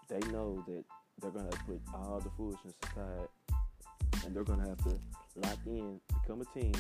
they 0.08 0.20
know 0.32 0.64
that 0.68 0.84
they're 1.22 1.32
gonna 1.32 1.50
put 1.66 1.80
all 1.94 2.20
the 2.20 2.30
foolishness 2.32 2.74
aside, 2.84 3.28
and 4.26 4.36
they're 4.36 4.44
gonna 4.44 4.68
have 4.68 4.84
to 4.84 5.00
lock 5.36 5.60
in, 5.66 6.00
become 6.22 6.42
a 6.42 6.60
team, 6.60 6.74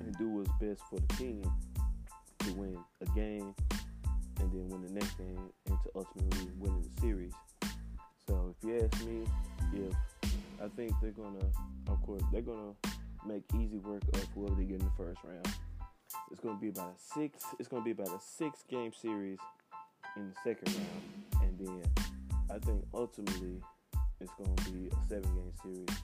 and 0.00 0.16
do 0.18 0.28
what's 0.28 0.50
best 0.60 0.80
for 0.88 0.98
the 1.00 1.14
team 1.16 1.42
to 2.40 2.52
win 2.54 2.76
a 3.00 3.06
game, 3.14 3.54
and 4.40 4.52
then 4.52 4.68
win 4.68 4.82
the 4.82 4.92
next 4.92 5.16
game, 5.18 5.50
and 5.66 5.76
to 5.82 5.90
ultimately 5.94 6.50
win 6.58 6.82
the 6.82 7.00
series. 7.00 7.32
So 8.26 8.54
if 8.56 8.68
you 8.68 8.76
ask 8.84 9.04
me, 9.04 9.24
if 9.72 9.94
I 10.62 10.68
think 10.76 10.92
they're 11.00 11.10
gonna, 11.10 11.46
of 11.88 12.02
course, 12.02 12.22
they're 12.32 12.42
gonna 12.42 12.72
make 13.26 13.42
easy 13.54 13.78
work 13.78 14.02
of 14.12 14.26
whoever 14.34 14.54
they 14.54 14.64
get 14.64 14.80
in 14.80 14.86
the 14.86 14.92
first 14.96 15.20
round. 15.24 15.48
It's 16.30 16.40
gonna 16.40 16.58
be 16.58 16.68
about 16.68 16.94
a 16.96 17.14
six. 17.14 17.44
It's 17.58 17.68
gonna 17.68 17.84
be 17.84 17.90
about 17.90 18.08
a 18.08 18.20
six-game 18.20 18.92
series 18.92 19.38
in 20.16 20.30
the 20.30 20.34
second 20.42 20.74
round, 20.74 21.42
and 21.42 21.58
then 21.58 21.82
I 22.50 22.58
think 22.58 22.84
ultimately 22.94 23.60
it's 24.20 24.32
to 24.36 24.70
be 24.70 24.88
a 24.88 25.08
seven 25.08 25.34
game 25.34 25.52
series 25.62 25.98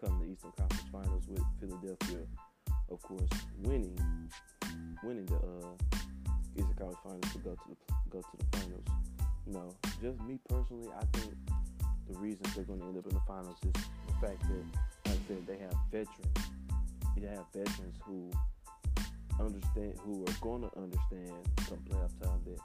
come 0.00 0.18
the 0.20 0.26
Eastern 0.26 0.52
Conference 0.52 0.88
Finals 0.92 1.24
with 1.28 1.42
Philadelphia, 1.58 2.26
of 2.90 3.02
course, 3.02 3.28
winning 3.62 3.98
winning 5.02 5.26
the 5.26 5.36
uh, 5.36 5.96
Eastern 6.56 6.74
Conference 6.74 6.98
Finals 7.02 7.32
to 7.32 7.38
go 7.38 7.50
to 7.54 7.68
the 7.68 7.76
go 8.10 8.20
to 8.20 8.36
the 8.38 8.58
finals. 8.58 8.84
No, 9.46 9.74
just 10.02 10.20
me 10.26 10.38
personally, 10.48 10.88
I 10.98 11.04
think 11.16 11.34
the 12.10 12.18
reasons 12.18 12.54
they're 12.54 12.64
going 12.64 12.80
to 12.80 12.86
end 12.86 12.98
up 12.98 13.06
in 13.06 13.14
the 13.14 13.20
finals 13.26 13.56
is 13.64 13.72
the 13.72 14.26
fact 14.26 14.40
that, 14.42 14.64
like 15.06 15.14
I 15.14 15.28
said, 15.28 15.46
they 15.46 15.58
have 15.58 15.74
veterans. 15.90 16.38
They 17.16 17.26
have 17.28 17.44
veterans 17.54 17.96
who 18.04 18.30
understand, 19.38 19.94
who 20.04 20.22
are 20.24 20.36
going 20.40 20.62
to 20.62 20.70
understand 20.76 21.32
come 21.68 21.78
playoff 21.88 22.12
time 22.22 22.40
that 22.46 22.60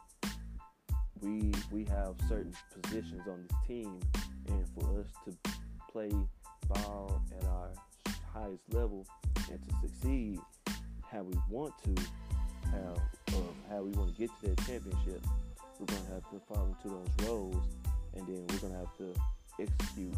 we 1.21 1.51
we 1.71 1.85
have 1.85 2.15
certain 2.27 2.53
positions 2.81 3.21
on 3.27 3.45
this 3.47 3.57
team, 3.67 3.99
and 4.47 4.65
for 4.75 4.99
us 4.99 5.07
to 5.25 5.51
play 5.91 6.11
ball 6.67 7.21
at 7.37 7.47
our 7.47 7.69
highest 8.33 8.63
level 8.71 9.05
and 9.49 9.59
to 9.67 9.87
succeed 9.87 10.39
how 11.11 11.21
we 11.21 11.35
want 11.49 11.73
to, 11.83 11.95
how 12.71 12.95
uh, 13.33 13.50
how 13.71 13.81
we 13.81 13.91
want 13.91 14.13
to 14.13 14.19
get 14.19 14.29
to 14.41 14.49
that 14.49 14.57
championship, 14.67 15.25
we're 15.79 15.85
gonna 15.85 16.13
have 16.13 16.29
to 16.29 16.39
fall 16.47 16.67
into 16.67 16.89
those 16.89 17.27
roles, 17.27 17.63
and 18.15 18.27
then 18.27 18.45
we're 18.49 18.67
gonna 18.67 18.77
have 18.77 18.97
to 18.97 19.15
execute 19.59 20.15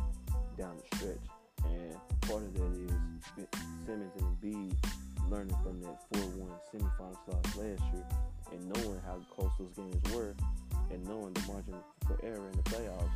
down 0.58 0.76
the 0.76 0.98
stretch. 0.98 1.26
And 1.66 1.94
part 2.22 2.42
of 2.42 2.54
that 2.56 2.72
is 2.82 3.48
Simmons 3.86 4.12
and 4.18 4.42
Embiid 4.42 4.76
learning 5.30 5.56
from 5.64 5.82
that 5.82 6.02
4-1 6.14 6.50
semifinal 6.74 7.18
loss 7.28 7.56
last 7.56 7.82
year 7.94 8.06
and 8.52 8.74
knowing 8.74 9.00
how 9.06 9.20
close 9.36 9.52
those 9.58 9.72
games 9.76 10.14
were 10.14 10.36
and 10.92 11.04
knowing 11.08 11.34
the 11.34 11.42
margin 11.48 11.76
for 12.06 12.20
error 12.24 12.50
in 12.52 12.58
the 12.58 12.64
playoffs 12.64 13.10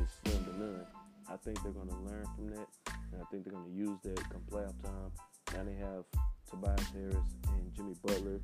is 0.00 0.08
slim 0.24 0.44
to 0.44 0.58
none. 0.58 0.86
I 1.28 1.36
think 1.36 1.62
they're 1.62 1.72
going 1.72 1.88
to 1.88 1.96
learn 1.96 2.26
from 2.34 2.50
that, 2.50 2.68
and 3.12 3.20
I 3.20 3.24
think 3.30 3.44
they're 3.44 3.52
going 3.52 3.70
to 3.70 3.76
use 3.76 3.98
that 4.04 4.30
come 4.30 4.42
playoff 4.50 4.74
time. 4.82 5.12
Now 5.54 5.64
they 5.64 5.74
have 5.74 6.04
Tobias 6.50 6.88
Harris 6.92 7.16
and 7.48 7.74
Jimmy 7.76 7.94
Butler. 8.02 8.40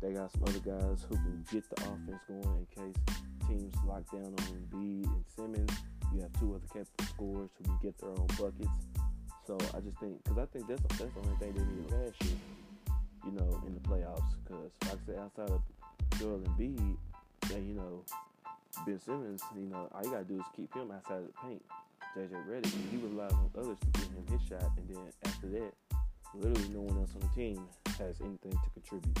They 0.00 0.12
got 0.12 0.32
some 0.32 0.42
other 0.44 0.60
guys 0.60 1.04
who 1.08 1.16
can 1.16 1.44
get 1.52 1.64
the 1.68 1.82
offense 1.82 2.22
going 2.26 2.42
in 2.42 2.66
case 2.74 3.02
teams 3.46 3.74
lock 3.86 4.10
down 4.10 4.24
on 4.24 4.32
Embiid 4.34 5.04
and 5.04 5.24
Simmons. 5.36 5.70
You 6.14 6.22
have 6.22 6.32
two 6.40 6.54
other 6.54 6.66
capable 6.72 7.04
scorers 7.06 7.50
who 7.58 7.64
can 7.64 7.78
get 7.82 7.98
their 7.98 8.10
own 8.10 8.26
buckets. 8.38 8.70
So 9.46 9.58
I 9.74 9.80
just 9.80 9.98
think, 9.98 10.22
because 10.24 10.38
I 10.38 10.46
think 10.46 10.68
that's, 10.68 10.82
that's 10.82 11.12
the 11.12 11.20
only 11.20 11.36
thing 11.38 11.52
they 11.52 11.64
needed 11.64 11.90
last 11.92 12.22
year, 12.24 12.38
you 13.26 13.32
know, 13.32 13.62
in 13.66 13.74
the 13.74 13.80
playoffs. 13.80 14.32
Because, 14.44 14.70
like 14.82 14.92
I 14.92 15.06
said, 15.06 15.18
outside 15.18 15.50
of 15.50 15.60
Joel 16.18 16.38
Embiid, 16.38 16.96
and 17.52 17.68
you 17.68 17.74
know, 17.74 18.04
Ben 18.86 18.98
Simmons, 19.00 19.42
you 19.56 19.66
know, 19.66 19.88
all 19.92 20.04
you 20.04 20.10
gotta 20.10 20.24
do 20.24 20.36
is 20.36 20.44
keep 20.56 20.72
him 20.74 20.90
outside 20.90 21.18
of 21.18 21.26
the 21.26 21.32
paint. 21.42 21.62
JJ 22.16 22.32
Redick, 22.48 22.90
he 22.90 22.96
relies 22.96 23.32
on 23.32 23.50
others 23.58 23.76
to 23.80 24.00
give 24.00 24.08
him 24.10 24.26
his 24.30 24.48
shot, 24.48 24.70
and 24.76 24.88
then 24.88 25.02
after 25.24 25.48
that, 25.48 25.72
literally 26.34 26.68
no 26.70 26.80
one 26.80 26.98
else 26.98 27.10
on 27.14 27.20
the 27.20 27.34
team 27.34 27.62
has 27.98 28.20
anything 28.20 28.52
to 28.52 28.70
contribute. 28.74 29.18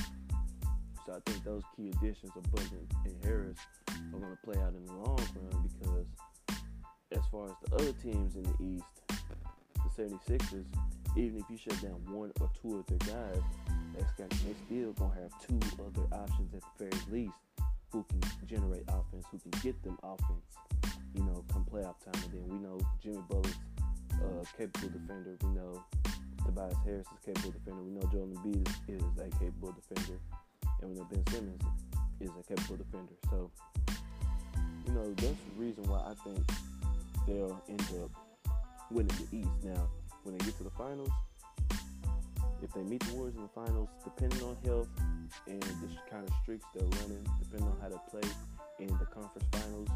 So 1.06 1.14
I 1.14 1.30
think 1.30 1.44
those 1.44 1.62
key 1.76 1.88
additions 1.88 2.32
of 2.36 2.42
Butler 2.52 2.78
and 3.04 3.24
Harris 3.24 3.58
are 3.88 4.18
going 4.18 4.36
to 4.36 4.38
play 4.44 4.60
out 4.62 4.74
in 4.74 4.84
the 4.86 4.92
long 4.92 5.18
run 5.34 5.70
because 5.80 6.06
as 7.12 7.22
far 7.30 7.46
as 7.46 7.54
the 7.64 7.74
other 7.76 7.92
teams 7.92 8.36
in 8.36 8.42
the 8.42 8.56
East, 8.64 8.84
the 9.96 10.02
76ers, 10.02 10.64
even 11.16 11.40
if 11.40 11.44
you 11.50 11.56
shut 11.56 11.80
down 11.82 12.00
one 12.14 12.30
or 12.40 12.50
two 12.60 12.78
of 12.78 12.86
their 12.86 12.98
guys, 12.98 13.42
they 14.26 14.54
still 14.66 14.92
gonna 14.92 15.14
have 15.20 15.32
two 15.46 15.58
other 15.84 16.06
options 16.12 16.54
at 16.54 16.62
the 16.78 16.84
very 16.84 17.02
least 17.10 17.34
who 17.92 18.04
can 18.04 18.20
generate 18.46 18.82
offense, 18.88 19.26
who 19.30 19.38
can 19.38 19.50
get 19.62 19.82
them 19.82 19.98
offense, 20.02 20.46
you 21.14 21.22
know, 21.24 21.44
come 21.52 21.66
playoff 21.70 21.96
time. 22.04 22.22
And 22.24 22.32
then 22.32 22.48
we 22.48 22.58
know 22.58 22.78
Jimmy 23.02 23.22
Butler's 23.28 23.54
uh, 24.14 24.44
capable 24.56 24.90
defender. 24.90 25.36
We 25.42 25.48
know 25.50 25.84
Tobias 26.44 26.74
Harris 26.84 27.06
is 27.06 27.34
capable 27.34 27.50
defender. 27.50 27.82
We 27.82 27.90
know 27.90 28.08
Joel 28.12 28.28
Embiid 28.28 28.68
is 28.88 29.02
a 29.18 29.38
capable 29.38 29.72
defender, 29.72 30.18
and 30.82 30.90
we 30.90 30.96
know 30.96 31.06
Ben 31.10 31.24
Simmons 31.28 31.62
is 32.20 32.30
a 32.38 32.42
capable 32.42 32.76
defender. 32.76 33.14
So, 33.30 33.50
you 34.86 34.92
know, 34.92 35.12
that's 35.14 35.22
the 35.24 35.56
reason 35.56 35.84
why 35.84 35.98
I 35.98 36.14
think 36.24 36.50
they'll 37.26 37.62
end 37.68 37.82
up 38.02 38.10
winning 38.90 39.16
the 39.18 39.38
East. 39.38 39.50
Now, 39.62 39.88
when 40.24 40.36
they 40.36 40.44
get 40.44 40.56
to 40.58 40.64
the 40.64 40.70
finals, 40.70 41.10
if 42.62 42.72
they 42.74 42.82
meet 42.82 43.00
the 43.00 43.14
Warriors 43.14 43.36
in 43.36 43.42
the 43.42 43.48
finals, 43.54 43.88
depending 44.04 44.42
on 44.42 44.56
health 44.64 44.88
and 45.46 45.62
the 45.62 45.88
kind 46.10 46.26
of 46.28 46.34
streaks 46.42 46.66
they're 46.74 46.84
running, 47.00 47.26
depending 47.40 47.68
on 47.68 47.76
how 47.80 47.88
they 47.88 47.96
play 48.10 48.28
in 48.78 48.88
the 48.98 49.06
conference 49.06 49.48
finals, 49.52 49.88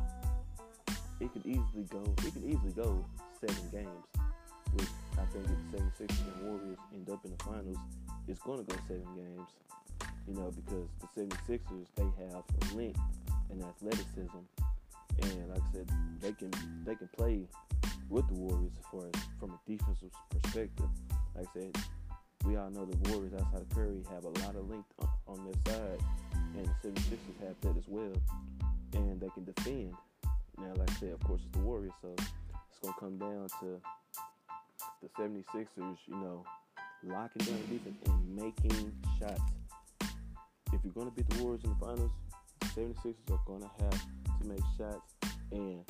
it 1.20 1.32
could 1.32 1.46
easily 1.46 1.84
go. 1.90 2.02
It 2.26 2.32
could 2.32 2.44
easily 2.44 2.72
go 2.72 3.04
seven 3.40 3.68
games. 3.70 4.04
Which 4.72 4.88
I 5.18 5.24
think 5.26 5.44
if 5.44 5.70
the 5.70 6.04
76ers 6.04 6.40
and 6.40 6.48
Warriors 6.48 6.78
end 6.92 7.08
up 7.10 7.24
in 7.24 7.30
the 7.30 7.44
finals, 7.44 7.78
it's 8.26 8.40
going 8.40 8.64
to 8.64 8.64
go 8.64 8.80
seven 8.88 9.06
games. 9.14 9.48
You 10.26 10.34
know, 10.34 10.50
because 10.50 10.88
the 11.00 11.22
76ers 11.22 11.86
they 11.96 12.24
have 12.24 12.42
length 12.74 13.00
and 13.50 13.62
athleticism, 13.62 14.38
and 15.22 15.48
like 15.50 15.60
I 15.60 15.72
said, 15.72 15.90
they 16.20 16.32
can 16.32 16.50
they 16.84 16.94
can 16.94 17.08
play 17.16 17.46
with 18.08 18.26
the 18.28 18.34
Warriors 18.34 18.72
as 18.78 19.20
from 19.38 19.50
a 19.50 19.70
defensive 19.70 20.10
perspective. 20.30 20.88
Like 21.36 21.46
I 21.48 21.60
said, 21.60 21.76
we 22.44 22.56
all 22.56 22.70
know 22.70 22.84
the 22.84 23.10
Warriors 23.10 23.32
outside 23.34 23.62
of 23.62 23.70
Curry 23.70 24.02
have 24.10 24.24
a 24.24 24.28
lot 24.28 24.54
of 24.56 24.68
length 24.68 24.88
on 25.26 25.44
their 25.44 25.74
side, 25.74 26.00
and 26.56 26.66
the 26.66 26.88
76ers 26.88 27.46
have 27.46 27.60
that 27.62 27.76
as 27.76 27.88
well, 27.88 28.12
and 28.94 29.20
they 29.20 29.28
can 29.30 29.44
defend. 29.44 29.94
Now, 30.58 30.72
like 30.76 30.90
I 30.90 30.94
said, 30.94 31.12
of 31.12 31.20
course, 31.24 31.40
it's 31.44 31.56
the 31.56 31.64
Warriors, 31.64 31.92
so 32.00 32.14
it's 32.16 32.78
going 32.80 32.94
to 32.94 33.00
come 33.00 33.18
down 33.18 33.48
to 33.60 33.80
the 35.02 35.08
76ers, 35.18 35.98
you 36.06 36.16
know, 36.16 36.44
locking 37.02 37.44
down 37.44 37.58
the 37.68 37.74
defense 37.74 37.96
and 38.06 38.36
making 38.36 38.92
shots. 39.18 39.40
If 40.74 40.80
you're 40.82 40.92
going 40.92 41.08
to 41.08 41.14
beat 41.14 41.30
the 41.30 41.42
Warriors 41.42 41.62
in 41.62 41.70
the 41.70 41.76
finals, 41.76 42.10
the 42.58 42.66
76ers 42.66 43.30
are 43.30 43.38
going 43.46 43.62
to 43.62 43.70
have 43.84 44.00
to 44.40 44.48
make 44.48 44.58
shots, 44.76 45.14
and 45.52 45.84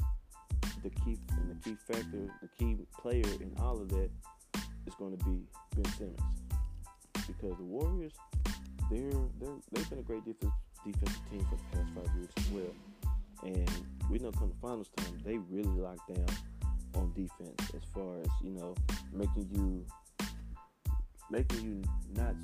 the 0.83 0.91
key 0.91 1.17
and 1.31 1.51
the 1.51 1.65
key 1.65 1.75
factor, 1.89 2.29
the 2.43 2.49
key 2.59 2.77
player 3.01 3.25
in 3.41 3.51
all 3.59 3.81
of 3.81 3.89
that 3.89 4.11
is 4.87 4.95
going 4.99 5.17
to 5.17 5.25
be 5.25 5.41
Ben 5.75 5.91
Simmons 5.95 6.21
because 7.27 7.57
the 7.57 7.65
Warriors, 7.65 8.13
they're 8.91 9.01
they're 9.41 9.57
they've 9.73 9.89
been 9.89 10.01
a 10.01 10.03
great 10.03 10.23
defensive 10.27 11.21
team 11.31 11.47
for 11.49 11.57
the 11.57 11.79
past 11.79 11.91
five 11.95 12.17
years 12.17 12.29
as 12.37 12.49
well. 12.51 12.75
And 13.43 13.71
we 14.11 14.19
know 14.19 14.33
come 14.33 14.51
the 14.51 14.69
finals 14.69 14.91
time, 14.99 15.19
they 15.25 15.39
really 15.39 15.81
lock 15.81 15.97
down 16.07 16.27
on 16.97 17.11
defense 17.15 17.71
as 17.75 17.83
far 17.95 18.21
as 18.21 18.29
you 18.43 18.51
know 18.51 18.75
making 19.15 19.49
you 19.51 19.87
making 21.31 21.63
you 21.63 21.83
not 22.15 22.35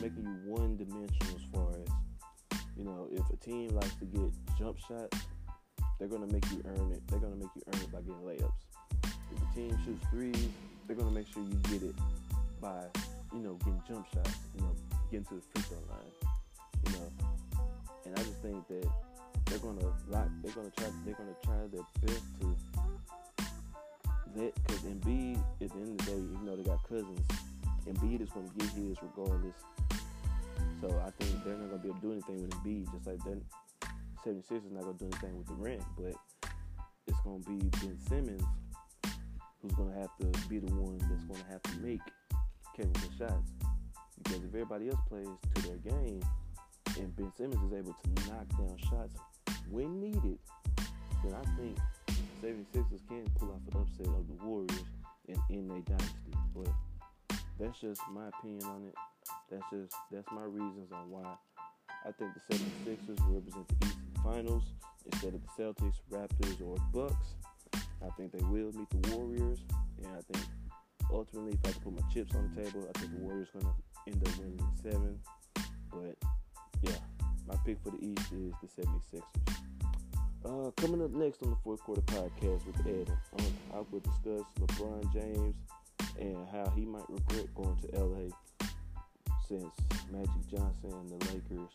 making 0.00 0.24
you 0.24 0.50
one 0.50 0.76
dimensional 0.76 1.36
as 1.36 1.44
far 1.52 1.70
as 1.70 1.88
you 2.76 2.84
know 2.84 3.08
if 3.12 3.28
a 3.30 3.36
team 3.36 3.68
likes 3.70 3.94
to 3.96 4.04
get 4.06 4.30
jump 4.58 4.78
shots 4.78 5.18
they're 5.98 6.08
gonna 6.08 6.26
make 6.26 6.44
you 6.50 6.62
earn 6.66 6.92
it 6.92 7.02
they're 7.08 7.20
gonna 7.20 7.36
make 7.36 7.50
you 7.54 7.62
earn 7.72 7.80
it 7.80 7.92
by 7.92 8.00
getting 8.00 8.22
layups 8.22 8.52
if 9.04 9.42
a 9.42 9.54
team 9.54 9.78
shoots 9.84 10.04
threes 10.10 10.48
they're 10.86 10.96
gonna 10.96 11.10
make 11.10 11.26
sure 11.32 11.42
you 11.42 11.56
get 11.70 11.82
it 11.82 11.94
by 12.60 12.84
you 13.34 13.40
know, 13.40 13.54
getting 13.54 13.82
jump 13.88 14.06
shots, 14.14 14.38
you 14.54 14.62
know, 14.62 14.74
getting 15.10 15.24
to 15.26 15.34
the 15.34 15.42
free 15.52 15.62
throw 15.62 15.78
line, 15.90 16.12
you 16.86 16.92
know. 16.92 17.12
And 18.06 18.14
I 18.18 18.22
just 18.22 18.40
think 18.42 18.66
that 18.68 18.88
they're 19.46 19.58
gonna 19.58 19.86
lock, 20.08 20.28
they're 20.42 20.52
gonna 20.52 20.70
try, 20.76 20.86
they're 21.04 21.14
gonna 21.14 21.34
try 21.42 21.56
their 21.72 21.82
best 22.02 22.22
to 22.40 22.56
let, 24.36 24.54
because 24.54 24.82
Embiid, 24.82 25.38
at 25.60 25.68
the 25.68 25.74
end 25.74 26.00
of 26.00 26.06
the 26.06 26.12
day, 26.12 26.18
even 26.18 26.46
though 26.46 26.56
they 26.56 26.62
got 26.62 26.82
cousins, 26.88 27.20
Embiid 27.86 28.20
is 28.20 28.30
gonna 28.30 28.48
get 28.58 28.68
his 28.70 28.96
regardless. 29.02 29.54
So 30.80 31.02
I 31.04 31.10
think 31.22 31.44
they're 31.44 31.56
not 31.56 31.70
gonna 31.70 31.82
be 31.82 31.88
able 31.88 32.00
to 32.00 32.06
do 32.06 32.12
anything 32.12 32.42
with 32.42 32.50
Embiid, 32.50 32.92
just 32.92 33.06
like 33.06 33.22
they're 33.24 33.40
76 34.24 34.64
is 34.64 34.72
not 34.72 34.82
gonna 34.82 34.94
do 34.94 35.04
anything 35.04 35.36
with 35.36 35.46
the 35.48 35.54
Durant, 35.54 35.82
but 35.98 36.14
it's 37.06 37.20
gonna 37.24 37.38
be 37.40 37.68
Ben 37.80 37.98
Simmons 38.08 38.42
who's 39.60 39.72
gonna 39.72 39.94
have 40.00 40.10
to 40.18 40.48
be 40.48 40.58
the 40.58 40.72
one 40.74 40.98
that's 40.98 41.24
gonna 41.24 41.50
have 41.50 41.62
to 41.62 41.76
make 41.80 42.00
capable 42.76 43.10
shots. 43.18 43.52
Because 44.22 44.44
if 44.44 44.48
everybody 44.48 44.88
else 44.88 45.00
plays 45.08 45.28
to 45.54 45.62
their 45.62 45.76
game 45.76 46.22
and 46.98 47.16
Ben 47.16 47.32
Simmons 47.36 47.62
is 47.70 47.78
able 47.78 47.94
to 47.94 48.28
knock 48.28 48.48
down 48.56 48.76
shots 48.88 49.14
when 49.70 50.00
needed, 50.00 50.38
then 51.22 51.34
I 51.34 51.44
think 51.56 51.78
76ers 52.42 53.06
can 53.08 53.24
pull 53.38 53.50
off 53.50 53.74
an 53.74 53.80
upset 53.80 54.06
of 54.06 54.26
the 54.28 54.44
Warriors 54.44 54.84
and 55.28 55.38
in 55.50 55.70
a 55.70 55.80
dynasty. 55.80 56.32
But 56.54 56.68
that's 57.58 57.80
just 57.80 58.00
my 58.12 58.28
opinion 58.28 58.64
on 58.64 58.84
it. 58.84 58.94
That's 59.50 59.64
just 59.72 59.94
that's 60.10 60.30
my 60.32 60.44
reasons 60.44 60.90
on 60.92 61.10
why 61.10 61.34
I 62.06 62.12
think 62.12 62.32
the 62.34 62.54
76ers 62.54 63.26
will 63.26 63.36
represent 63.36 63.68
the 63.68 63.86
Eastern 63.86 64.22
Finals 64.22 64.64
instead 65.10 65.34
of 65.34 65.40
the 65.42 65.62
Celtics, 65.62 66.00
Raptors, 66.10 66.60
or 66.62 66.76
Bucks. 66.92 67.34
I 67.74 68.10
think 68.16 68.32
they 68.32 68.44
will 68.44 68.72
meet 68.72 68.90
the 68.90 69.16
Warriors, 69.16 69.60
and 69.98 70.08
I 70.08 70.20
think 70.32 70.46
ultimately, 71.10 71.52
if 71.52 71.68
I 71.68 71.72
to 71.72 71.80
put 71.80 71.92
my 71.94 72.08
chips 72.12 72.34
on 72.34 72.50
the 72.54 72.62
table, 72.62 72.88
I 72.94 72.98
think 72.98 73.12
the 73.12 73.24
Warriors 73.24 73.48
are 73.54 73.60
going 73.60 73.74
to 73.74 74.12
end 74.12 74.28
up 74.28 74.38
winning 74.38 74.68
seven. 74.82 75.18
But 75.90 76.16
yeah, 76.82 76.98
my 77.46 77.56
pick 77.64 77.78
for 77.82 77.90
the 77.90 78.04
East 78.04 78.32
is 78.32 78.52
the 78.60 78.82
76ers. 78.82 79.22
Uh, 80.44 80.70
coming 80.72 81.02
up 81.02 81.10
next 81.12 81.42
on 81.42 81.50
the 81.50 81.56
fourth 81.64 81.80
quarter 81.80 82.02
podcast 82.02 82.66
with 82.66 82.86
Ed, 82.86 83.10
um, 83.38 83.46
I 83.72 83.76
will 83.90 84.00
discuss 84.00 84.44
LeBron 84.60 85.10
James 85.10 85.56
and 86.18 86.46
how 86.50 86.70
he 86.76 86.84
might 86.84 87.08
regret 87.08 87.54
going 87.54 87.76
to 87.78 87.98
LA 87.98 88.28
since 89.48 89.74
Magic 90.10 90.48
Johnson 90.50 90.92
and 90.92 91.10
the 91.10 91.26
Lakers 91.26 91.70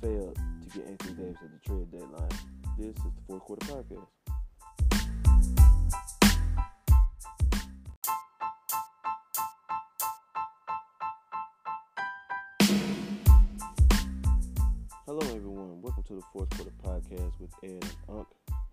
failed 0.00 0.36
to 0.36 0.78
get 0.78 0.88
Anthony 0.88 1.14
Davis 1.14 1.36
at 1.42 1.50
the 1.50 1.68
trade 1.68 1.90
deadline. 1.90 2.28
This 2.78 2.96
is 2.96 3.02
the 3.02 3.22
fourth 3.26 3.42
quarter 3.42 3.66
podcast. 3.66 4.06
Hello, 15.04 15.20
everyone. 15.36 15.82
Welcome 15.82 16.04
to 16.04 16.14
the 16.14 16.22
Fourth 16.32 16.48
Quarter 16.50 16.72
Podcast 16.82 17.38
with 17.38 17.50
Ed 17.62 17.70
and 17.82 17.96
Unc. 18.08 18.28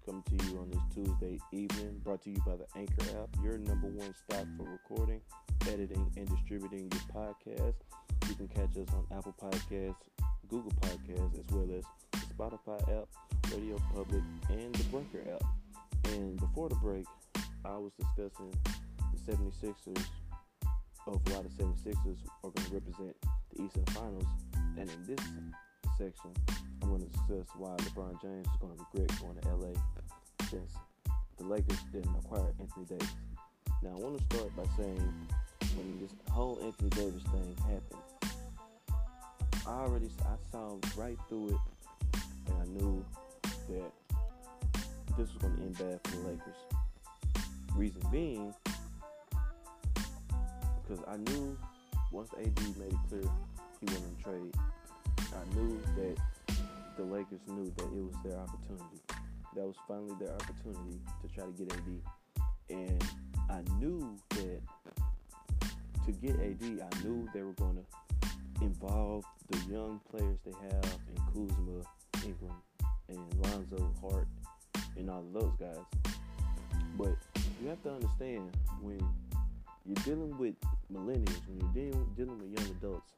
Coming 0.09 0.23
to 0.39 0.45
you 0.47 0.57
on 0.57 0.71
this 0.71 0.81
Tuesday 0.95 1.39
evening. 1.51 2.01
Brought 2.03 2.23
to 2.23 2.31
you 2.31 2.41
by 2.43 2.55
the 2.55 2.65
Anchor 2.75 3.21
app, 3.21 3.29
your 3.43 3.59
number 3.59 3.89
one 3.89 4.11
stop 4.15 4.43
for 4.57 4.63
recording, 4.63 5.21
editing, 5.67 6.11
and 6.17 6.27
distributing 6.27 6.91
your 6.91 7.01
podcast. 7.13 7.75
You 8.27 8.33
can 8.33 8.47
catch 8.47 8.75
us 8.75 8.87
on 8.95 9.05
Apple 9.15 9.35
Podcasts, 9.39 9.93
Google 10.47 10.71
Podcasts, 10.81 11.37
as 11.37 11.45
well 11.53 11.69
as 11.77 11.83
the 12.11 12.33
Spotify 12.33 12.81
app, 12.99 13.07
Radio 13.53 13.77
Public, 13.93 14.23
and 14.49 14.73
the 14.73 14.83
Breaker 14.85 15.31
app. 15.31 15.43
And 16.05 16.39
before 16.39 16.69
the 16.69 16.75
break, 16.77 17.05
I 17.63 17.77
was 17.77 17.91
discussing 17.99 18.51
the 19.13 19.31
76ers 19.31 20.05
of 21.05 21.21
why 21.29 21.43
the 21.43 21.49
76ers 21.49 22.17
are 22.43 22.49
going 22.49 22.67
to 22.67 22.73
represent 22.73 23.15
the 23.53 23.63
Eastern 23.63 23.85
Finals. 23.85 24.25
And 24.75 24.89
in 24.89 25.03
this 25.05 25.23
section, 25.99 26.31
I'm 26.81 26.89
going 26.89 27.01
to 27.01 27.07
discuss 27.07 27.45
why 27.57 27.75
LeBron 27.75 28.21
James 28.21 28.47
is 28.47 28.57
going 28.61 28.73
to 28.73 28.85
regret 28.93 29.19
going 29.19 29.37
to 29.41 29.49
LA 29.49 29.73
since 30.49 30.71
the 31.37 31.43
Lakers 31.43 31.77
didn't 31.91 32.15
acquire 32.23 32.47
Anthony 32.57 32.85
Davis. 32.85 33.15
Now, 33.83 33.89
I 33.97 33.99
want 33.99 34.17
to 34.17 34.23
start 34.23 34.55
by 34.55 34.63
saying 34.77 35.27
when 35.75 35.99
this 35.99 36.11
whole 36.31 36.57
Anthony 36.63 36.89
Davis 36.91 37.21
thing 37.23 37.55
happened, 37.63 38.31
I 39.67 39.71
already 39.71 40.09
I 40.21 40.51
saw 40.51 40.77
right 40.95 41.17
through 41.27 41.49
it, 41.49 42.21
and 42.47 42.55
I 42.61 42.65
knew 42.79 43.05
that 43.43 43.91
this 45.17 45.33
was 45.33 45.41
going 45.41 45.57
to 45.57 45.61
end 45.63 45.77
bad 45.77 45.99
for 46.05 46.15
the 46.15 46.29
Lakers. 46.29 46.55
Reason 47.75 48.01
being, 48.09 48.53
because 50.81 51.03
I 51.09 51.17
knew 51.17 51.57
once 52.13 52.29
AD 52.39 52.57
made 52.77 52.93
it 52.93 52.95
clear 53.09 53.29
he 53.81 53.85
to 53.85 54.23
trade, 54.23 54.55
I 55.33 55.55
knew 55.55 55.79
that 55.95 56.17
the 56.97 57.03
Lakers 57.03 57.39
knew 57.47 57.71
that 57.77 57.85
it 57.85 58.03
was 58.03 58.15
their 58.23 58.37
opportunity. 58.37 58.99
That 59.55 59.65
was 59.65 59.75
finally 59.87 60.15
their 60.19 60.33
opportunity 60.33 60.99
to 61.21 61.27
try 61.33 61.45
to 61.45 61.51
get 61.51 61.73
AD. 61.73 62.45
And 62.69 63.03
I 63.49 63.61
knew 63.79 64.15
that 64.31 64.61
to 66.05 66.11
get 66.11 66.35
AD, 66.35 66.63
I 66.63 67.03
knew 67.03 67.27
they 67.33 67.41
were 67.41 67.53
going 67.53 67.77
to 67.77 68.65
involve 68.65 69.23
the 69.49 69.57
young 69.71 69.99
players 70.09 70.37
they 70.45 70.51
have 70.51 70.97
in 71.07 71.47
Kuzma, 71.47 71.83
Ingram, 72.25 72.55
and 73.07 73.45
Lonzo 73.45 73.93
Hart, 74.01 74.27
and 74.97 75.09
all 75.09 75.19
of 75.19 75.33
those 75.33 75.53
guys. 75.59 76.13
But 76.97 77.15
you 77.61 77.69
have 77.69 77.81
to 77.83 77.93
understand 77.93 78.55
when 78.81 78.99
you're 79.85 80.03
dealing 80.03 80.37
with 80.37 80.55
millennials, 80.91 81.47
when 81.47 81.59
you're 81.61 81.91
dealing, 81.91 82.05
dealing 82.15 82.39
with 82.39 82.59
young 82.59 82.71
adults, 82.77 83.13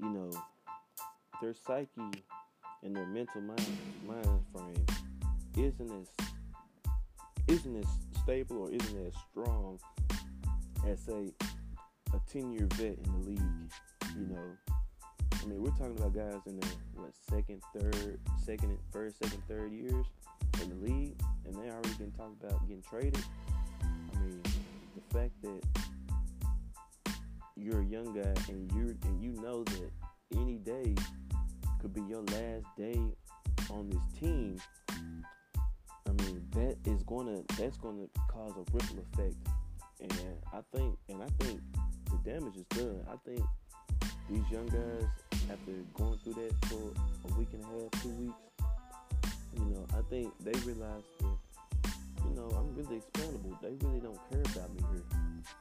you 0.00 0.08
know, 0.10 0.30
their 1.40 1.54
psyche 1.54 2.24
and 2.82 2.94
their 2.94 3.06
mental 3.06 3.40
mind 3.40 3.78
mind 4.06 4.40
frame 4.52 4.86
isn't 5.56 5.90
as 5.90 6.26
isn't 7.46 7.76
as 7.76 7.86
stable 8.22 8.62
or 8.62 8.70
isn't 8.70 9.06
as 9.06 9.14
strong 9.30 9.78
as 10.86 11.00
say 11.00 11.32
a 12.14 12.20
10 12.30 12.52
year 12.52 12.66
vet 12.74 12.98
in 12.98 13.12
the 13.12 13.30
league. 13.30 13.40
You 14.16 14.26
know, 14.34 14.76
I 15.42 15.46
mean, 15.46 15.62
we're 15.62 15.70
talking 15.70 15.96
about 15.98 16.14
guys 16.14 16.40
in 16.46 16.58
their 16.58 16.70
what 16.94 17.12
second, 17.28 17.62
third, 17.74 18.18
second, 18.44 18.76
first, 18.90 19.18
second, 19.22 19.42
third 19.46 19.72
years 19.72 20.06
in 20.62 20.70
the 20.70 20.76
league, 20.76 21.20
and 21.46 21.54
they 21.54 21.70
already 21.70 21.90
getting 21.90 22.12
talked 22.12 22.42
about 22.42 22.60
getting 22.66 22.82
traded. 22.82 23.22
I 23.82 24.18
mean, 24.20 24.42
the 24.42 25.18
fact 25.18 25.32
that 25.42 25.62
you're 27.56 27.80
a 27.80 27.84
young 27.84 28.14
guy 28.14 28.34
and 28.48 28.70
you 28.72 28.96
and 29.04 29.22
you 29.22 29.32
know 29.42 29.64
that 29.64 29.90
any 30.32 30.56
day 30.58 30.94
could 31.80 31.94
be 31.94 32.02
your 32.02 32.22
last 32.22 32.64
day 32.76 33.00
on 33.70 33.88
this 33.90 34.20
team. 34.20 34.60
I 34.90 36.10
mean, 36.22 36.46
that 36.52 36.76
is 36.86 37.02
gonna 37.04 37.42
that's 37.58 37.76
gonna 37.76 38.06
cause 38.28 38.52
a 38.56 38.64
ripple 38.72 39.04
effect, 39.12 39.36
and 40.00 40.12
I 40.52 40.60
think 40.74 40.96
and 41.08 41.22
I 41.22 41.28
think 41.44 41.60
the 42.06 42.30
damage 42.30 42.56
is 42.56 42.66
done. 42.66 43.04
I 43.10 43.16
think 43.28 43.44
these 44.28 44.42
young 44.50 44.66
guys, 44.66 45.08
after 45.50 45.72
going 45.94 46.18
through 46.24 46.34
that 46.34 46.52
for 46.66 46.92
a 47.28 47.38
week 47.38 47.48
and 47.52 47.62
a 47.62 47.66
half, 47.66 48.02
two 48.02 48.10
weeks, 48.10 48.34
you 49.56 49.64
know, 49.66 49.86
I 49.96 50.02
think 50.10 50.32
they 50.40 50.52
realize 50.66 51.02
that, 51.20 51.36
you 52.24 52.34
know, 52.34 52.48
I'm 52.56 52.74
really 52.74 52.98
expendable. 52.98 53.58
They 53.62 53.74
really 53.86 54.00
don't 54.00 54.20
care 54.30 54.42
about 54.54 54.74
me 54.74 54.82
here. 54.92 55.04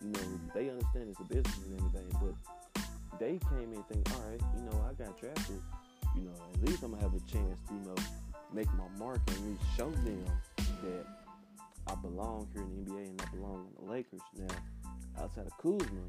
You 0.02 0.10
know, 0.10 0.40
they 0.54 0.70
understand 0.70 1.10
it's 1.10 1.20
a 1.20 1.24
business 1.24 1.60
and 1.66 1.80
everything, 1.80 2.08
but 2.22 3.20
they 3.20 3.40
came 3.50 3.74
in 3.74 3.84
thinking, 3.84 4.14
all 4.14 4.30
right, 4.30 4.42
you 4.56 4.64
know, 4.64 4.86
I 4.90 4.94
got 4.94 5.20
drafted. 5.20 5.62
You 6.18 6.26
know, 6.26 6.34
at 6.54 6.68
least 6.68 6.84
I'm 6.84 6.92
gonna 6.92 7.04
have 7.04 7.14
a 7.14 7.20
chance 7.32 7.58
to, 7.68 7.74
you 7.74 7.82
know, 7.82 7.96
make 8.54 8.68
my 8.74 8.88
mark 8.98 9.20
and 9.28 9.38
really 9.40 9.58
show 9.76 9.90
them 9.92 10.26
that 10.84 11.06
I 11.88 11.96
belong 11.96 12.48
here 12.54 12.64
in 12.64 12.86
the 12.86 12.92
NBA 12.92 13.10
and 13.10 13.22
I 13.22 13.36
belong 13.36 13.68
in 13.68 13.86
the 13.86 13.92
Lakers. 13.92 14.22
Now, 14.38 15.24
outside 15.24 15.46
of 15.46 15.58
Kuzma, 15.58 16.02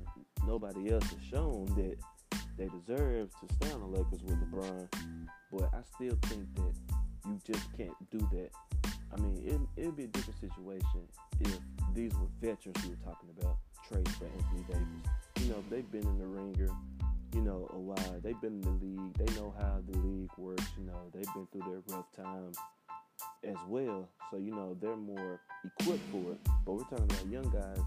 nobody 0.46 0.92
else 0.92 1.04
has 1.04 1.22
shown 1.30 1.66
that 1.76 1.96
they 2.56 2.68
deserve 2.68 3.30
to 3.30 3.54
stay 3.54 3.72
on 3.72 3.80
the 3.80 3.86
Lakers 3.86 4.22
with 4.24 4.36
LeBron. 4.50 4.88
But 5.52 5.70
I 5.72 5.82
still 5.94 6.18
think 6.24 6.54
that 6.56 6.74
you 7.26 7.38
just 7.44 7.72
can't 7.76 7.94
do 8.11 8.18
that. 8.32 8.50
I 9.12 9.20
mean, 9.20 9.42
it, 9.76 9.80
it'd 9.80 9.96
be 9.96 10.04
a 10.04 10.09
different 10.09 10.40
situation 10.40 11.02
if 11.40 11.59
these 11.94 12.12
were 12.14 12.26
veterans 12.40 12.76
we 12.84 12.90
were 12.90 13.04
talking 13.04 13.30
about, 13.40 13.56
trades 13.88 14.11
for 14.16 14.26
Anthony 14.26 14.64
Davis. 14.68 15.11
You 15.40 15.52
know, 15.52 15.64
they've 15.70 15.90
been 15.90 16.02
in 16.02 16.18
the 16.18 16.26
ringer, 16.26 16.70
you 17.35 17.43
know, 17.43 17.68
a 17.72 17.79
while. 17.79 18.20
They've 18.22 18.41
been 18.41 18.55
in 18.55 18.61
the 18.61 18.85
league. 18.85 19.14
They 19.18 19.41
know 19.41 19.55
how 19.59 19.81
the 19.89 19.99
league 19.99 20.31
works. 20.37 20.64
You 20.79 20.87
know, 20.87 21.11
they've 21.12 21.33
been 21.35 21.47
through 21.53 21.70
their 21.70 21.97
rough 21.97 22.11
times 22.12 22.57
as 23.45 23.57
well. 23.68 24.09
So, 24.31 24.39
you 24.39 24.53
know, 24.53 24.76
they're 24.81 24.97
more 24.97 25.41
equipped 25.64 26.05
for 26.11 26.33
it. 26.33 26.39
But 26.64 26.72
we're 26.72 26.85
talking 26.85 27.05
about 27.05 27.26
young 27.26 27.51
guys 27.51 27.81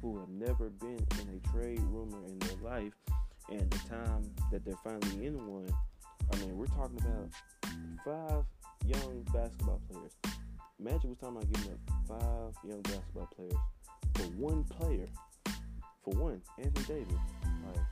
who 0.00 0.18
have 0.18 0.28
never 0.28 0.70
been 0.70 1.04
in 1.20 1.40
a 1.42 1.48
trade 1.52 1.80
rumor 1.90 2.24
in 2.26 2.38
their 2.38 2.56
life, 2.62 2.92
and 3.50 3.70
the 3.70 3.88
time 3.88 4.30
that 4.52 4.64
they're 4.64 4.78
finally 4.84 5.26
in 5.26 5.46
one, 5.46 5.68
I 6.32 6.36
mean, 6.36 6.56
we're 6.56 6.66
talking 6.66 6.98
about 6.98 7.28
five 8.04 8.44
young 8.86 9.22
basketball 9.32 9.80
players. 9.90 10.12
Magic 10.78 11.10
was 11.10 11.18
talking 11.18 11.36
about 11.36 11.52
giving 11.52 11.72
up 11.72 11.78
five 12.06 12.70
young 12.70 12.80
basketball 12.82 13.28
players 13.34 13.54
for 14.14 14.22
one 14.36 14.64
player, 14.64 15.06
for 16.04 16.14
one 16.14 16.40
Anthony 16.58 17.00
Davis. 17.00 17.14
Like 17.66 17.84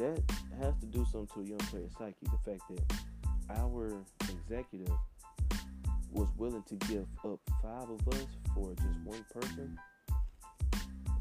that 0.00 0.22
has 0.60 0.74
to 0.80 0.86
do 0.86 1.06
something 1.12 1.28
to 1.34 1.40
a 1.40 1.44
young 1.44 1.58
player's 1.58 1.92
psyche. 1.98 2.16
The 2.22 2.50
fact 2.50 2.62
that 2.70 3.60
our 3.60 3.92
executive 4.22 4.96
was 6.12 6.28
willing 6.36 6.64
to 6.64 6.74
give 6.86 7.06
up 7.24 7.38
five 7.62 7.88
of 7.88 8.08
us 8.14 8.26
for 8.54 8.74
just 8.74 8.98
one 9.04 9.24
person 9.32 9.78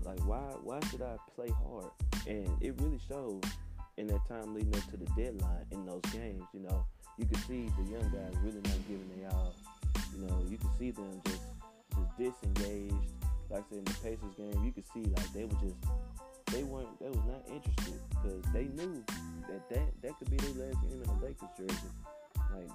like 0.03 0.19
why 0.25 0.41
why 0.63 0.79
should 0.89 1.01
I 1.01 1.15
play 1.35 1.49
hard? 1.49 1.91
And 2.27 2.49
it 2.61 2.73
really 2.79 2.99
showed 3.07 3.45
in 3.97 4.07
that 4.07 4.27
time 4.27 4.55
leading 4.55 4.75
up 4.75 4.89
to 4.91 4.97
the 4.97 5.05
deadline 5.17 5.65
in 5.71 5.85
those 5.85 6.01
games. 6.11 6.43
You 6.53 6.61
know, 6.61 6.85
you 7.17 7.25
could 7.25 7.39
see 7.47 7.69
the 7.77 7.91
young 7.91 8.09
guys 8.09 8.33
really 8.43 8.61
not 8.61 8.79
giving 8.87 9.09
their 9.19 9.29
all. 9.31 9.53
You 10.15 10.25
know, 10.25 10.45
you 10.49 10.57
could 10.57 10.71
see 10.79 10.91
them 10.91 11.21
just 11.25 11.41
just 11.95 12.17
disengaged. 12.17 12.95
Like 13.49 13.63
I 13.65 13.69
said 13.69 13.77
in 13.79 13.83
the 13.83 13.93
Pacers 14.03 14.35
game, 14.37 14.63
you 14.63 14.71
could 14.71 14.85
see 14.93 15.03
like 15.15 15.33
they 15.33 15.43
were 15.43 15.59
just 15.61 15.77
they 16.51 16.63
weren't 16.63 16.99
they 16.99 17.09
was 17.09 17.25
not 17.27 17.43
interested 17.47 17.99
because 18.09 18.43
they 18.53 18.65
knew 18.65 19.03
that 19.47 19.69
that 19.69 20.01
that 20.01 20.17
could 20.17 20.29
be 20.29 20.37
their 20.37 20.67
last 20.67 20.81
game 20.81 21.01
in 21.01 21.07
the 21.07 21.25
Lakers 21.25 21.49
jersey. 21.57 21.89
Like 22.55 22.69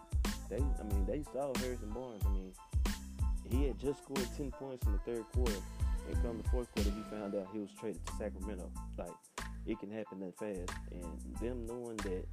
they, 0.49 0.57
I 0.57 0.83
mean, 0.93 1.07
they 1.07 1.23
saw 1.33 1.53
Harrison 1.59 1.91
Barnes. 1.91 2.23
I 2.27 2.31
mean, 2.31 2.53
he 3.51 3.67
had 3.67 3.79
just 3.79 4.03
scored 4.03 4.29
ten 4.37 4.51
points 4.51 4.87
in 4.87 4.93
the 4.93 4.99
third 4.99 5.25
quarter 5.35 5.61
and 6.09 6.23
come 6.23 6.41
the 6.43 6.49
fourth 6.51 6.73
quarter, 6.75 6.91
he 6.91 7.17
found 7.17 7.35
out 7.35 7.49
he 7.53 7.61
was 7.61 7.71
traded 7.79 8.05
to 8.07 8.13
Sacramento. 8.17 8.71
Like 8.99 9.11
it 9.67 9.79
can 9.79 9.91
happen 9.91 10.21
that 10.21 10.39
fast, 10.39 10.79
and 10.93 11.05
them 11.41 11.67
knowing 11.67 11.97
that 11.99 12.27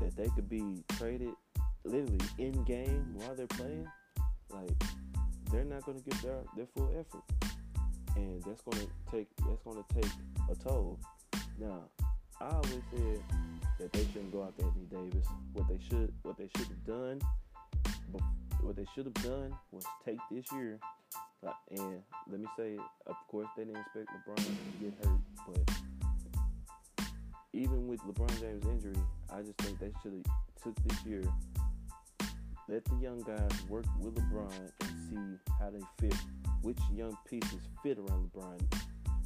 that 0.00 0.16
they 0.16 0.28
could 0.34 0.48
be 0.48 0.82
traded 0.98 1.34
literally 1.84 2.18
in 2.38 2.64
game 2.64 3.14
while 3.14 3.34
they're 3.34 3.46
playing, 3.46 3.86
like 4.50 4.70
they're 5.50 5.64
not 5.64 5.84
going 5.84 5.98
to 5.98 6.10
give 6.10 6.20
their 6.22 6.40
their 6.56 6.66
full 6.76 6.90
effort, 6.98 7.22
and 8.16 8.42
that's 8.42 8.62
to 8.62 8.88
take 9.10 9.28
that's 9.36 9.62
to 9.64 9.84
take 9.94 10.10
a 10.50 10.54
toll. 10.56 10.98
Now, 11.58 11.82
I 12.40 12.48
always 12.48 12.82
said 12.90 13.20
that 13.78 13.92
they 13.92 14.04
shouldn't 14.12 14.32
go 14.32 14.44
after 14.44 14.64
Anthony 14.64 14.86
Davis. 14.90 15.26
What 15.52 15.68
they 15.68 15.80
should 15.88 16.12
what 16.22 16.36
they 16.36 16.48
should 16.56 16.68
have 16.68 16.86
done, 16.86 17.20
what 18.60 18.76
they 18.76 18.86
should 18.94 19.06
have 19.06 19.22
done 19.22 19.54
was 19.72 19.84
take 20.04 20.18
this 20.30 20.44
year 20.52 20.78
and 21.70 22.02
let 22.30 22.40
me 22.40 22.46
say, 22.56 22.76
of 23.06 23.16
course, 23.28 23.48
they 23.56 23.64
didn't 23.64 23.80
expect 23.80 24.08
LeBron 24.08 24.36
to 24.36 24.52
get 24.80 24.94
hurt, 25.04 25.20
but 25.46 27.06
even 27.52 27.86
with 27.88 28.00
LeBron 28.00 28.40
James' 28.40 28.64
injury, 28.66 28.96
I 29.30 29.42
just 29.42 29.58
think 29.58 29.78
they 29.78 29.92
should 30.02 30.12
have 30.12 30.62
took 30.62 30.88
this 30.88 31.04
year, 31.04 31.22
let 32.68 32.84
the 32.84 32.96
young 32.96 33.20
guys 33.20 33.50
work 33.68 33.84
with 34.00 34.14
LeBron 34.14 34.70
and 34.80 34.90
see 35.10 35.52
how 35.60 35.70
they 35.70 35.80
fit, 36.00 36.18
which 36.64 36.78
young 36.94 37.14
pieces 37.28 37.60
fit 37.82 37.98
around 37.98 38.30
LeBron. 38.32 38.58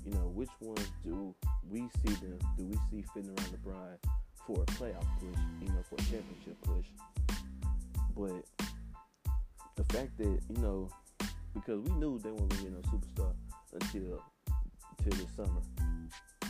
You 0.04 0.12
know, 0.12 0.32
which 0.34 0.50
ones 0.60 0.86
do 1.04 1.34
we 1.70 1.88
see 2.02 2.14
them? 2.14 2.38
Do 2.56 2.64
we 2.64 2.76
see 2.90 3.04
fitting 3.14 3.30
around 3.30 3.50
LeBron 3.54 3.96
for 4.44 4.62
a 4.62 4.66
playoff 4.66 5.06
push? 5.20 5.40
You 5.62 5.68
know, 5.68 5.82
for 5.88 5.94
a 5.94 5.98
championship 5.98 6.56
push. 6.62 6.86
But 8.16 8.44
the 9.76 9.84
fact 9.94 10.18
that 10.18 10.40
you 10.48 10.62
know 10.62 10.90
because 11.54 11.80
we 11.82 11.90
knew 11.92 12.18
they 12.18 12.30
weren't 12.30 12.48
gonna 12.50 12.62
get 12.62 12.72
no 12.72 12.80
superstar 12.90 13.32
until 13.72 14.22
until 14.98 15.24
this 15.24 15.36
summer. 15.36 15.62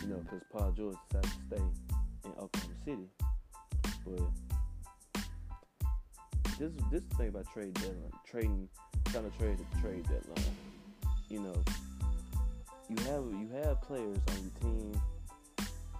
You 0.01 0.07
know, 0.07 0.17
because 0.23 0.41
Paul 0.51 0.71
George 0.71 0.97
decided 1.09 1.29
to 1.29 1.55
stay 1.55 1.63
in 2.25 2.31
Oklahoma 2.31 2.75
City. 2.85 3.09
But 4.05 4.21
this 6.57 6.71
this 6.91 7.03
is 7.03 7.09
the 7.09 7.15
thing 7.15 7.27
about 7.29 7.45
trade 7.53 7.73
deadline, 7.75 8.11
trading, 8.25 8.67
trying 9.11 9.29
to 9.29 9.37
trade 9.37 9.57
the 9.57 9.81
trade 9.81 10.03
deadline. 10.03 10.55
You 11.29 11.39
know, 11.41 11.63
you 12.89 12.95
have 13.05 13.23
you 13.39 13.49
have 13.63 13.81
players 13.83 14.17
on 14.29 14.37
your 14.41 14.51
team, 14.61 15.01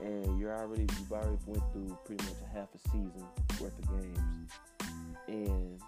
and 0.02 0.40
you're 0.40 0.56
already 0.56 0.88
you've 0.98 1.12
already 1.12 1.38
went 1.46 1.64
through 1.72 1.98
pretty 2.04 2.24
much 2.26 2.36
a 2.44 2.58
half 2.58 2.68
a 2.74 2.80
season 2.90 3.24
worth 3.62 3.78
of 3.78 3.88
games, 4.02 4.52
and 5.28 5.80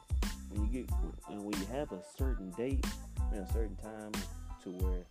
when 0.51 0.65
you 0.65 0.83
get 0.83 0.89
and 1.29 1.43
when 1.43 1.59
you 1.59 1.65
have 1.71 1.91
a 1.91 1.99
certain 2.17 2.51
date 2.51 2.85
and 3.31 3.47
a 3.47 3.51
certain 3.51 3.75
time 3.77 4.11
to 4.63 4.69
where 4.83 5.05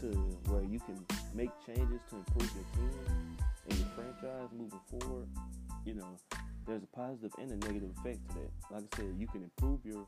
to 0.00 0.06
where 0.50 0.62
you 0.62 0.80
can 0.80 0.98
make 1.34 1.50
changes 1.66 2.00
to 2.08 2.16
improve 2.16 2.50
your 2.54 2.64
team 2.74 3.36
and 3.68 3.78
your 3.78 3.88
franchise 3.88 4.48
moving 4.56 4.80
forward, 4.88 5.28
you 5.84 5.94
know, 5.94 6.16
there's 6.66 6.82
a 6.82 6.96
positive 6.96 7.32
and 7.38 7.50
a 7.50 7.66
negative 7.66 7.90
effect 7.98 8.26
to 8.30 8.34
that. 8.36 8.50
Like 8.70 8.84
I 8.94 8.96
said, 8.96 9.14
you 9.18 9.26
can 9.26 9.42
improve 9.42 9.80
your 9.84 10.06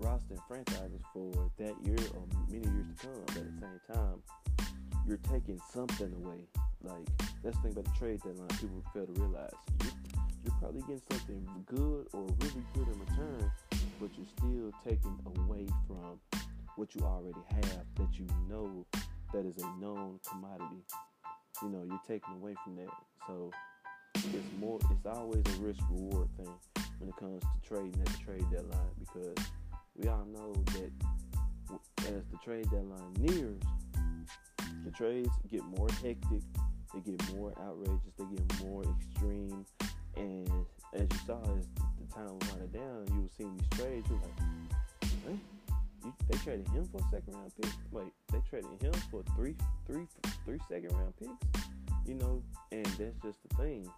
roster 0.00 0.34
and 0.34 0.40
franchises 0.48 1.00
for 1.12 1.32
that 1.58 1.74
year 1.84 1.98
or 2.14 2.24
many 2.48 2.66
years 2.66 2.86
to 2.96 3.06
come, 3.06 3.22
but 3.26 3.36
at 3.36 3.44
the 3.44 3.60
same 3.60 3.94
time, 3.94 4.22
you're 5.06 5.20
taking 5.30 5.60
something 5.72 6.12
away. 6.24 6.46
Like 6.82 7.06
that's 7.42 7.56
the 7.56 7.62
thing 7.62 7.72
about 7.72 7.84
the 7.84 7.98
trade 7.98 8.20
deadline. 8.22 8.48
People 8.48 8.82
fail 8.94 9.06
to 9.06 9.12
realize 9.20 9.52
you're, 9.82 9.92
you're 10.44 10.54
probably 10.60 10.80
getting 10.82 11.02
something 11.10 11.46
good 11.66 12.06
or 12.12 12.26
really 12.40 12.64
good 12.74 12.88
in 12.88 13.00
return, 13.00 13.52
but 14.00 14.10
you're 14.16 14.32
still 14.36 14.72
taking 14.84 15.18
away 15.36 15.66
from 15.86 16.18
what 16.76 16.94
you 16.94 17.02
already 17.02 17.40
have 17.50 17.84
that 17.96 18.18
you 18.18 18.26
know 18.48 18.86
that 19.32 19.44
is 19.44 19.56
a 19.58 19.80
known 19.80 20.18
commodity. 20.28 20.82
You 21.62 21.68
know, 21.68 21.82
you're 21.86 22.00
taking 22.08 22.34
away 22.34 22.54
from 22.64 22.76
that. 22.76 22.88
So 23.26 23.50
it's 24.14 24.58
more 24.58 24.78
it's 24.90 25.06
always 25.06 25.42
a 25.46 25.62
risk 25.62 25.80
reward 25.90 26.28
thing 26.36 26.54
when 26.98 27.08
it 27.08 27.16
comes 27.16 27.42
to 27.42 27.68
trading 27.68 28.00
at 28.00 28.06
the 28.06 28.18
trade 28.18 28.44
deadline 28.50 28.94
because 28.98 29.46
we 29.96 30.08
all 30.08 30.26
know 30.32 30.52
that 30.72 30.90
as 32.08 32.24
the 32.30 32.38
trade 32.44 32.64
deadline 32.70 33.12
nears, 33.18 33.62
the 34.84 34.90
trades 34.90 35.30
get 35.50 35.64
more 35.64 35.88
hectic, 36.02 36.42
they 36.94 37.00
get 37.00 37.34
more 37.34 37.52
outrageous, 37.60 38.12
they 38.18 38.24
get 38.36 38.64
more 38.64 38.82
extreme, 38.98 39.64
and 40.16 40.50
as 40.94 41.02
you 41.02 41.18
saw 41.26 41.40
as 41.56 41.66
the 41.98 42.14
time 42.14 42.38
winding 42.48 42.68
down, 42.72 43.06
you 43.08 43.22
were 43.22 43.28
seeing 43.36 43.56
these 43.56 43.78
trades. 43.78 44.06
You're 44.08 44.18
like, 44.18 45.10
eh? 45.28 45.36
You, 46.04 46.14
they 46.28 46.38
traded 46.38 46.68
him 46.68 46.88
for 46.90 46.98
a 46.98 47.10
second 47.10 47.34
round 47.34 47.52
pick. 47.60 47.70
Wait, 47.92 48.12
they 48.32 48.40
traded 48.48 48.82
him 48.82 48.92
for 49.10 49.22
three, 49.36 49.54
three, 49.86 50.06
three 50.44 50.58
second 50.68 50.92
round 50.92 51.14
picks. 51.16 51.62
You 52.06 52.14
know, 52.14 52.42
and 52.72 52.86
that's 52.86 53.16
just 53.22 53.38
the 53.48 53.56
thing. 53.56 53.88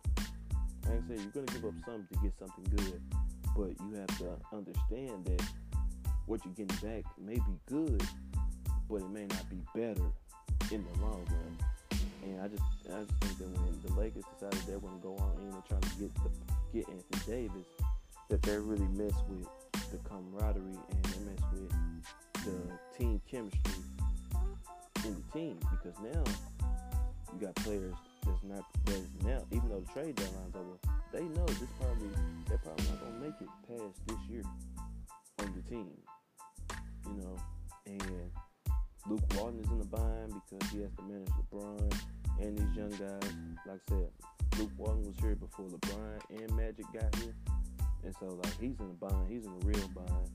Like 0.88 0.98
I 0.98 1.08
said, 1.08 1.20
you're 1.20 1.44
gonna 1.44 1.46
give 1.46 1.64
up 1.64 1.74
something 1.86 2.06
to 2.12 2.18
get 2.22 2.32
something 2.38 2.64
good, 2.76 3.00
but 3.56 3.70
you 3.80 3.94
have 3.94 4.18
to 4.18 4.36
understand 4.52 5.24
that 5.26 5.42
what 6.26 6.40
you're 6.44 6.54
getting 6.54 6.76
back 6.88 7.04
may 7.18 7.34
be 7.34 7.58
good, 7.66 8.02
but 8.88 8.96
it 8.96 9.10
may 9.10 9.26
not 9.26 9.48
be 9.50 9.58
better 9.74 10.06
in 10.70 10.84
the 10.84 11.00
long 11.00 11.24
run. 11.28 11.58
And 12.24 12.40
I 12.40 12.48
just, 12.48 12.62
I 12.86 13.02
just 13.02 13.14
think 13.20 13.38
that 13.38 13.48
when 13.48 13.80
the 13.84 14.00
Lakers 14.00 14.24
decided 14.34 14.60
they 14.66 14.74
were 14.74 14.88
gonna 14.88 15.02
go 15.02 15.16
on 15.16 15.36
in 15.42 15.52
and 15.52 15.64
try 15.66 15.78
to 15.80 15.98
get 15.98 16.14
the 16.14 16.30
get 16.72 16.88
Anthony 16.88 17.48
Davis, 17.48 17.66
that 18.28 18.42
they 18.42 18.56
really 18.56 18.88
mess 18.96 19.14
with 19.28 19.46
the 19.90 19.98
camaraderie 20.08 20.78
and 20.90 21.04
they 21.04 21.18
mess 21.30 21.42
with 21.52 21.72
the 22.44 22.98
team 22.98 23.20
chemistry 23.30 23.82
in 25.04 25.14
the 25.14 25.38
team 25.38 25.58
because 25.70 25.98
now 26.02 26.24
you 27.32 27.46
got 27.46 27.54
players 27.56 27.94
that's 28.24 28.42
not 28.44 28.64
that's 28.84 29.00
now 29.24 29.42
even 29.50 29.68
though 29.68 29.80
the 29.80 29.92
trade 29.92 30.14
deadline's 30.14 30.54
over, 30.54 30.78
they 31.12 31.22
know 31.22 31.46
this 31.46 31.68
probably 31.80 32.08
they're 32.48 32.58
probably 32.58 32.84
not 32.86 33.00
gonna 33.00 33.18
make 33.18 33.34
it 33.40 33.48
past 33.66 34.06
this 34.06 34.18
year 34.30 34.42
on 35.40 35.52
the 35.54 35.62
team. 35.68 35.90
You 37.06 37.22
know, 37.22 37.36
and 37.86 38.30
Luke 39.08 39.22
Walton 39.34 39.60
is 39.60 39.70
in 39.70 39.78
the 39.78 39.84
bind 39.86 40.32
because 40.48 40.70
he 40.70 40.80
has 40.82 40.90
to 40.96 41.02
manage 41.02 41.28
LeBron 41.50 41.94
and 42.40 42.56
these 42.56 42.76
young 42.76 42.90
guys. 42.90 43.32
Like 43.66 43.80
I 43.88 43.90
said, 43.90 44.08
Luke 44.58 44.70
Walton 44.78 45.02
was 45.04 45.16
here 45.20 45.34
before 45.34 45.66
LeBron 45.66 46.20
and 46.30 46.56
Magic 46.56 46.86
got 46.92 47.14
here. 47.16 47.34
And 48.04 48.14
so 48.18 48.26
like 48.26 48.60
he's 48.60 48.78
in 48.78 48.86
a 48.86 49.04
bind, 49.04 49.28
he's 49.28 49.44
in 49.44 49.50
a 49.50 49.66
real 49.66 49.88
bind, 49.88 50.30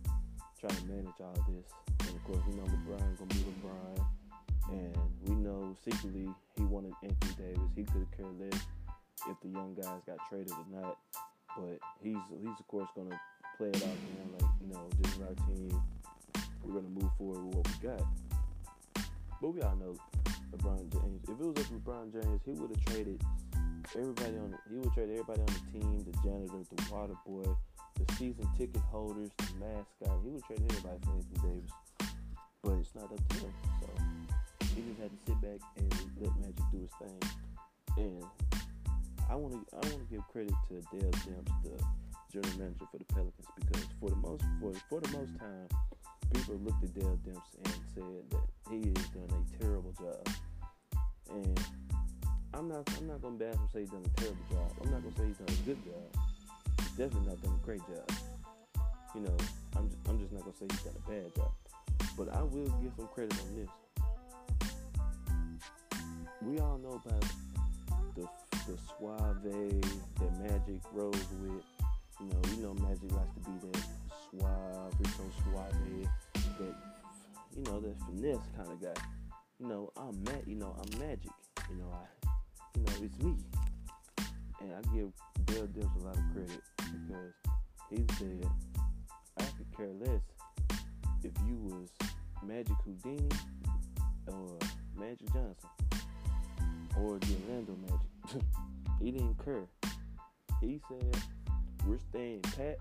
trying 0.59 0.75
to 0.75 0.85
manage 0.85 1.19
all 1.21 1.33
this. 1.47 1.65
And 2.07 2.15
of 2.15 2.23
course 2.25 2.39
we 2.47 2.55
know 2.55 2.63
LeBron's 2.63 3.19
gonna 3.19 3.33
be 3.33 3.45
LeBron. 3.51 4.05
And 4.69 4.97
we 5.25 5.35
know 5.35 5.75
secretly 5.85 6.29
he 6.57 6.63
wanted 6.63 6.93
Anthony 7.03 7.33
Davis. 7.37 7.71
He 7.75 7.83
could 7.83 8.05
have 8.05 8.17
care 8.17 8.31
less 8.39 8.61
if 9.29 9.39
the 9.41 9.49
young 9.49 9.75
guys 9.75 10.01
got 10.05 10.17
traded 10.29 10.51
or 10.51 10.81
not. 10.81 10.97
But 11.55 11.79
he's 12.01 12.17
he's 12.41 12.59
of 12.59 12.67
course 12.67 12.89
gonna 12.95 13.19
play 13.57 13.69
it 13.69 13.77
out 13.77 13.81
man, 13.83 14.29
like, 14.39 14.51
you 14.61 14.73
know, 14.73 14.89
this 15.01 15.15
is 15.15 15.21
our 15.21 15.35
team. 15.47 15.81
We're 16.67 16.81
gonna 16.81 16.89
move 16.89 17.09
forward 17.17 17.45
with 17.45 17.55
what 17.55 17.67
we 17.67 17.87
got. 17.87 18.03
But 19.41 19.53
we 19.53 19.61
all 19.61 19.75
know 19.77 19.95
LeBron 20.51 20.91
James. 20.91 21.23
If 21.23 21.29
it 21.29 21.37
was 21.39 21.55
up 21.55 21.67
to 21.67 21.73
LeBron 21.79 22.11
James, 22.11 22.41
he 22.43 22.51
would 22.51 22.71
have 22.71 22.85
traded 22.85 23.21
everybody 23.95 24.35
on. 24.37 24.51
The, 24.51 24.57
he 24.69 24.75
would 24.75 24.93
trade 24.93 25.09
everybody 25.11 25.39
on 25.39 25.47
the 25.47 25.79
team, 25.79 26.03
the 26.03 26.11
janitor, 26.27 26.59
the 26.75 26.93
water 26.93 27.15
boy, 27.25 27.47
the 27.95 28.13
season 28.15 28.49
ticket 28.57 28.81
holders, 28.91 29.29
the 29.37 29.45
mascot. 29.63 30.19
He 30.25 30.29
would 30.29 30.43
trade 30.43 30.61
everybody 30.69 30.99
for 31.05 31.11
Anthony 31.15 31.39
Davis. 31.39 31.71
But 32.63 32.71
it's 32.83 32.95
not 32.95 33.05
up 33.05 33.29
to 33.29 33.35
him. 33.39 33.53
So 33.79 33.87
he 34.75 34.81
just 34.81 34.99
had 34.99 35.11
to 35.11 35.19
sit 35.25 35.39
back 35.39 35.59
and 35.77 35.93
let 36.19 36.35
Magic 36.35 36.67
do 36.71 36.79
his 36.83 36.91
thing. 36.99 37.31
And 37.95 38.23
I 39.29 39.35
want 39.35 39.53
to 39.55 39.61
I 39.71 39.79
want 39.87 40.03
to 40.03 40.07
give 40.11 40.27
credit 40.27 40.53
to 40.67 40.81
Dell 40.91 41.11
Demps, 41.23 41.63
the 41.63 41.79
general 42.31 42.59
manager 42.59 42.85
for 42.91 42.97
the 42.97 43.05
Pelicans, 43.05 43.47
because 43.55 43.87
for 44.01 44.09
the 44.09 44.17
most 44.17 44.43
for 44.59 44.73
for 44.89 44.99
the 44.99 45.17
most 45.17 45.31
time 45.39 45.67
people 46.33 46.55
looked 46.63 46.83
at 46.83 46.93
Dell 46.93 47.19
Demps 47.25 47.53
and 47.63 47.75
said 47.93 48.29
that 48.31 48.47
he 48.69 48.77
is 48.77 49.07
doing 49.09 49.31
a 49.31 49.63
terrible 49.63 49.93
job. 49.93 50.27
And 51.29 51.59
I'm 52.53 52.67
not 52.67 52.89
I'm 52.97 53.07
not 53.07 53.21
gonna 53.21 53.37
bash 53.37 53.55
him 53.55 53.67
say 53.73 53.79
he's 53.81 53.89
done 53.89 54.05
a 54.05 54.19
terrible 54.19 54.45
job. 54.49 54.71
I'm 54.83 54.91
not 54.91 55.03
gonna 55.03 55.15
say 55.15 55.25
he's 55.27 55.37
done 55.37 55.47
a 55.49 55.65
good 55.65 55.83
job. 55.85 56.23
He's 56.79 56.89
definitely 56.91 57.27
not 57.29 57.41
done 57.41 57.59
a 57.61 57.65
great 57.65 57.81
job. 57.81 58.11
You 59.15 59.21
know, 59.21 59.37
I'm 59.75 59.89
just, 59.89 60.01
I'm 60.09 60.19
just 60.19 60.31
not 60.31 60.41
gonna 60.41 60.57
say 60.57 60.67
he's 60.69 60.81
done 60.83 60.95
a 60.95 61.09
bad 61.09 61.35
job. 61.35 61.51
But 62.17 62.35
I 62.35 62.41
will 62.43 62.67
give 62.81 62.93
him 62.97 63.07
credit 63.13 63.39
on 63.39 63.55
this. 63.55 63.69
We 66.41 66.59
all 66.59 66.77
know 66.77 67.01
about 67.03 67.25
the 68.15 68.27
the 68.67 68.77
suave 68.97 69.43
that 69.43 70.39
Magic 70.39 70.81
rose 70.93 71.13
with. 71.41 71.63
You 72.19 72.25
know, 72.25 72.41
we 72.49 72.57
know 72.57 72.73
Magic 72.73 73.11
likes 73.11 73.33
to 73.35 73.39
be 73.41 73.71
that 73.71 74.06
suave, 74.31 74.93
Rico 74.99 75.23
Suave, 75.43 76.07
that 76.59 76.75
you 77.55 77.63
know, 77.63 77.79
that 77.79 77.95
finesse 78.05 78.45
kind 78.55 78.69
of 78.69 78.81
guy. 78.81 79.01
You 79.59 79.67
know, 79.67 79.91
I'm 79.97 80.23
mad. 80.23 80.43
You 80.45 80.55
know, 80.55 80.75
I'm 80.79 80.99
magic. 80.99 81.31
You 81.69 81.77
know, 81.77 81.91
I, 81.91 82.27
you 82.75 82.83
know, 82.83 82.93
it's 83.03 83.19
me. 83.23 83.35
And 84.61 84.73
I 84.73 84.81
give 84.93 85.11
Dell 85.45 85.67
Demps 85.67 86.01
a 86.01 86.05
lot 86.05 86.17
of 86.17 86.23
credit 86.33 86.61
because 86.77 87.33
he 87.89 88.05
said 88.17 88.47
I 89.39 89.43
could 89.43 89.75
care 89.75 89.89
less 89.99 90.21
if 91.23 91.31
you 91.47 91.57
was 91.63 91.89
Magic 92.45 92.75
Houdini 92.85 93.29
or 94.27 94.57
Magic 94.97 95.27
Johnson 95.33 95.69
or 96.99 97.19
the 97.19 97.35
Orlando 97.47 97.75
Magic. 97.81 98.43
he 99.01 99.11
didn't 99.11 99.43
care. 99.43 99.65
He 100.61 100.79
said 100.87 101.21
we're 101.85 101.99
staying 102.09 102.41
pat 102.41 102.77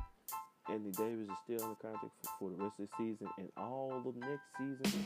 Anthony 0.69 0.91
Davis 0.93 1.29
is 1.29 1.37
still 1.45 1.69
the 1.69 1.77
contract 1.77 2.14
for, 2.23 2.31
for 2.39 2.51
the 2.51 2.64
rest 2.64 2.75
of 2.81 2.89
the 2.89 2.97
season 2.99 3.29
and 3.39 3.49
all 3.57 4.03
of 4.05 4.17
next 4.17 4.47
season. 4.59 5.05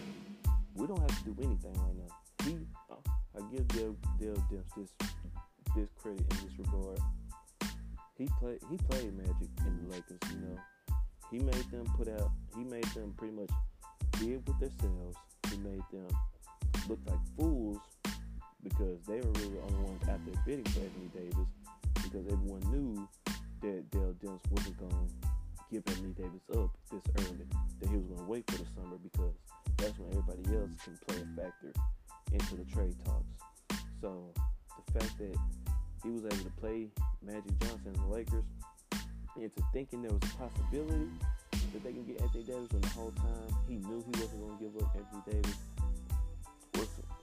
We 0.75 0.87
don't 0.87 1.01
have 1.01 1.19
to 1.19 1.31
do 1.31 1.37
anything 1.43 1.75
right 1.75 1.97
now. 1.97 2.15
He, 2.45 2.57
uh, 2.91 2.97
I 3.37 3.41
give 3.55 3.69
Dell, 3.69 3.97
Dell 4.19 4.43
Demps 4.51 4.75
this 4.77 4.91
this 5.77 5.89
credit 6.03 6.21
in 6.21 6.37
this 6.47 6.59
regard. 6.59 6.99
He 8.17 8.27
played 8.39 8.61
he 8.71 8.77
played 8.89 9.17
Magic 9.17 9.49
in 9.67 9.89
the 9.89 9.95
Lakers. 9.95 10.19
You 10.33 10.39
know, 10.41 10.59
he 11.31 11.39
made 11.39 11.71
them 11.71 11.85
put 11.97 12.09
out. 12.09 12.31
He 12.57 12.65
made 12.65 12.85
them 12.95 13.15
pretty 13.19 13.35
much 13.35 13.51
bid 14.19 14.43
with 14.47 14.59
themselves. 14.59 15.17
He 15.51 15.59
made 15.59 15.83
them 15.93 16.09
look 16.89 16.99
like 17.07 17.19
fools 17.37 17.79
because 18.63 18.99
they 19.07 19.21
were 19.21 19.33
really 19.33 19.57
the 19.57 19.63
only 19.63 19.91
ones 19.91 20.09
out 20.09 20.21
there 20.25 20.43
bidding 20.47 20.65
for 20.65 20.81
Anthony 20.81 21.11
Davis 21.15 21.49
because 22.03 22.27
everyone 22.33 22.61
knew 22.73 23.09
that 23.61 23.91
Dell 23.91 24.15
Demps 24.23 24.51
wasn't 24.51 24.79
going 24.79 25.11
give 25.71 25.83
Anthony 25.87 26.14
Davis 26.14 26.43
up 26.57 26.71
this 26.91 27.03
early, 27.18 27.47
that 27.81 27.89
he 27.89 27.97
was 27.97 28.07
going 28.07 28.18
to 28.18 28.25
wait 28.25 28.51
for 28.51 28.59
the 28.59 28.66
summer 28.75 28.99
because 29.03 29.35
that's 29.77 29.99
when 29.99 30.11
everybody 30.11 30.57
else 30.57 30.71
can 30.83 30.99
play 31.07 31.23
a 31.23 31.29
factor 31.37 31.73
into 32.33 32.57
the 32.57 32.64
trade 32.73 32.95
talks. 33.05 33.81
So 34.01 34.33
the 34.87 34.99
fact 34.99 35.18
that 35.18 35.37
he 36.03 36.11
was 36.11 36.25
able 36.25 36.45
to 36.45 36.51
play 36.61 36.89
Magic 37.23 37.59
Johnson 37.61 37.95
and 37.95 37.97
the 37.97 38.14
Lakers 38.14 38.45
into 39.37 39.62
thinking 39.73 40.03
there 40.03 40.12
was 40.12 40.23
a 40.23 40.49
possibility 40.49 41.11
that 41.73 41.85
they 41.85 41.93
can 41.93 42.05
get 42.05 42.21
Anthony 42.21 42.45
Davis 42.45 42.73
when 42.73 42.83
the 42.83 42.89
whole 42.89 43.12
time 43.12 43.55
he 43.68 43.75
knew 43.75 44.03
he 44.03 44.21
wasn't 44.21 44.41
going 44.41 44.59
to 44.59 44.64
give 44.64 44.83
up 44.83 44.97
Anthony 44.97 45.23
Davis. 45.31 45.57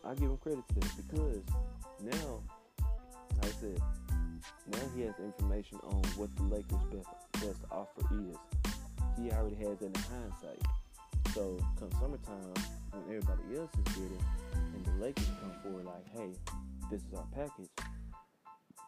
I 0.06 0.14
give 0.14 0.30
him 0.30 0.38
credit 0.38 0.64
to 0.70 0.76
that 0.76 0.92
because 0.96 1.44
now, 2.02 2.40
like 3.42 3.44
I 3.44 3.60
said, 3.60 3.82
now 4.72 4.80
he 4.96 5.02
has 5.02 5.16
information 5.20 5.80
on 5.84 6.02
what 6.16 6.34
the 6.38 6.44
Lakers' 6.44 6.80
best 6.94 7.27
best 7.46 7.62
offer 7.72 8.02
is. 8.12 8.38
He 9.18 9.32
already 9.32 9.56
has 9.56 9.78
that 9.80 9.86
in 9.86 10.04
hindsight. 10.04 10.62
So 11.34 11.58
come 11.80 11.92
summertime, 12.00 12.54
when 12.92 13.04
everybody 13.04 13.58
else 13.58 13.72
is 13.74 13.96
bidding, 13.96 14.26
and 14.54 14.86
the 14.86 14.92
Lakers 15.04 15.30
come 15.42 15.52
forward 15.62 15.86
like, 15.86 16.08
"Hey, 16.10 16.34
this 16.90 17.02
is 17.02 17.14
our 17.14 17.28
package," 17.32 17.70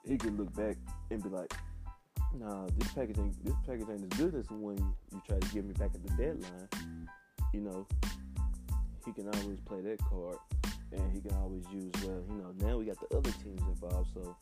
he 0.04 0.18
could 0.18 0.38
look 0.38 0.54
back 0.56 0.78
and 1.12 1.22
be 1.22 1.30
like, 1.30 1.54
"Nah, 2.34 2.68
this 2.78 2.92
package 2.94 3.20
ain't 3.20 3.44
this 3.44 3.56
package 3.66 3.90
ain't 3.90 4.12
as 4.12 4.20
good 4.20 4.36
as 4.36 4.48
the 4.48 4.56
one 4.56 4.78
you, 5.12 5.22
tried 5.28 5.42
to 5.42 5.50
give 5.50 5.66
me 5.66 5.74
back 5.74 5.92
at 5.94 6.02
the 6.04 6.14
deadline." 6.16 7.08
You 7.54 7.62
know, 7.62 7.88
he 9.06 9.12
can 9.12 9.28
always 9.28 9.60
play 9.62 9.82
that 9.82 10.00
card, 10.06 10.38
and 10.92 11.12
he 11.12 11.22
can 11.22 11.36
always 11.38 11.66
use 11.72 11.92
well. 12.04 12.24
You 12.30 12.42
know, 12.42 12.52
now 12.58 12.78
we 12.78 12.86
got 12.86 13.00
the 13.00 13.16
other 13.18 13.32
teams 13.44 13.62
involved, 13.62 14.10
so 14.14 14.36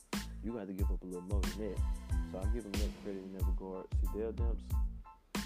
you 0.44 0.54
got 0.54 0.68
to 0.68 0.74
give 0.74 0.90
up 0.92 1.02
a 1.02 1.06
little 1.06 1.22
more 1.24 1.42
than 1.42 1.72
that. 1.72 1.80
So 2.32 2.40
I 2.40 2.46
give 2.54 2.66
him 2.66 2.72
that 2.74 2.92
credit 3.04 3.24
in 3.24 3.34
that 3.34 3.46
regard. 3.46 3.86
Dell 4.16 4.32
Demps, 4.34 4.64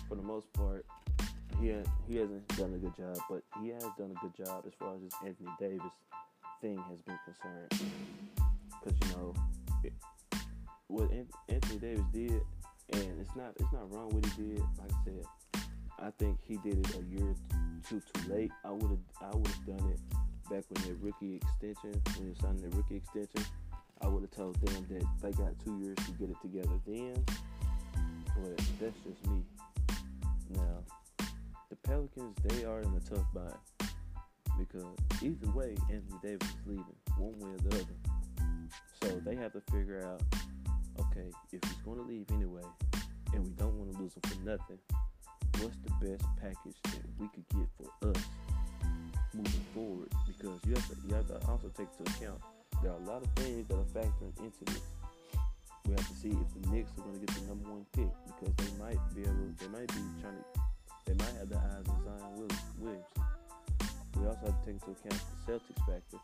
for 0.07 0.15
the 0.15 0.21
most 0.21 0.51
part, 0.53 0.85
he 1.59 1.69
ha- 1.69 1.91
he 2.07 2.17
hasn't 2.17 2.47
done 2.57 2.73
a 2.73 2.77
good 2.77 2.95
job, 2.95 3.17
but 3.29 3.43
he 3.61 3.69
has 3.69 3.83
done 3.97 4.15
a 4.15 4.19
good 4.21 4.45
job 4.45 4.63
as 4.65 4.73
far 4.79 4.95
as 4.95 5.01
this 5.01 5.13
Anthony 5.25 5.49
Davis 5.59 5.91
thing 6.61 6.77
has 6.77 7.01
been 7.01 7.19
concerned. 7.25 7.91
Because 8.83 8.97
you 8.99 9.15
know 9.15 9.33
it, 9.83 9.93
what 10.87 11.09
Anthony 11.49 11.79
Davis 11.79 12.05
did, 12.13 12.41
and 12.93 13.19
it's 13.19 13.35
not 13.35 13.53
it's 13.59 13.71
not 13.71 13.93
wrong 13.93 14.09
what 14.09 14.25
he 14.25 14.43
did. 14.43 14.59
Like 14.59 14.91
I 14.91 15.05
said, 15.05 15.61
I 15.99 16.09
think 16.17 16.39
he 16.47 16.57
did 16.57 16.79
it 16.79 16.95
a 16.95 17.03
year 17.15 17.35
too 17.87 18.01
too 18.13 18.33
late. 18.33 18.51
I 18.65 18.71
would 18.71 18.89
have 18.89 19.05
I 19.21 19.35
would 19.35 19.47
have 19.47 19.65
done 19.65 19.89
it 19.91 19.99
back 20.49 20.63
when 20.69 20.83
the 20.87 20.95
rookie 21.01 21.35
extension 21.37 22.01
when 22.17 22.33
he 22.33 22.41
signed 22.41 22.59
the 22.59 22.75
rookie 22.75 22.97
extension. 22.97 23.45
I 24.03 24.07
would 24.07 24.23
have 24.23 24.31
told 24.31 24.55
them 24.61 24.85
that 24.89 25.05
they 25.21 25.31
got 25.31 25.53
two 25.63 25.77
years 25.79 25.97
to 26.05 26.11
get 26.13 26.29
it 26.29 26.37
together 26.41 26.79
then. 26.85 27.23
But 28.35 28.57
that's 28.79 28.97
just 29.05 29.27
me. 29.27 29.43
Now, 30.49 30.83
the 31.69 31.75
Pelicans, 31.83 32.35
they 32.43 32.65
are 32.65 32.81
in 32.81 32.93
a 32.95 32.99
tough 32.99 33.25
bind 33.33 33.53
because 34.57 34.85
either 35.21 35.51
way, 35.51 35.75
Anthony 35.89 36.19
Davis 36.23 36.47
is 36.47 36.67
leaving, 36.67 36.85
one 37.17 37.39
way 37.39 37.49
or 37.49 37.69
the 37.69 37.75
other. 37.77 38.69
So 39.01 39.07
they 39.25 39.35
have 39.35 39.53
to 39.53 39.61
figure 39.71 40.05
out, 40.05 40.21
okay, 40.99 41.29
if 41.51 41.63
he's 41.63 41.81
going 41.85 41.97
to 41.97 42.03
leave 42.03 42.25
anyway, 42.31 42.63
and 43.33 43.43
we 43.43 43.51
don't 43.51 43.73
want 43.75 43.93
to 43.93 44.01
lose 44.01 44.13
him 44.13 44.21
for 44.23 44.43
nothing, 44.43 44.79
what's 45.59 45.77
the 45.85 46.07
best 46.07 46.25
package 46.39 46.75
that 46.83 47.01
we 47.19 47.27
could 47.27 47.45
get 47.49 47.67
for 47.77 48.09
us 48.09 48.23
moving 49.33 49.65
forward? 49.73 50.11
Because 50.27 50.59
you 50.65 50.73
have 50.73 50.87
to, 50.89 50.95
you 51.07 51.15
have 51.15 51.27
to 51.27 51.47
also 51.47 51.71
take 51.77 51.87
into 51.99 52.11
account 52.17 52.41
there 52.81 52.91
are 52.91 52.97
a 52.97 53.05
lot 53.05 53.21
of 53.21 53.29
things 53.35 53.67
that 53.67 53.75
are 53.75 53.91
factoring 53.93 54.33
into 54.39 54.65
this. 54.65 54.81
We 55.85 55.93
have 55.93 56.07
to 56.07 56.15
see 56.15 56.29
if 56.29 56.61
the 56.61 56.69
Knicks 56.69 56.91
are 56.97 57.01
going 57.01 57.19
to 57.19 57.25
get 57.25 57.35
the 57.35 57.47
number 57.47 57.69
one 57.69 57.85
pick 57.93 58.09
because 58.25 58.53
they 58.57 58.83
might 58.83 58.99
be 59.15 59.21
able, 59.21 59.53
they 59.57 59.67
might 59.67 59.87
be 59.87 60.01
trying 60.21 60.37
to, 60.37 60.45
they 61.05 61.13
might 61.13 61.35
have 61.37 61.49
the 61.49 61.57
eyes 61.57 61.85
on 61.89 61.97
Zion 62.05 62.49
Williams. 62.79 63.05
We 64.17 64.27
also 64.27 64.45
have 64.45 64.59
to 64.59 64.65
take 64.65 64.81
into 64.81 64.91
account 64.91 65.21
the 65.21 65.51
Celtics 65.51 65.81
factor. 65.85 66.17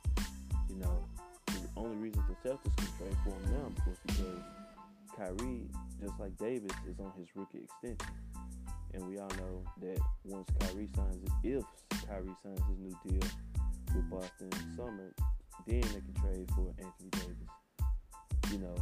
You 0.69 0.75
know, 0.77 1.05
the 1.47 1.69
only 1.75 1.97
reason 1.97 2.23
the 2.29 2.49
Celtics 2.49 2.75
can 2.77 2.87
trade 2.97 3.17
for 3.23 3.29
him 3.29 3.53
now 3.53 3.91
is 3.91 3.97
because 4.05 4.41
Kyrie, 5.15 5.69
just 6.01 6.19
like 6.19 6.37
Davis, 6.37 6.73
is 6.87 6.99
on 6.99 7.11
his 7.17 7.27
rookie 7.35 7.65
extension. 7.65 8.13
And 8.93 9.07
we 9.07 9.19
all 9.19 9.29
know 9.37 9.63
that 9.81 9.99
once 10.23 10.49
Kyrie 10.59 10.89
signs 10.95 11.29
if 11.43 11.63
Kyrie 12.07 12.35
signs 12.43 12.61
his 12.69 12.79
new 12.79 12.97
deal 13.05 13.29
with 13.95 14.09
Boston 14.09 14.49
in 14.51 14.75
summer, 14.75 15.13
then 15.65 15.81
they 15.81 16.01
can 16.01 16.13
trade 16.21 16.49
for 16.55 16.73
Anthony 16.77 17.09
Davis. 17.11 17.49
You 18.51 18.59
know, 18.59 18.75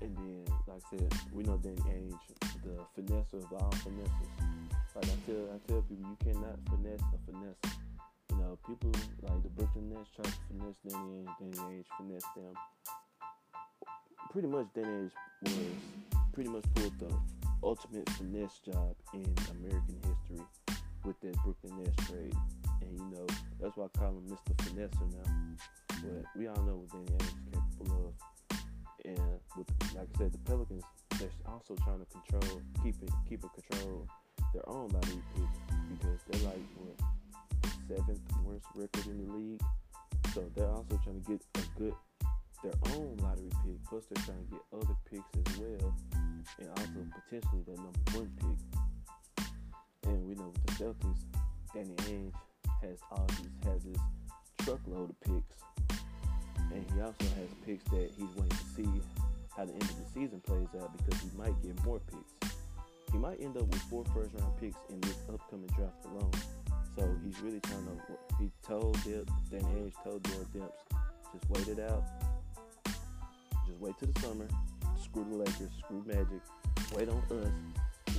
and 0.00 0.16
then, 0.16 0.44
like 0.68 0.76
I 0.76 0.96
said, 0.96 1.12
we 1.32 1.42
know 1.44 1.56
Danny 1.56 1.76
Ainge, 1.76 2.18
the 2.62 2.78
finesse 2.94 3.32
of 3.32 3.52
all 3.52 3.72
finesses. 3.82 4.30
Like 4.94 5.06
I 5.06 5.16
tell, 5.26 5.48
I 5.54 5.58
tell 5.66 5.82
people, 5.82 6.06
you 6.06 6.16
cannot 6.22 6.58
finesse 6.68 7.00
a 7.00 7.18
finesse. 7.26 7.78
You 8.30 8.36
know, 8.36 8.58
people 8.66 8.92
like 9.22 9.42
the 9.42 9.48
Brooklyn 9.50 9.90
Nets 9.90 10.10
try 10.14 10.24
to 10.24 10.30
finesse 10.48 10.76
Danny 10.86 11.24
Ainge, 11.24 11.34
Danny 11.40 11.56
Ainge 11.56 11.84
finesse 11.98 12.26
them. 12.36 12.54
Pretty 14.30 14.48
much, 14.48 14.66
Danny 14.74 14.88
Ainge 14.88 15.10
was 15.42 15.52
pretty 16.32 16.50
much 16.50 16.64
pulled 16.74 16.98
the 16.98 17.14
ultimate 17.62 18.08
finesse 18.10 18.60
job 18.64 18.94
in 19.14 19.24
American 19.50 19.96
history 20.02 20.44
with 21.04 21.18
that 21.20 21.34
Brooklyn 21.42 21.82
Nets 21.82 22.08
trade. 22.08 22.36
That's 23.64 23.78
why 23.78 23.86
I 23.86 23.98
call 23.98 24.10
him 24.10 24.28
Mr. 24.28 24.54
Finesser 24.56 25.10
now. 25.10 25.56
But 25.88 26.24
we 26.36 26.48
all 26.48 26.62
know 26.64 26.84
what 26.84 26.90
Danny 26.90 27.16
Ainge 27.16 27.32
is 27.32 27.34
capable 27.50 28.12
of. 28.12 28.58
And 29.06 29.40
with, 29.56 29.66
like 29.96 30.06
I 30.14 30.18
said, 30.18 30.32
the 30.32 30.38
Pelicans, 30.44 30.84
they're 31.18 31.30
also 31.48 31.74
trying 31.76 32.00
to 32.00 32.06
control, 32.12 32.60
keep 32.82 32.94
it, 33.02 33.08
keep 33.26 33.42
it 33.42 33.50
control 33.56 34.06
their 34.52 34.68
own 34.68 34.90
lottery 34.90 35.22
pick 35.34 35.48
because 35.88 36.20
they're 36.28 36.50
like 36.50 36.60
what 36.76 37.72
seventh 37.88 38.20
worst 38.44 38.66
record 38.74 39.06
in 39.06 39.26
the 39.26 39.32
league. 39.32 39.62
So 40.34 40.44
they're 40.54 40.68
also 40.68 41.00
trying 41.02 41.22
to 41.22 41.30
get 41.32 41.40
a 41.54 41.78
good 41.78 41.94
their 42.62 42.96
own 42.96 43.16
lottery 43.22 43.48
pick. 43.64 43.82
Plus 43.88 44.04
they're 44.12 44.24
trying 44.24 44.44
to 44.44 44.50
get 44.52 44.60
other 44.74 44.96
picks 45.08 45.24
as 45.40 45.58
well, 45.58 45.94
and 46.60 46.68
also 46.68 47.00
potentially 47.16 47.62
their 47.66 47.76
number 47.76 48.12
one 48.12 48.30
pick. 48.44 49.46
And 50.04 50.22
we 50.28 50.34
know 50.34 50.52
with 50.52 50.66
the 50.66 50.84
Celtics, 50.84 51.24
Danny 51.72 51.94
Ainge 52.12 52.32
has 52.84 52.98
all 53.10 53.26
these 53.28 53.64
has 53.64 53.82
this 53.82 53.98
truckload 54.58 55.10
of 55.10 55.20
picks, 55.20 55.56
and 56.72 56.84
he 56.92 57.00
also 57.00 57.24
has 57.36 57.48
picks 57.64 57.84
that 57.84 58.10
he's 58.16 58.28
waiting 58.36 58.48
to 58.48 58.66
see 58.76 58.88
how 59.56 59.64
the 59.64 59.72
end 59.72 59.82
of 59.82 59.96
the 59.96 60.08
season 60.12 60.40
plays 60.40 60.68
out 60.80 60.90
because 60.96 61.20
he 61.22 61.30
might 61.36 61.54
get 61.62 61.82
more 61.84 62.00
picks. 62.10 62.54
He 63.12 63.18
might 63.18 63.40
end 63.40 63.56
up 63.56 63.66
with 63.68 63.82
four 63.82 64.04
first 64.14 64.34
round 64.34 64.56
picks 64.60 64.76
in 64.90 65.00
this 65.00 65.16
upcoming 65.32 65.70
draft 65.76 66.04
alone. 66.06 66.32
So 66.96 67.08
he's 67.24 67.40
really 67.40 67.60
trying 67.60 67.86
to. 67.86 68.36
He 68.38 68.50
told 68.66 69.02
Dip, 69.04 69.28
Danny 69.50 69.64
Ainge 69.64 69.92
told 70.02 70.22
Dell 70.24 70.46
Demps, 70.54 70.98
just 71.32 71.50
wait 71.50 71.78
it 71.78 71.90
out. 71.90 72.04
Just 73.66 73.80
wait 73.80 73.94
till 73.98 74.08
the 74.12 74.20
summer. 74.20 74.46
Screw 75.02 75.24
the 75.24 75.36
Lakers. 75.36 75.70
Screw 75.78 76.04
Magic. 76.06 76.40
Wait 76.94 77.08
on 77.08 77.22
us. 77.30 77.48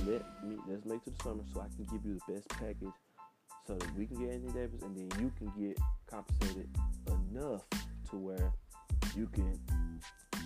Let 0.06 0.22
me. 0.44 0.56
Let's 0.68 0.84
make 0.84 1.04
to 1.04 1.10
the 1.10 1.22
summer 1.22 1.42
so 1.54 1.60
I 1.60 1.68
can 1.76 1.84
give 1.84 2.04
you 2.04 2.18
the 2.26 2.34
best 2.34 2.48
package 2.48 2.92
so 3.66 3.74
that 3.74 3.96
we 3.96 4.06
can 4.06 4.16
get 4.18 4.34
Anthony 4.34 4.52
Davis 4.52 4.82
and 4.82 4.96
then 4.96 5.20
you 5.20 5.32
can 5.38 5.52
get 5.58 5.78
compensated 6.06 6.68
enough 7.06 7.62
to 8.10 8.16
where 8.16 8.52
you 9.16 9.26
can 9.26 9.58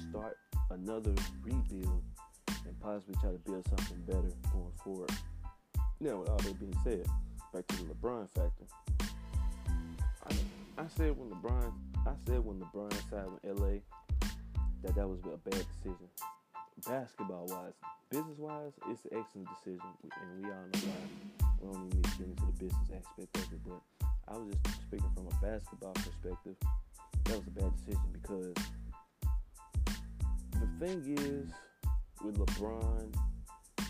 start 0.09 0.39
another 0.71 1.15
rebuild 1.43 2.03
and 2.49 2.81
possibly 2.81 3.15
try 3.21 3.31
to 3.31 3.39
build 3.39 3.67
something 3.69 3.99
better 4.07 4.33
going 4.53 4.73
forward. 4.83 5.11
Now, 6.01 6.17
with 6.17 6.31
all 6.31 6.39
that 6.39 6.59
being 6.59 6.77
said, 6.83 7.07
back 7.53 7.67
to 7.67 7.77
the 7.77 7.95
LeBron 7.95 8.31
factor. 8.31 8.65
I, 10.27 10.35
I 10.79 10.87
said 10.97 11.17
when 11.17 11.29
LeBron, 11.31 11.73
I 12.07 12.13
said 12.27 12.45
when 12.45 12.59
LeBron 12.61 12.93
signed 13.11 13.33
with 13.33 13.61
LA 13.61 13.81
that 14.83 14.95
that 14.95 15.09
was 15.09 15.21
a 15.25 15.37
bad 15.37 15.67
decision. 15.75 16.09
Basketball 16.87 17.47
wise, 17.47 17.75
business 18.11 18.39
wise, 18.39 18.73
it's 18.89 19.05
an 19.05 19.19
excellent 19.19 19.49
decision, 19.59 19.91
and 20.03 20.43
we 20.43 20.49
all 20.49 20.55
know 20.55 20.81
why 20.89 21.50
we 21.61 21.73
don't 21.73 21.87
even 21.87 21.91
need 21.91 22.05
to 22.05 22.19
get 22.19 22.27
into 22.29 22.47
the 22.47 22.53
business 22.53 22.91
aspect 22.97 23.37
of 23.37 23.53
it, 23.53 23.61
but 23.67 23.81
I 24.29 24.39
was 24.39 24.55
just 24.65 24.83
speaking 24.83 25.11
from 25.15 25.27
a 25.27 25.45
basketball 25.45 25.93
perspective. 25.93 26.57
That 27.25 27.37
was 27.37 27.47
a 27.47 27.51
bad 27.51 27.73
decision 27.77 28.03
because 28.13 28.55
the 30.53 30.87
thing 30.87 31.17
is 31.19 31.49
with 32.25 32.39
LeBron, 32.39 33.15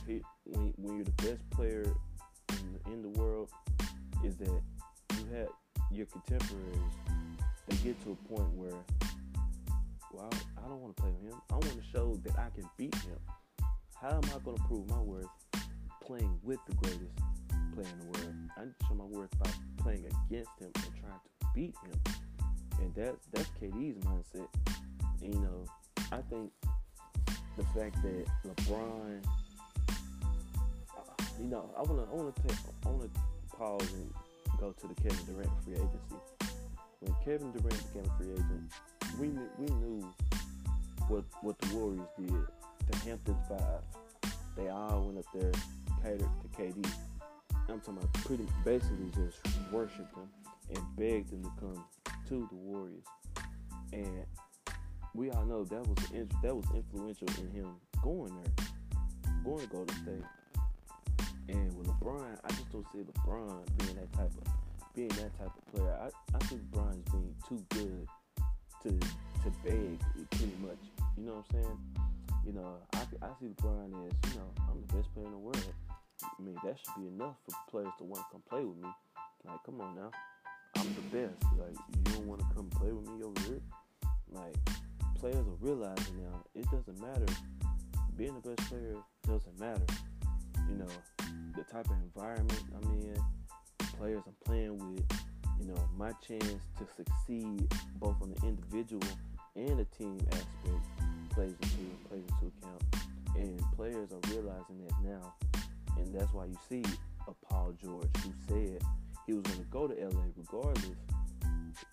he, 0.06 0.22
when, 0.44 0.72
when 0.76 0.96
you're 0.96 1.04
the 1.04 1.22
best 1.22 1.48
player 1.50 1.84
in 2.50 2.72
the, 2.72 2.92
in 2.92 3.02
the 3.02 3.08
world, 3.20 3.50
is 4.24 4.36
that 4.38 4.60
you 5.16 5.26
had 5.32 5.48
your 5.90 6.06
contemporaries. 6.06 6.78
They 7.68 7.76
get 7.76 8.02
to 8.04 8.12
a 8.12 8.28
point 8.28 8.50
where, 8.54 8.78
well, 10.12 10.30
I 10.58 10.68
don't 10.68 10.80
want 10.80 10.96
to 10.96 11.02
play 11.02 11.12
with 11.20 11.32
him. 11.32 11.40
I 11.50 11.54
want 11.54 11.72
to 11.72 11.82
show 11.92 12.18
that 12.24 12.38
I 12.38 12.48
can 12.54 12.68
beat 12.76 12.94
him. 12.96 13.18
How 14.00 14.08
am 14.08 14.24
I 14.24 14.38
going 14.44 14.56
to 14.56 14.62
prove 14.64 14.88
my 14.88 14.98
worth 14.98 15.26
playing 16.02 16.38
with 16.42 16.58
the 16.66 16.74
greatest? 16.74 17.29
In 17.86 17.98
the 17.98 18.06
world. 18.06 18.34
I 18.56 18.64
need 18.64 18.74
to 18.80 18.86
show 18.86 18.94
my 18.94 19.04
worth 19.04 19.38
by 19.38 19.50
playing 19.82 20.04
against 20.06 20.50
him 20.58 20.70
and 20.74 20.94
trying 21.00 21.12
to 21.12 21.46
beat 21.54 21.74
him. 21.84 22.14
And 22.80 22.94
that 22.94 23.16
that's 23.32 23.50
KD's 23.60 24.04
mindset. 24.04 24.48
You 25.22 25.34
know, 25.34 25.64
I 26.12 26.18
think 26.30 26.50
the 27.56 27.64
fact 27.74 27.96
that 28.02 28.26
LeBron, 28.46 29.24
uh, 29.88 31.24
you 31.38 31.46
know, 31.46 31.70
I 31.76 31.82
wanna 31.82 32.02
I 32.02 32.14
wanna 32.14 32.32
take 32.46 32.56
I 32.86 32.88
wanna 32.88 33.08
pause 33.56 33.92
and 33.92 34.10
go 34.58 34.72
to 34.72 34.86
the 34.86 34.94
Kevin 34.94 35.26
Durant 35.26 35.50
free 35.64 35.74
agency. 35.74 36.16
When 37.00 37.14
Kevin 37.24 37.52
Durant 37.52 37.92
became 37.92 38.10
a 38.10 38.16
free 38.18 38.32
agent, 38.32 38.72
we 39.18 39.26
knew, 39.28 39.48
we 39.58 39.66
knew 39.66 40.14
what 41.08 41.24
what 41.42 41.58
the 41.58 41.76
Warriors 41.76 42.08
did. 42.18 42.32
The 42.90 42.96
Hamptons 42.98 43.36
Five, 43.48 44.32
they 44.56 44.68
all 44.68 45.02
went 45.04 45.18
up 45.18 45.26
there 45.32 45.52
catered 46.02 46.20
to 46.20 46.48
KD 46.56 46.90
I'm 47.70 47.80
talking 47.80 47.98
about 47.98 48.12
pretty 48.24 48.46
basically 48.64 49.10
just 49.14 49.38
worshiped 49.70 50.14
him 50.16 50.28
and 50.74 50.96
begged 50.96 51.32
him 51.32 51.42
to 51.44 51.50
come 51.60 51.84
to 52.28 52.48
the 52.50 52.56
Warriors. 52.56 53.04
And 53.92 54.24
we 55.14 55.30
all 55.30 55.44
know 55.44 55.64
that 55.64 55.86
was 55.86 55.98
that 56.42 56.54
was 56.54 56.64
influential 56.74 57.28
in 57.38 57.50
him 57.50 57.74
going 58.02 58.32
there, 58.42 58.66
going 59.44 59.60
to 59.60 59.66
Golden 59.68 59.96
State. 60.02 60.24
And 61.48 61.76
with 61.76 61.88
LeBron, 61.88 62.38
I 62.44 62.48
just 62.48 62.70
don't 62.72 62.86
see 62.92 62.98
LeBron 62.98 63.78
being 63.78 63.96
that 63.96 64.12
type 64.12 64.30
of 64.30 64.52
being 64.94 65.08
that 65.08 65.38
type 65.38 65.50
of 65.56 65.74
player. 65.74 65.96
I, 66.00 66.36
I 66.36 66.38
think 66.46 66.62
LeBron's 66.70 67.10
being 67.10 67.34
too 67.48 67.64
good 67.70 68.08
to 68.82 69.06
to 69.42 69.50
beg 69.64 69.98
pretty 70.30 70.56
much. 70.60 70.78
You 71.16 71.26
know 71.26 71.32
what 71.34 71.44
I'm 71.54 71.62
saying? 71.62 71.78
You 72.46 72.52
know, 72.52 72.76
I, 72.94 72.98
I 72.98 73.28
see 73.38 73.46
LeBron 73.46 74.08
as, 74.08 74.30
you 74.32 74.38
know, 74.38 74.46
I'm 74.68 74.80
the 74.86 74.94
best 74.94 75.12
player 75.14 75.26
in 75.26 75.32
the 75.32 75.38
world. 75.38 75.74
I 76.24 76.42
mean, 76.42 76.56
that 76.64 76.78
should 76.78 77.00
be 77.00 77.08
enough 77.08 77.36
for 77.48 77.56
players 77.70 77.92
to 77.98 78.04
want 78.04 78.24
to 78.24 78.32
come 78.32 78.42
play 78.48 78.64
with 78.64 78.76
me. 78.76 78.88
Like, 79.44 79.62
come 79.64 79.80
on 79.80 79.94
now. 79.94 80.10
I'm 80.76 80.94
the 80.94 81.16
best. 81.16 81.42
Like, 81.58 81.76
you 81.88 82.14
don't 82.14 82.26
want 82.26 82.40
to 82.40 82.46
come 82.54 82.68
play 82.70 82.92
with 82.92 83.06
me 83.08 83.22
over 83.24 83.40
here? 83.42 83.60
Like, 84.32 84.56
players 85.18 85.46
are 85.46 85.58
realizing 85.60 86.22
now 86.22 86.44
it 86.54 86.64
doesn't 86.70 87.00
matter. 87.00 87.26
Being 88.16 88.34
the 88.40 88.50
best 88.50 88.68
player 88.68 88.96
doesn't 89.26 89.58
matter. 89.58 89.86
You 90.68 90.76
know, 90.76 90.88
the 91.56 91.64
type 91.64 91.86
of 91.86 91.96
environment 92.02 92.62
I'm 92.76 92.90
in, 92.90 93.14
the 93.78 93.84
players 93.96 94.22
I'm 94.26 94.34
playing 94.44 94.78
with, 94.78 95.04
you 95.60 95.66
know, 95.66 95.88
my 95.96 96.12
chance 96.26 96.64
to 96.78 96.86
succeed 96.96 97.72
both 97.98 98.16
on 98.22 98.32
the 98.34 98.46
individual 98.46 99.02
and 99.56 99.78
the 99.78 99.84
team 99.86 100.18
aspect 100.32 100.84
plays 101.34 101.54
into 101.62 102.08
plays 102.08 102.22
into 102.22 102.52
account. 102.58 102.84
And 103.36 103.62
players 103.76 104.10
are 104.12 104.30
realizing 104.30 104.84
that 104.86 104.94
now 105.04 105.34
and 106.00 106.14
that's 106.14 106.32
why 106.32 106.46
you 106.46 106.56
see 106.68 106.82
a 107.28 107.32
Paul 107.46 107.74
George 107.82 108.08
who 108.22 108.32
said 108.48 108.82
he 109.26 109.34
was 109.34 109.42
going 109.42 109.58
to 109.58 109.64
go 109.70 109.86
to 109.86 109.94
LA 109.94 110.24
regardless, 110.36 110.96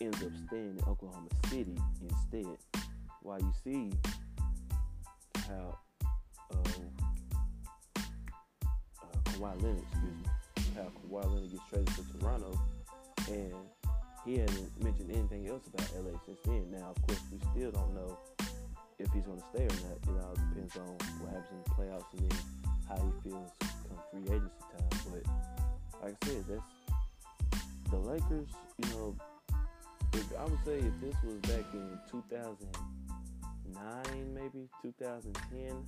ends 0.01 0.23
up 0.23 0.31
staying 0.47 0.77
in 0.77 0.83
Oklahoma 0.87 1.27
City 1.49 1.77
instead. 2.01 2.57
Why 3.21 3.37
you 3.37 3.51
see 3.63 3.91
how 5.47 5.77
uh, 6.51 6.55
uh, 7.95 9.17
Kawhi 9.25 9.61
Leonard, 9.61 9.83
excuse 9.91 10.15
me, 10.15 10.25
how 10.75 10.83
Kawhi 10.83 11.33
Leonard 11.33 11.51
gets 11.51 11.63
traded 11.69 11.87
to 11.87 12.19
Toronto, 12.19 12.59
and 13.29 13.53
he 14.25 14.37
hasn't 14.37 14.83
mentioned 14.83 15.11
anything 15.11 15.47
else 15.47 15.63
about 15.67 15.89
LA 15.95 16.17
since 16.25 16.39
then. 16.45 16.71
Now, 16.71 16.93
of 16.95 17.07
course, 17.07 17.21
we 17.31 17.39
still 17.51 17.71
don't 17.71 17.93
know 17.93 18.17
if 18.99 19.11
he's 19.13 19.23
going 19.23 19.39
to 19.39 19.45
stay 19.53 19.63
or 19.63 19.77
not. 19.87 19.97
It 20.03 20.09
all 20.23 20.35
depends 20.35 20.75
on 20.77 20.97
what 21.19 21.29
happens 21.33 21.51
in 21.51 21.57
the 21.63 21.69
playoffs 21.75 22.11
and 22.17 22.23
then 22.29 22.37
how 22.87 22.97
he 22.97 23.11
feels 23.29 23.51
come 23.59 23.99
free 24.11 24.25
agency 24.25 24.63
time. 24.77 24.89
But 25.11 25.23
like 26.03 26.15
I 26.23 26.25
said, 26.25 26.43
that's 26.49 26.71
the 27.91 27.97
Lakers. 27.97 28.49
You 28.77 28.85
know, 28.89 29.15
if 30.13 30.25
I 30.37 30.43
would 30.43 30.63
say 30.65 30.77
if 30.79 30.99
this 31.01 31.15
was 31.23 31.39
back 31.41 31.73
in 31.73 31.99
2009, 32.11 34.33
maybe 34.33 34.69
2010. 34.81 35.85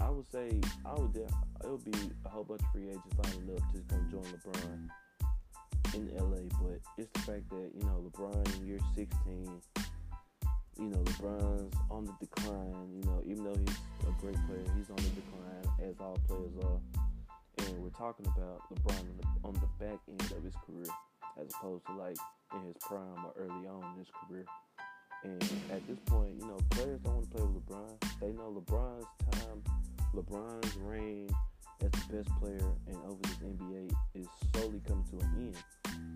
I 0.00 0.10
would 0.10 0.26
say 0.30 0.60
I 0.84 0.92
would 0.94 1.16
it 1.16 1.30
would 1.64 1.84
be 1.84 1.92
a 2.26 2.28
whole 2.28 2.44
bunch 2.44 2.60
of 2.60 2.66
free 2.72 2.90
agents 2.90 3.16
lining 3.16 3.56
up 3.56 3.62
to 3.72 3.80
come 3.88 4.06
join 4.10 4.24
LeBron 4.24 4.90
in 5.94 6.10
LA, 6.16 6.42
but 6.60 6.80
it's 6.98 7.10
the 7.14 7.20
fact 7.20 7.48
that 7.50 7.70
you 7.74 7.84
know 7.84 8.02
LeBron 8.10 8.44
in 8.56 8.66
year 8.66 8.80
16, 8.94 9.62
you 10.78 10.88
know 10.88 10.98
LeBron's 10.98 11.74
on 11.90 12.04
the 12.04 12.14
decline. 12.20 12.88
You 12.94 13.02
know, 13.06 13.22
even 13.24 13.44
though 13.44 13.56
he's 13.56 13.76
a 14.08 14.20
great 14.20 14.36
player, 14.46 14.64
he's 14.76 14.90
on 14.90 14.96
the 14.96 15.12
decline 15.20 15.88
as 15.88 15.94
all 16.00 16.18
players 16.26 16.52
are. 16.64 16.80
And 17.58 17.78
we're 17.78 17.90
talking 17.90 18.26
about 18.26 18.62
LeBron 18.72 18.98
on 18.98 19.16
the, 19.20 19.48
on 19.48 19.54
the 19.54 19.84
back 19.84 19.98
end 20.08 20.20
of 20.20 20.42
his 20.42 20.54
career, 20.66 20.92
as 21.40 21.46
opposed 21.54 21.86
to 21.86 21.92
like 21.92 22.16
in 22.54 22.66
his 22.66 22.76
prime 22.80 23.24
or 23.24 23.32
early 23.38 23.66
on 23.66 23.84
in 23.92 23.98
his 23.98 24.08
career. 24.26 24.44
And 25.22 25.42
at 25.72 25.86
this 25.86 25.98
point, 26.06 26.34
you 26.40 26.46
know, 26.46 26.58
players 26.70 27.00
don't 27.00 27.14
want 27.14 27.30
to 27.30 27.36
play 27.36 27.46
with 27.46 27.66
LeBron. 27.66 28.20
They 28.20 28.32
know 28.32 28.62
LeBron's 28.62 29.06
time, 29.30 29.62
LeBron's 30.14 30.76
reign 30.76 31.30
as 31.82 31.90
the 31.90 32.16
best 32.16 32.28
player 32.40 32.72
and 32.86 32.96
over 33.06 33.20
this 33.22 33.38
NBA 33.38 33.90
is 34.14 34.26
slowly 34.52 34.80
coming 34.86 35.04
to 35.10 35.18
an 35.24 35.32
end. 35.38 35.56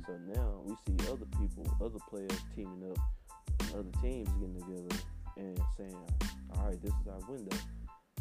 So 0.07 0.13
now 0.35 0.61
we 0.65 0.75
see 0.87 1.09
other 1.11 1.27
people, 1.39 1.67
other 1.81 1.99
players 2.09 2.31
teaming 2.55 2.91
up, 2.91 2.99
other 3.75 3.93
teams 4.03 4.29
getting 4.41 4.55
together 4.61 5.03
and 5.37 5.61
saying, 5.77 5.97
all 6.57 6.67
right, 6.67 6.83
this 6.83 6.93
is 6.93 7.09
our 7.09 7.31
window. 7.31 7.57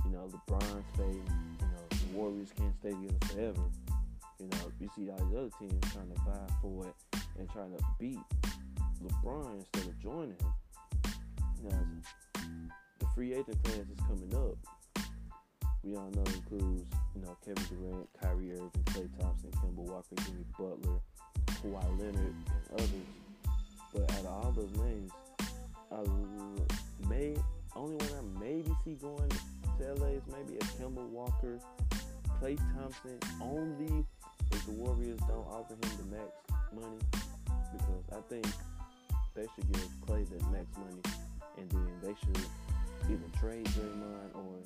You 0.06 0.12
know, 0.12 0.30
LeBron's 0.32 0.86
fading. 0.96 1.30
You 1.60 1.68
know, 1.68 1.88
the 1.90 2.18
Warriors 2.18 2.50
can't 2.58 2.76
stay 2.80 2.92
together 2.92 3.26
forever. 3.28 3.70
You 4.40 4.48
know, 4.48 4.72
you 4.80 4.90
see 4.96 5.10
all 5.10 5.18
these 5.18 5.38
other 5.38 5.50
teams 5.60 5.94
trying 5.94 6.10
to 6.10 6.22
vie 6.22 6.54
for 6.62 6.86
it 6.88 7.22
and 7.40 7.50
trying 7.50 7.76
to 7.76 7.84
beat 8.00 8.20
LeBron 9.04 9.58
instead 9.58 9.88
of 9.92 10.00
joining 10.00 10.30
him. 10.30 10.54
Now, 11.64 12.42
the 13.00 13.06
free 13.16 13.34
agent 13.34 13.64
class 13.64 13.78
is 13.78 14.00
coming 14.08 14.34
up. 14.36 14.58
We 15.84 15.96
all 15.96 16.12
know 16.12 16.24
includes, 16.24 16.86
you 17.16 17.22
know, 17.22 17.38
Kevin 17.44 17.64
Durant, 17.70 18.10
Kyrie 18.22 18.52
Irving, 18.52 18.72
Klay 18.86 19.10
Thompson, 19.20 19.52
Kemba 19.52 19.78
Walker, 19.78 20.16
Jimmy 20.26 20.46
Butler, 20.58 21.00
Kawhi 21.48 22.00
Leonard, 22.00 22.16
and 22.16 22.74
others. 22.74 23.27
But 23.94 24.12
out 24.12 24.20
of 24.20 24.26
all 24.28 24.52
those 24.56 24.76
names, 24.78 25.12
I 25.92 27.08
may 27.08 27.36
only 27.76 27.96
one 27.96 28.38
I 28.38 28.40
maybe 28.40 28.72
see 28.84 28.96
going 28.96 29.30
to 29.30 29.94
LA 29.94 30.08
is 30.08 30.24
maybe 30.28 30.58
a 30.58 30.64
Kemba 30.64 31.08
Walker, 31.10 31.60
Klay 32.42 32.58
Thompson, 32.76 33.20
only 33.42 34.06
if 34.52 34.66
the 34.66 34.72
Warriors 34.72 35.20
don't 35.28 35.48
offer 35.48 35.74
him 35.74 35.98
the 35.98 36.16
max 36.16 36.32
money, 36.74 36.98
because 37.72 38.04
I 38.12 38.22
think 38.30 38.46
they 39.36 39.46
should 39.56 39.72
give 39.72 39.88
Clay 40.06 40.24
the 40.24 40.44
max 40.48 40.66
money, 40.78 41.02
and 41.58 41.70
then 41.70 41.88
they 42.02 42.16
should 42.20 42.46
either 43.10 43.40
trade 43.40 43.66
Draymond 43.66 44.36
or 44.36 44.58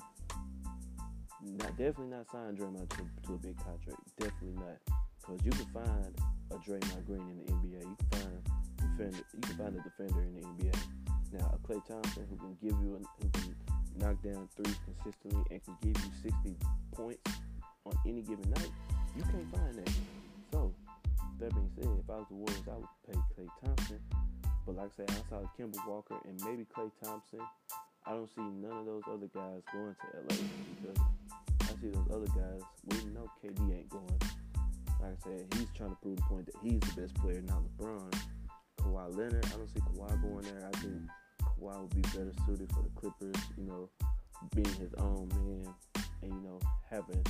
not 1.43 1.78
definitely 1.78 2.07
not 2.07 2.30
sign 2.32 2.55
Draymond 2.55 2.89
to, 2.89 3.28
to 3.28 3.34
a 3.34 3.38
big 3.38 3.57
contract. 3.57 3.99
Definitely 4.19 4.63
not, 4.63 4.95
because 5.19 5.45
you 5.45 5.51
can 5.51 5.65
find 5.74 6.15
a 6.51 6.55
Draymond 6.55 7.05
Green 7.05 7.22
in 7.22 7.38
the 7.45 7.51
NBA. 7.51 7.82
You 7.82 7.97
can 7.97 8.19
find 8.19 8.61
defender. 9.02 9.26
You 9.34 9.41
can 9.41 9.58
find 9.58 9.76
a 9.76 9.82
defender 9.82 10.22
in 10.22 10.34
the 10.34 10.47
NBA. 10.47 10.76
Now, 11.34 11.56
a 11.56 11.68
Klay 11.68 11.86
Thompson 11.88 12.28
who 12.30 12.36
can 12.38 12.58
give 12.62 12.78
you, 12.82 13.02
who 13.22 13.30
can 13.30 13.56
knock 13.97 14.22
down 14.22 14.47
threes 14.56 14.76
consistently 14.86 15.43
and 15.49 15.64
can 15.64 15.78
give 15.82 16.04
you 16.04 16.12
60 16.22 16.56
points 16.91 17.32
on 17.86 17.93
any 18.06 18.22
given 18.22 18.49
night. 18.52 18.72
You 19.16 19.24
can't 19.24 19.56
find 19.56 19.76
that. 19.76 19.91
So, 20.52 20.74
that 21.39 21.54
being 21.54 21.72
said, 21.76 21.86
if 21.86 22.10
I 22.10 22.16
was 22.16 22.26
the 22.30 22.36
Warriors, 22.36 22.68
I 22.68 22.76
would 22.76 22.88
pay 23.08 23.20
Klay 23.34 23.47
Thompson. 23.64 23.99
But 24.66 24.76
like 24.76 24.88
I 24.88 24.95
said, 24.95 25.12
outside 25.12 25.43
of 25.43 25.49
Kemba 25.58 25.88
Walker 25.88 26.18
and 26.28 26.39
maybe 26.45 26.66
Klay 26.76 26.91
Thompson, 27.04 27.39
I 28.06 28.12
don't 28.12 28.30
see 28.36 28.41
none 28.41 28.78
of 28.78 28.86
those 28.86 29.04
other 29.08 29.28
guys 29.34 29.62
going 29.72 29.95
to 29.95 30.08
LA 30.18 30.36
because 30.82 31.04
I 31.62 31.82
see 31.82 31.89
those 31.89 32.08
other 32.12 32.28
guys. 32.28 32.62
We 32.86 32.97
know 33.12 33.30
KD 33.43 33.74
ain't 33.74 33.89
going. 33.89 34.20
Like 35.02 35.18
I 35.18 35.24
said, 35.24 35.47
he's 35.56 35.68
trying 35.76 35.89
to 35.89 35.95
prove 35.95 36.18
the 36.18 36.24
point 36.24 36.45
that 36.45 36.56
he's 36.62 36.80
the 36.80 37.02
best 37.02 37.16
player, 37.16 37.41
not 37.41 37.64
LeBron. 37.80 38.14
Kawhi 38.82 39.17
Leonard, 39.17 39.45
I 39.45 39.49
don't 39.49 39.69
see 39.69 39.79
Kawhi 39.79 40.21
going 40.21 40.43
there. 40.43 40.67
I 40.67 40.77
think 40.77 40.93
Kawhi 41.41 41.82
would 41.82 41.95
be 41.95 42.01
better 42.01 42.32
suited 42.45 42.69
for 42.71 42.84
the 42.84 42.89
Clippers, 42.95 43.41
you 43.57 43.65
know, 43.65 43.89
being 44.55 44.73
his 44.75 44.93
own 44.97 45.29
man 45.29 45.73
and, 46.21 46.34
you 46.34 46.41
know, 46.41 46.59
having 46.89 47.23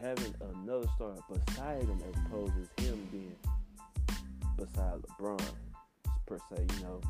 having 0.00 0.34
another 0.56 0.86
star 0.96 1.14
beside 1.30 1.82
him 1.82 2.00
as 2.08 2.20
opposed 2.26 2.52
to 2.76 2.84
him 2.84 3.08
being 3.12 3.36
beside 4.56 5.00
LeBron 5.02 5.40
per 6.26 6.38
se, 6.50 6.66
you 6.76 6.84
know. 6.84 7.00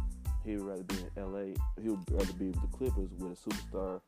He 0.45 0.57
would 0.57 0.67
rather 0.67 0.83
be 0.83 0.97
in 0.97 1.33
LA 1.33 1.55
he 1.81 1.89
would 1.89 2.03
rather 2.11 2.33
be 2.33 2.47
with 2.47 2.61
the 2.61 2.77
Clippers 2.77 3.11
with 3.17 3.39
a 3.39 3.49
superstar 3.49 4.01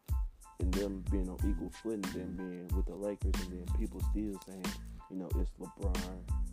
and 0.59 0.75
them 0.75 1.05
being 1.11 1.29
on 1.29 1.39
equal 1.49 1.71
footing 1.81 2.03
than 2.13 2.37
being 2.37 2.69
with 2.77 2.87
the 2.87 2.95
Lakers 2.95 3.35
and 3.43 3.53
then 3.53 3.79
people 3.79 4.01
still 4.11 4.41
saying 4.45 4.65
you 5.11 5.17
know, 5.19 5.29
it's 5.41 5.51
LeBron. 5.61 6.44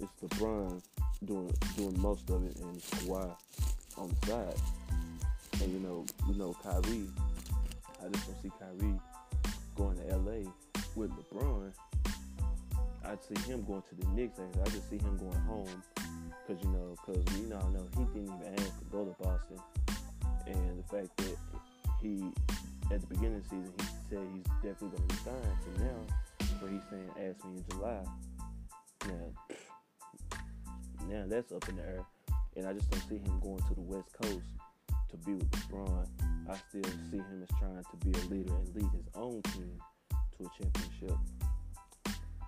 It's 0.00 0.34
LeBron 0.34 0.82
doing 1.24 1.52
doing 1.76 2.00
most 2.00 2.30
of 2.30 2.44
it, 2.44 2.56
and 2.56 2.80
Kawhi 2.80 3.30
on 3.98 4.08
the 4.08 4.26
side. 4.26 4.60
And 5.62 5.72
you 5.72 5.80
know, 5.80 6.06
you 6.26 6.34
know, 6.34 6.56
Kyrie. 6.62 7.06
I 8.02 8.08
just 8.08 8.26
don't 8.26 8.42
see 8.42 8.50
Kyrie 8.58 8.98
going 9.76 9.96
to 9.98 10.16
LA 10.16 10.50
with 10.96 11.10
LeBron. 11.10 11.72
I'd 13.04 13.22
see 13.24 13.50
him 13.50 13.62
going 13.64 13.82
to 13.88 13.94
the 13.94 14.06
Knicks. 14.12 14.38
I 14.38 14.64
just 14.70 14.88
see 14.88 14.96
him 14.96 15.18
going 15.18 15.40
home 15.42 15.82
because 16.46 16.64
you 16.64 16.70
know, 16.70 16.96
because 17.06 17.22
we 17.34 17.46
now 17.46 17.60
know 17.68 17.86
he 17.96 18.04
didn't 18.04 18.34
even 18.34 18.54
ask 18.58 18.78
to 18.78 18.84
go 18.90 19.04
to 19.04 19.22
Boston, 19.22 19.58
and 20.46 20.78
the 20.78 20.82
fact 20.84 21.14
that 21.18 21.36
he 22.00 22.24
at 22.92 23.00
the 23.00 23.06
beginning 23.06 23.36
of 23.36 23.42
the 23.44 23.48
season 23.50 23.72
he 23.78 23.84
said 24.08 24.26
he's 24.34 24.44
definitely 24.62 24.96
going 24.96 25.08
to 25.08 25.14
resign 25.14 25.56
to 25.64 25.84
now 25.84 26.00
where 26.60 26.72
he's 26.72 26.80
saying 26.90 27.10
ask 27.16 27.44
me 27.44 27.56
in 27.56 27.64
July. 27.70 28.00
Now, 29.06 29.56
now 31.10 31.24
that's 31.26 31.50
up 31.52 31.68
in 31.68 31.76
the 31.76 31.82
air, 31.82 32.04
and 32.56 32.66
I 32.66 32.72
just 32.72 32.90
don't 32.90 33.02
see 33.08 33.16
him 33.16 33.40
going 33.40 33.58
to 33.58 33.74
the 33.74 33.80
West 33.80 34.08
Coast 34.22 34.46
to 35.10 35.16
be 35.18 35.34
with 35.34 35.50
LeBron. 35.50 36.06
I 36.48 36.56
still 36.68 36.92
see 37.10 37.18
him 37.18 37.42
as 37.42 37.58
trying 37.58 37.82
to 37.82 38.06
be 38.06 38.12
a 38.12 38.22
leader 38.30 38.54
and 38.54 38.74
lead 38.74 38.90
his 38.92 39.06
own 39.14 39.42
team 39.42 39.72
to 40.10 40.46
a 40.46 40.62
championship. 40.62 41.18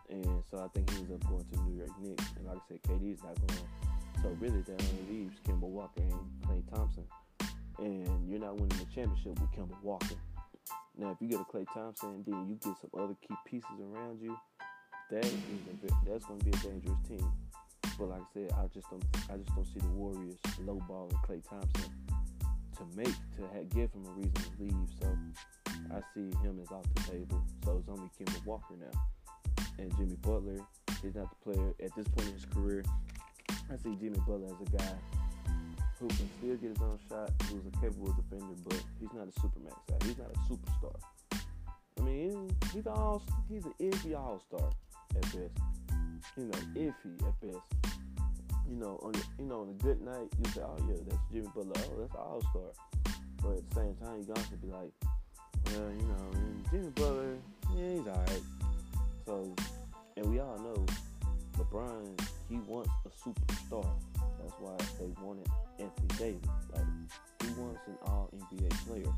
And 0.08 0.42
so 0.50 0.58
I 0.58 0.68
think 0.68 0.90
he 0.90 0.98
ends 0.98 1.12
up 1.12 1.28
going 1.28 1.44
to 1.44 1.50
the 1.50 1.62
New 1.62 1.78
York 1.78 1.90
Knicks. 2.00 2.24
And 2.36 2.46
like 2.46 2.58
I 2.58 2.60
said, 2.68 2.82
KD 2.82 3.14
is 3.14 3.22
not 3.22 3.34
going. 3.46 3.68
So 4.22 4.36
really, 4.40 4.60
that 4.60 4.80
only 4.80 5.04
leaves 5.10 5.36
Kemba 5.46 5.62
Walker 5.62 6.00
and 6.00 6.12
Klay 6.46 6.62
Thompson. 6.70 7.04
And 7.78 8.28
you're 8.28 8.38
not 8.38 8.54
winning 8.54 8.78
the 8.78 8.86
championship 8.94 9.40
with 9.40 9.50
Kemba 9.52 9.80
Walker. 9.82 10.14
Now, 10.96 11.10
if 11.10 11.16
you 11.20 11.28
get 11.28 11.40
a 11.40 11.44
Klay 11.44 11.66
Thompson, 11.72 12.22
then 12.26 12.46
you 12.46 12.54
get 12.56 12.78
some 12.80 12.90
other 13.02 13.16
key 13.26 13.34
pieces 13.46 13.80
around 13.80 14.20
you. 14.20 14.36
That 15.10 15.24
is 15.24 15.32
a, 15.32 16.10
that's 16.10 16.26
going 16.26 16.38
to 16.40 16.44
be 16.44 16.50
a 16.50 16.60
dangerous 16.60 16.98
team. 17.08 17.32
But 17.98 18.08
like 18.08 18.20
I 18.20 18.24
said, 18.34 18.50
I 18.52 18.66
just 18.72 18.88
don't 18.90 19.04
I 19.30 19.36
just 19.36 19.54
don't 19.54 19.66
see 19.66 19.80
the 19.80 19.88
Warriors 19.88 20.38
lowballing 20.64 21.12
Klay 21.24 21.42
Thompson 21.48 21.90
to 22.76 22.96
make 22.96 23.14
to 23.36 23.42
have, 23.52 23.68
give 23.70 23.92
him 23.92 24.04
a 24.06 24.12
reason 24.12 24.32
to 24.34 24.50
leave. 24.58 24.88
So 25.00 25.08
I 25.94 26.00
see 26.14 26.30
him 26.42 26.58
as 26.62 26.70
off 26.70 26.84
the 26.94 27.02
table. 27.12 27.42
So 27.64 27.78
it's 27.78 27.88
only 27.88 28.10
Kemba 28.18 28.44
Walker 28.46 28.74
now, 28.78 29.64
and 29.78 29.94
Jimmy 29.96 30.16
Butler 30.22 30.60
is 31.04 31.14
not 31.14 31.28
the 31.30 31.52
player 31.52 31.74
at 31.82 31.94
this 31.94 32.06
point 32.08 32.28
in 32.28 32.34
his 32.34 32.46
career. 32.46 32.84
I 33.50 33.76
see 33.76 33.96
Jimmy 34.00 34.18
Butler 34.26 34.46
as 34.46 34.66
a 34.66 34.76
guy 34.76 34.94
who 35.98 36.08
can 36.08 36.28
still 36.38 36.56
get 36.56 36.70
his 36.70 36.80
own 36.80 36.98
shot, 37.08 37.30
who's 37.48 37.62
a 37.66 37.80
capable 37.80 38.12
defender, 38.12 38.54
but 38.66 38.82
he's 38.98 39.12
not 39.14 39.28
a 39.28 39.40
supermax 39.40 39.76
guy. 39.88 40.06
He's 40.06 40.18
not 40.18 40.30
a 40.30 40.38
superstar. 40.52 40.96
I 41.98 42.02
mean, 42.02 42.50
he's 42.72 42.86
all 42.86 43.22
he's 43.48 43.64
an 43.64 43.74
iffy 43.80 44.16
all 44.16 44.40
star 44.40 44.70
at 45.14 45.22
best. 45.22 45.81
You 46.36 46.44
know, 46.44 46.58
iffy 46.74 47.28
at 47.28 47.40
best. 47.40 47.94
You 48.68 48.76
know, 48.76 48.98
on 49.02 49.12
you 49.38 49.44
know 49.44 49.62
on 49.62 49.68
a 49.68 49.82
good 49.82 50.00
night, 50.00 50.28
you 50.38 50.50
say, 50.52 50.62
oh 50.62 50.76
yeah, 50.88 50.96
that's 51.06 51.20
Jimmy 51.32 51.48
Butler. 51.54 51.72
Oh, 51.76 52.00
that's 52.00 52.14
all 52.14 52.40
star. 52.50 53.14
But 53.42 53.58
at 53.58 53.68
the 53.68 53.74
same 53.74 53.94
time, 53.96 54.18
you 54.20 54.34
got 54.34 54.44
to 54.44 54.56
be 54.56 54.68
like, 54.68 54.92
well, 55.66 55.90
you 55.90 56.06
know, 56.06 56.30
Jimmy 56.70 56.90
Butler, 56.94 57.36
yeah, 57.74 57.90
he's 57.90 58.06
alright. 58.06 58.42
So, 59.26 59.54
and 60.16 60.26
we 60.26 60.38
all 60.38 60.58
know, 60.58 60.86
LeBron, 61.58 62.20
he 62.48 62.56
wants 62.66 62.90
a 63.04 63.28
superstar. 63.28 63.86
That's 64.14 64.54
why 64.60 64.76
they 64.98 65.12
wanted 65.22 65.46
Anthony 65.78 66.08
Davis. 66.18 66.50
Like 66.72 66.84
he 67.42 67.48
wants 67.60 67.80
an 67.86 67.94
all 68.06 68.30
NBA 68.34 68.70
player. 68.86 69.12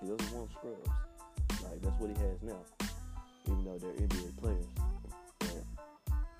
He 0.00 0.08
doesn't 0.08 0.32
want 0.32 0.50
scrubs. 0.52 0.88
Like 1.64 1.82
that's 1.82 2.00
what 2.00 2.10
he 2.10 2.22
has 2.22 2.42
now. 2.42 2.60
Even 3.46 3.64
though 3.64 3.78
they're 3.78 3.92
NBA 3.92 4.36
players. 4.38 4.89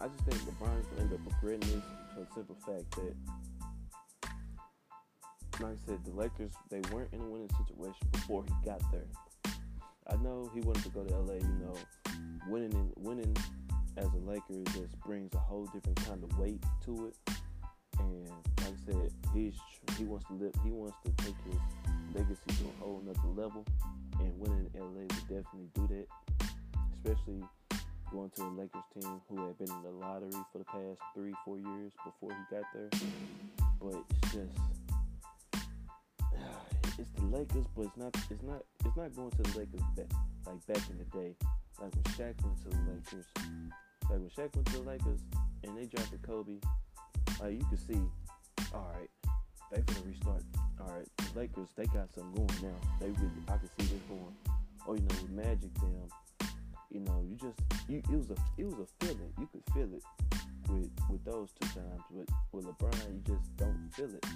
I 0.02 0.08
just 0.08 0.24
think 0.24 0.40
LeBron's 0.42 0.86
gonna 0.86 1.02
end 1.02 1.12
up 1.12 1.20
regretting 1.26 1.60
this 1.60 1.84
for 2.14 2.20
the 2.20 2.26
simple 2.34 2.56
fact 2.66 2.90
that, 2.96 3.14
like 5.62 5.72
I 5.72 5.86
said, 5.86 6.04
the 6.04 6.12
Lakers 6.12 6.52
they 6.70 6.80
weren't 6.90 7.12
in 7.12 7.20
a 7.20 7.26
winning 7.26 7.50
situation 7.50 8.08
before 8.12 8.44
he 8.44 8.54
got 8.64 8.80
there. 8.92 9.04
I 10.06 10.16
know 10.16 10.50
he 10.54 10.60
wanted 10.62 10.84
to 10.84 10.88
go 10.88 11.04
to 11.04 11.14
LA. 11.18 11.34
You 11.34 11.58
know, 11.60 11.76
winning 12.48 12.72
and 12.74 12.92
winning 12.96 13.36
as 13.98 14.06
a 14.06 14.16
Laker 14.24 14.64
just 14.72 14.98
brings 15.00 15.34
a 15.34 15.38
whole 15.38 15.66
different 15.66 16.02
kind 16.06 16.24
of 16.24 16.38
weight 16.38 16.64
to 16.86 17.08
it. 17.08 17.36
And 17.98 18.26
like 18.26 18.68
I 18.68 18.92
said, 18.92 19.12
he's 19.34 19.54
he 19.98 20.04
wants 20.04 20.26
to 20.28 20.32
live. 20.32 20.54
He 20.64 20.70
wants 20.70 20.96
to 21.04 21.12
take 21.22 21.36
his 21.44 21.60
legacy 22.14 22.40
to 22.46 22.64
a 22.64 22.82
whole 22.82 23.02
nother 23.04 23.20
level. 23.36 23.66
And 24.18 24.32
winning 24.38 24.70
in 24.72 24.80
LA 24.80 25.02
would 25.02 25.28
definitely 25.28 25.68
do 25.74 25.86
that, 25.88 26.06
especially 26.94 27.44
going 28.10 28.30
to 28.30 28.42
a 28.42 28.50
Lakers 28.50 28.84
team 28.94 29.20
who 29.28 29.46
had 29.46 29.58
been 29.58 29.70
in 29.70 29.82
the 29.82 29.90
lottery 29.90 30.30
for 30.52 30.58
the 30.58 30.64
past 30.64 31.00
three, 31.14 31.32
four 31.44 31.58
years 31.58 31.92
before 32.04 32.30
he 32.30 32.56
got 32.56 32.64
there. 32.74 32.90
But 33.80 34.02
it's 34.10 34.32
just 34.32 34.58
it's 36.98 37.10
the 37.10 37.24
Lakers, 37.26 37.66
but 37.76 37.82
it's 37.86 37.96
not 37.96 38.14
it's 38.30 38.42
not 38.42 38.62
it's 38.84 38.96
not 38.96 39.14
going 39.14 39.30
to 39.30 39.42
the 39.42 39.58
Lakers 39.58 39.80
back, 39.96 40.06
like 40.46 40.66
back 40.66 40.90
in 40.90 40.98
the 40.98 41.04
day. 41.16 41.36
Like 41.80 41.94
when 41.94 42.04
Shaq 42.14 42.42
went 42.44 42.58
to 42.62 42.68
the 42.68 42.76
Lakers. 42.90 43.26
Like 44.10 44.18
when 44.18 44.30
Shaq 44.30 44.54
went 44.56 44.66
to 44.66 44.72
the 44.72 44.82
Lakers 44.82 45.20
and 45.64 45.78
they 45.78 45.86
drafted 45.86 46.22
Kobe, 46.22 46.58
like 47.40 47.52
you 47.52 47.66
could 47.70 47.86
see, 47.86 48.00
alright, 48.74 49.10
they 49.70 49.80
gonna 49.82 50.00
restart. 50.06 50.42
Alright, 50.80 51.06
the 51.16 51.38
Lakers, 51.38 51.68
they 51.76 51.84
got 51.86 52.10
something 52.12 52.34
going 52.34 52.62
now. 52.62 52.88
They 52.98 53.06
really 53.06 53.30
I 53.48 53.56
can 53.58 53.68
see 53.78 53.94
this 53.94 54.02
going. 54.08 54.34
Or 54.86 54.96
you 54.96 55.02
know, 55.02 55.14
with 55.22 55.30
Magic 55.30 55.74
them, 55.74 56.08
you 56.90 57.00
know, 57.00 57.24
you 57.28 57.36
just 57.36 57.60
you, 57.88 57.98
it 57.98 58.16
was 58.16 58.30
a 58.30 58.36
it 58.58 58.64
was 58.64 58.74
a 58.80 59.04
feeling. 59.04 59.32
You 59.38 59.48
could 59.52 59.62
feel 59.74 59.88
it 59.94 60.02
with 60.68 60.90
with 61.08 61.24
those 61.24 61.50
two 61.60 61.68
times. 61.68 62.02
But 62.10 62.28
with 62.52 62.66
LeBron, 62.66 63.14
you 63.14 63.34
just 63.34 63.56
don't 63.56 63.90
feel 63.94 64.14
it. 64.14 64.26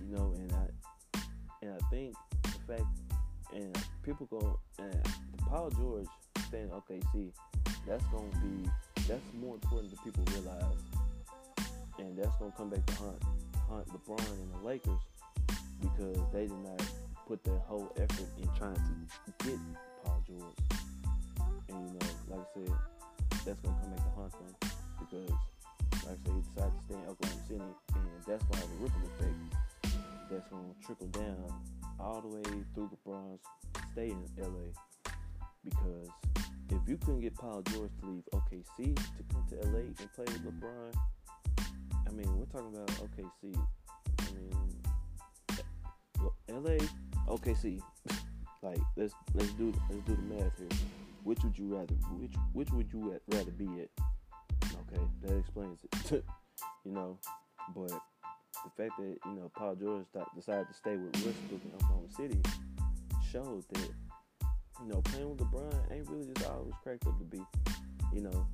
You 0.00 0.16
know, 0.16 0.34
and 0.36 0.52
I 0.52 1.20
and 1.62 1.74
I 1.74 1.88
think 1.90 2.14
the 2.42 2.72
fact 2.72 2.86
and 3.54 3.76
people 4.02 4.26
go 4.26 4.58
and 4.78 5.06
Paul 5.46 5.70
George 5.70 6.06
staying 6.46 6.68
OKC, 6.68 7.32
that's 7.86 8.04
gonna 8.04 8.28
be 8.42 8.70
that's 9.06 9.22
more 9.40 9.54
important 9.54 9.90
than 9.90 9.98
people 10.04 10.24
realize, 10.32 10.78
and 11.98 12.16
that's 12.16 12.34
gonna 12.36 12.52
come 12.56 12.70
back 12.70 12.84
to 12.86 12.94
hunt 12.94 13.22
hunt 13.68 13.86
LeBron 13.88 14.30
and 14.30 14.54
the 14.54 14.66
Lakers 14.66 15.00
because 15.80 16.18
they 16.32 16.46
did 16.46 16.62
not 16.62 16.82
put 17.26 17.42
their 17.44 17.58
whole 17.58 17.92
effort 17.96 18.26
in 18.40 18.48
trying 18.58 18.74
to 18.74 19.46
get 19.46 19.58
Paul 20.04 20.22
George. 20.26 20.79
And 21.70 21.88
you 21.88 21.94
know, 21.94 22.36
like 22.36 22.40
I 22.40 22.54
said, 22.54 22.72
that's 23.44 23.60
gonna 23.60 23.78
come 23.80 23.90
back 23.90 24.04
to 24.04 24.10
haunt 24.10 24.32
them 24.32 24.54
because, 24.98 25.30
like 26.04 26.14
I 26.14 26.24
said, 26.24 26.34
he 26.34 26.40
decided 26.42 26.74
to 26.74 26.82
stay 26.84 26.94
in 26.94 27.06
Oklahoma 27.08 27.42
City, 27.48 27.70
and 27.94 28.04
that's 28.26 28.44
gonna 28.44 28.60
have 28.60 28.70
a 28.70 28.82
ripple 28.82 29.06
effect 29.14 29.38
that's 30.30 30.48
gonna 30.48 30.74
trickle 30.84 31.08
down 31.08 31.52
all 31.98 32.20
the 32.20 32.28
way 32.28 32.42
through 32.74 32.90
LeBron's 32.90 33.40
stay 33.92 34.10
in 34.10 34.24
LA. 34.38 34.72
Because 35.64 36.08
if 36.70 36.88
you 36.88 36.96
couldn't 36.96 37.20
get 37.20 37.34
Paul 37.34 37.62
George 37.62 37.90
to 38.00 38.06
leave 38.06 38.22
OKC 38.32 38.94
to 38.94 39.22
come 39.32 39.44
to 39.50 39.56
LA 39.68 39.80
and 39.80 40.12
play 40.14 40.24
with 40.24 40.44
LeBron, 40.44 40.94
I 42.06 42.10
mean, 42.12 42.38
we're 42.38 42.46
talking 42.46 42.74
about 42.74 42.88
OKC. 42.88 43.56
I 44.18 44.24
mean, 44.32 44.80
LA, 46.48 46.78
OKC. 47.28 47.80
like, 48.62 48.80
let's 48.96 49.14
let's 49.34 49.52
do 49.52 49.72
let's 49.88 50.02
do 50.06 50.16
the 50.16 50.34
math 50.34 50.58
here. 50.58 50.68
Which 51.24 51.42
would 51.44 51.58
you 51.58 51.66
rather? 51.66 51.94
Which 52.18 52.34
which 52.52 52.70
would 52.70 52.92
you 52.92 53.20
rather 53.28 53.50
be 53.50 53.66
at? 53.80 53.88
Okay, 54.64 55.02
that 55.22 55.38
explains 55.38 55.78
it. 55.84 56.24
you 56.84 56.92
know, 56.92 57.18
but 57.74 57.90
the 57.90 58.70
fact 58.76 58.92
that 58.98 59.16
you 59.24 59.32
know 59.32 59.50
Paul 59.54 59.74
George 59.74 60.06
decided 60.34 60.68
to 60.68 60.74
stay 60.74 60.96
with 60.96 61.14
Westbrook 61.14 61.62
in 61.64 61.72
Oklahoma 61.74 62.08
City 62.16 62.40
showed 63.30 63.64
that 63.72 63.90
you 64.80 64.88
know 64.88 65.00
playing 65.02 65.30
with 65.30 65.38
LeBron 65.38 65.92
ain't 65.92 66.08
really 66.08 66.32
just 66.34 66.48
was 66.48 66.72
cracked 66.82 67.06
up 67.06 67.18
to 67.18 67.24
be. 67.24 67.42
You 68.12 68.22
know, 68.22 68.46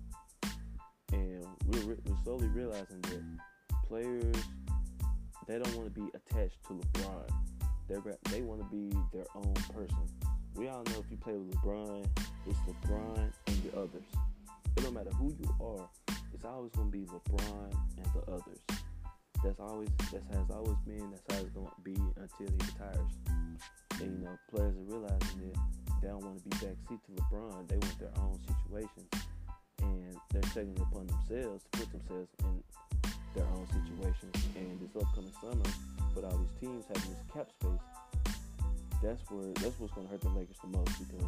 and 1.12 1.46
we're, 1.66 1.96
we're 2.04 2.22
slowly 2.24 2.48
realizing 2.48 3.00
that 3.00 3.22
players 3.86 4.36
they 5.46 5.58
don't 5.58 5.74
want 5.76 5.94
to 5.94 6.00
be 6.00 6.08
attached 6.14 6.62
to 6.64 6.74
LeBron. 6.74 7.30
They 7.88 7.96
they 8.30 8.42
want 8.42 8.60
to 8.60 8.66
be 8.66 8.90
their 9.12 9.26
own 9.34 9.54
person. 9.72 10.08
We 10.56 10.68
all 10.68 10.82
know 10.84 11.04
if 11.04 11.10
you 11.10 11.18
play 11.18 11.34
with 11.34 11.54
LeBron, 11.56 12.06
it's 12.48 12.58
LeBron 12.60 13.30
and 13.46 13.62
the 13.62 13.76
others. 13.76 14.08
It 14.74 14.82
don't 14.82 14.94
matter 14.94 15.10
who 15.10 15.28
you 15.38 15.54
are, 15.60 15.86
it's 16.32 16.46
always 16.46 16.72
gonna 16.72 16.88
be 16.88 17.04
LeBron 17.04 17.76
and 17.98 18.06
the 18.14 18.32
others. 18.32 18.58
That's 19.44 19.60
always 19.60 19.90
that 20.12 20.22
has 20.32 20.50
always 20.50 20.78
been. 20.86 21.10
That's 21.10 21.34
how 21.34 21.44
it's 21.44 21.54
gonna 21.54 21.70
be 21.84 21.92
until 21.92 22.48
he 22.48 22.56
retires. 22.72 23.12
And 24.00 24.18
you 24.18 24.24
know, 24.24 24.38
players 24.50 24.74
are 24.76 24.96
realizing 24.96 25.52
that 25.52 25.60
they 26.00 26.08
don't 26.08 26.24
want 26.24 26.38
to 26.38 26.48
be 26.48 26.56
backseat 26.56 27.04
to 27.04 27.12
LeBron. 27.20 27.68
They 27.68 27.76
want 27.76 27.98
their 27.98 28.16
own 28.16 28.40
situations, 28.48 29.10
and 29.82 30.16
they're 30.32 30.50
taking 30.56 30.72
it 30.72 30.80
upon 30.80 31.06
themselves 31.06 31.64
to 31.64 31.78
put 31.80 31.92
themselves 31.92 32.28
in 32.40 32.64
their 33.34 33.44
own 33.44 33.66
situations. 33.68 34.34
And 34.56 34.80
this 34.80 34.96
upcoming 34.96 35.32
summer, 35.38 35.68
with 36.14 36.24
all 36.24 36.38
these 36.38 36.60
teams 36.60 36.84
having 36.88 37.10
this 37.10 37.24
cap 37.32 37.48
space, 37.60 37.84
that's 39.02 39.22
where 39.30 39.52
that's 39.54 39.78
what's 39.78 39.92
gonna 39.94 40.08
hurt 40.08 40.20
the 40.20 40.28
Lakers 40.30 40.56
the 40.62 40.68
most 40.68 40.92
because 40.98 41.26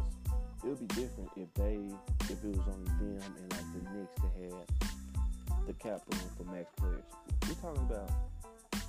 it 0.63 0.67
would 0.67 0.87
be 0.87 0.87
different 0.95 1.29
if 1.35 1.53
they 1.53 1.79
if 2.25 2.43
it 2.43 2.57
was 2.57 2.67
only 2.67 2.91
them 2.99 3.35
and 3.37 3.47
like 3.53 3.67
the 3.73 3.81
Knicks 3.93 4.15
that 4.21 4.33
had 4.39 5.67
the 5.67 5.73
cap 5.73 6.01
room 6.09 6.21
for 6.37 6.43
max 6.51 6.71
players. 6.77 7.03
We're 7.47 7.61
talking 7.61 7.83
about 7.83 8.11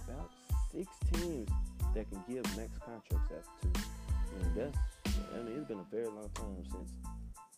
about 0.09 0.31
six 0.73 0.87
teams 1.13 1.49
that 1.95 2.09
can 2.11 2.23
give 2.29 2.45
max 2.57 2.73
contracts 2.79 3.33
out 3.33 3.45
to. 3.63 3.81
And 4.41 4.57
that's 4.57 4.79
I 5.35 5.43
mean 5.43 5.59
it's 5.59 5.69
been 5.69 5.81
a 5.81 5.91
very 5.91 6.07
long 6.07 6.31
time 6.35 6.65
since 6.71 6.91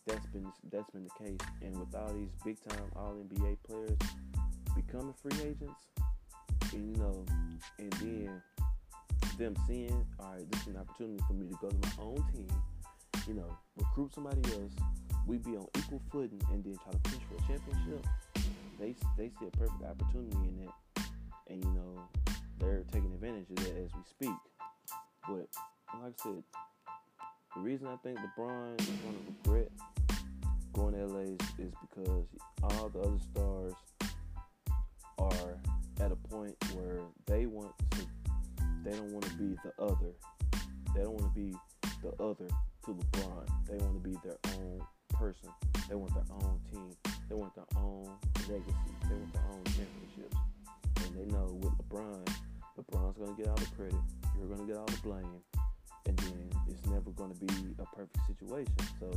that's 0.05 0.25
been 0.27 0.51
that's 0.71 0.89
been 0.91 1.05
the 1.05 1.25
case. 1.25 1.47
And 1.61 1.79
with 1.79 1.95
all 1.95 2.13
these 2.13 2.33
big 2.43 2.57
time 2.67 2.85
all 2.95 3.15
NBA 3.15 3.57
players 3.65 3.97
becoming 4.75 5.13
free 5.13 5.39
agents, 5.41 5.87
you 6.73 6.93
know, 6.97 7.25
and 7.79 7.93
then 7.93 8.41
them 9.37 9.55
seeing, 9.67 10.05
all 10.19 10.33
right, 10.33 10.51
this 10.51 10.61
is 10.61 10.67
an 10.67 10.77
opportunity 10.77 11.23
for 11.27 11.33
me 11.33 11.47
to 11.47 11.57
go 11.61 11.69
to 11.69 11.75
my 11.75 12.03
own 12.03 12.23
team, 12.33 12.47
you 13.27 13.33
know, 13.33 13.57
recruit 13.77 14.13
somebody 14.13 14.41
else, 14.53 14.71
we 15.25 15.37
be 15.37 15.55
on 15.55 15.67
equal 15.77 16.01
footing, 16.11 16.41
and 16.51 16.63
then 16.63 16.77
try 16.83 16.91
to 16.91 16.99
push 16.99 17.19
for 17.29 17.35
a 17.35 17.47
championship. 17.47 18.05
They 18.79 18.95
they 19.17 19.31
see 19.39 19.47
a 19.47 19.57
perfect 19.57 19.83
opportunity 19.83 20.35
in 20.35 20.65
that, 20.65 21.05
and 21.47 21.63
you 21.63 21.71
know, 21.71 22.03
they're 22.59 22.83
taking 22.91 23.13
advantage 23.13 23.49
of 23.49 23.57
that 23.57 23.77
as 23.77 23.91
we 23.93 24.01
speak. 24.09 24.35
But 25.27 25.47
like 26.01 26.13
I 26.19 26.23
said, 26.23 26.43
the 27.55 27.61
reason 27.61 27.87
I 27.87 27.95
think 27.97 28.19
LeBron 28.19 28.81
is 28.81 28.87
going 28.87 29.15
to 29.15 29.49
regret 29.49 29.71
going 30.73 30.95
to 30.95 31.05
LA 31.05 31.19
is, 31.19 31.39
is 31.59 31.73
because 31.81 32.25
all 32.63 32.89
the 32.89 32.99
other 32.99 33.19
stars 33.31 33.73
are 35.19 35.59
at 36.01 36.11
a 36.11 36.15
point 36.15 36.55
where 36.73 36.99
they 37.27 37.45
want 37.45 37.71
to 37.91 38.07
they 38.83 38.91
don't 38.91 39.11
want 39.11 39.25
to 39.25 39.33
be 39.35 39.55
the 39.63 39.83
other. 39.83 40.13
They 40.95 41.03
don't 41.03 41.19
want 41.19 41.33
to 41.33 41.39
be 41.39 41.55
the 42.01 42.11
other 42.23 42.47
to 42.85 42.91
LeBron. 42.91 43.47
They 43.69 43.77
want 43.77 44.03
to 44.03 44.09
be 44.09 44.17
their 44.23 44.37
own 44.55 44.81
person. 45.13 45.49
They 45.89 45.95
want 45.95 46.13
their 46.13 46.25
own 46.29 46.59
team. 46.71 46.91
They 47.29 47.35
want 47.35 47.55
their 47.55 47.65
own 47.77 48.09
legacy. 48.49 48.73
They 49.09 49.15
want 49.15 49.33
their 49.33 49.43
own 49.51 49.63
championships. 49.63 50.37
And 51.05 51.15
they 51.15 51.25
know 51.33 51.57
with 51.61 51.73
LeBron, 51.87 52.27
LeBron's 52.77 53.17
going 53.17 53.35
to 53.35 53.41
get 53.41 53.49
all 53.49 53.55
the 53.55 53.75
credit. 53.75 53.95
You're 54.37 54.47
going 54.47 54.59
to 54.59 54.67
get 54.67 54.77
all 54.77 54.85
the 54.85 54.97
blame. 55.01 55.41
And 56.05 56.17
then 56.19 56.49
it's 56.67 56.85
never 56.87 57.11
going 57.11 57.33
to 57.33 57.39
be 57.39 57.53
a 57.79 57.85
perfect 57.95 58.19
situation. 58.27 58.75
So 58.99 59.09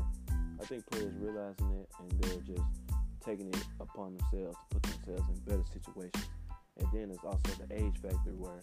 I 0.60 0.64
think 0.64 0.86
players 0.90 1.12
realizing 1.18 1.70
it 1.72 1.88
and 1.98 2.22
they're 2.22 2.56
just 2.56 2.62
taking 3.24 3.48
it 3.48 3.64
upon 3.80 4.16
themselves 4.16 4.56
to 4.70 4.78
put 4.78 4.82
themselves 4.82 5.28
in 5.28 5.40
better 5.40 5.64
situations. 5.72 6.28
And 6.78 6.86
then 6.92 7.08
there's 7.08 7.24
also 7.24 7.50
the 7.66 7.74
age 7.74 7.94
factor 8.00 8.30
where 8.36 8.60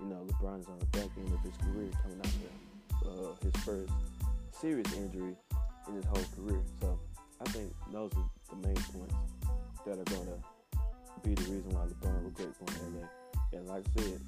you 0.00 0.06
know, 0.06 0.26
LeBron's 0.26 0.68
on 0.68 0.78
the 0.78 0.86
back 0.86 1.08
end 1.16 1.32
of 1.32 1.40
his 1.40 1.56
career 1.58 1.90
coming 2.02 2.20
out 2.20 3.06
of 3.06 3.18
uh, 3.18 3.32
his 3.42 3.64
first 3.64 3.92
serious 4.52 4.92
injury 4.94 5.36
in 5.88 5.94
his 5.94 6.04
whole 6.06 6.24
career. 6.36 6.60
So 6.80 6.98
I 7.40 7.44
think 7.50 7.72
those 7.92 8.12
are 8.16 8.28
the 8.50 8.66
main 8.66 8.76
points 8.76 9.14
that 9.86 9.98
are 9.98 10.04
going 10.04 10.26
to 10.26 10.38
be 11.22 11.34
the 11.34 11.50
reason 11.50 11.70
why 11.70 11.86
LeBron 11.86 12.24
regrets 12.24 12.58
going 12.58 12.72
to 12.72 13.00
LA. 13.00 13.58
And 13.58 13.68
like 13.68 13.84
I 13.96 14.00
said, 14.00 14.20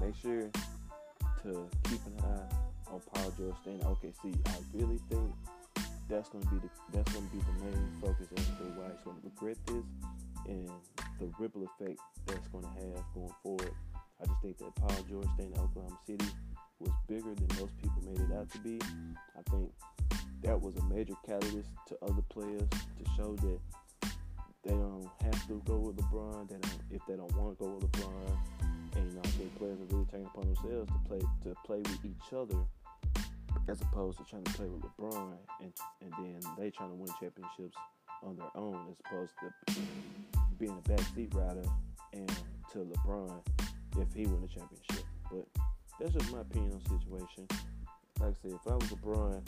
make 0.00 0.16
sure 0.16 0.50
to 1.42 1.68
keep 1.84 2.00
an 2.06 2.16
eye 2.24 2.92
on 2.92 3.00
Paul 3.14 3.32
George 3.36 3.54
staying 3.62 3.80
OKC. 3.80 4.34
I 4.46 4.56
really 4.74 4.98
think 5.08 5.32
that's 6.08 6.28
going 6.28 6.44
to 6.44 6.50
be 6.50 6.58
the 6.58 6.68
that's 6.92 7.12
going 7.12 7.26
to 7.28 7.36
be 7.36 7.42
the 7.42 7.64
main 7.64 7.88
focus 8.00 8.26
as 8.36 8.44
to 8.46 8.64
why 8.74 8.90
he's 8.90 9.04
going 9.04 9.16
to 9.16 9.22
regret 9.24 9.56
this 9.66 9.84
and 10.46 10.68
the 11.20 11.30
ripple 11.38 11.62
effect 11.62 12.00
that's 12.26 12.48
going 12.48 12.64
to 12.64 12.70
have 12.70 13.04
going 13.14 13.34
forward 13.42 13.72
I 14.22 14.26
just 14.26 14.40
think 14.42 14.58
that 14.58 14.74
Paul 14.76 14.96
George 15.08 15.26
staying 15.34 15.52
in 15.52 15.60
Oklahoma 15.60 15.96
City 16.06 16.26
was 16.78 16.92
bigger 17.08 17.34
than 17.34 17.48
most 17.58 17.76
people 17.78 18.02
made 18.04 18.20
it 18.20 18.36
out 18.36 18.50
to 18.50 18.58
be. 18.58 18.78
I 19.36 19.50
think 19.50 19.70
that 20.42 20.60
was 20.60 20.76
a 20.76 20.84
major 20.84 21.14
catalyst 21.26 21.70
to 21.88 21.98
other 22.02 22.22
players 22.28 22.68
to 22.70 23.10
show 23.16 23.36
that 23.36 23.58
they 24.64 24.72
don't 24.72 25.08
have 25.22 25.46
to 25.48 25.62
go 25.64 25.76
with 25.76 25.96
LeBron. 25.96 26.48
They 26.48 26.56
don't 26.56 26.78
if 26.90 27.00
they 27.06 27.16
don't 27.16 27.34
want 27.36 27.58
to 27.58 27.64
go 27.64 27.70
with 27.74 27.90
LeBron. 27.92 28.38
And 28.96 29.10
you 29.10 29.16
know, 29.16 29.22
I 29.24 29.28
think 29.28 29.58
players 29.58 29.78
are 29.80 29.84
really 29.94 30.06
taking 30.06 30.26
upon 30.26 30.44
themselves 30.52 30.90
to 30.90 31.08
play 31.08 31.20
to 31.44 31.54
play 31.64 31.78
with 31.78 32.04
each 32.04 32.32
other 32.34 32.58
as 33.68 33.80
opposed 33.82 34.18
to 34.18 34.24
trying 34.24 34.44
to 34.44 34.52
play 34.52 34.66
with 34.66 34.82
LeBron 34.82 35.32
and 35.60 35.72
and 36.02 36.12
then 36.18 36.40
they 36.58 36.70
trying 36.70 36.90
to 36.90 36.96
win 36.96 37.08
championships 37.20 37.76
on 38.22 38.36
their 38.36 38.50
own 38.54 38.86
as 38.90 38.96
opposed 39.06 39.32
to 39.40 39.80
being 40.58 40.76
a 40.84 40.88
backseat 40.88 41.34
rider 41.34 41.66
and 42.12 42.28
to 42.72 42.78
LeBron 42.78 43.40
if 43.98 44.12
he 44.14 44.26
win 44.26 44.40
the 44.42 44.48
championship. 44.48 45.04
But 45.30 45.46
that's 45.98 46.12
just 46.12 46.32
my 46.32 46.40
opinion 46.40 46.72
on 46.72 46.78
the 46.78 46.98
situation. 46.98 47.46
Like 48.20 48.30
I 48.30 48.34
said, 48.42 48.52
if 48.52 48.70
I 48.70 48.74
was 48.74 48.84
LeBron, 48.84 49.42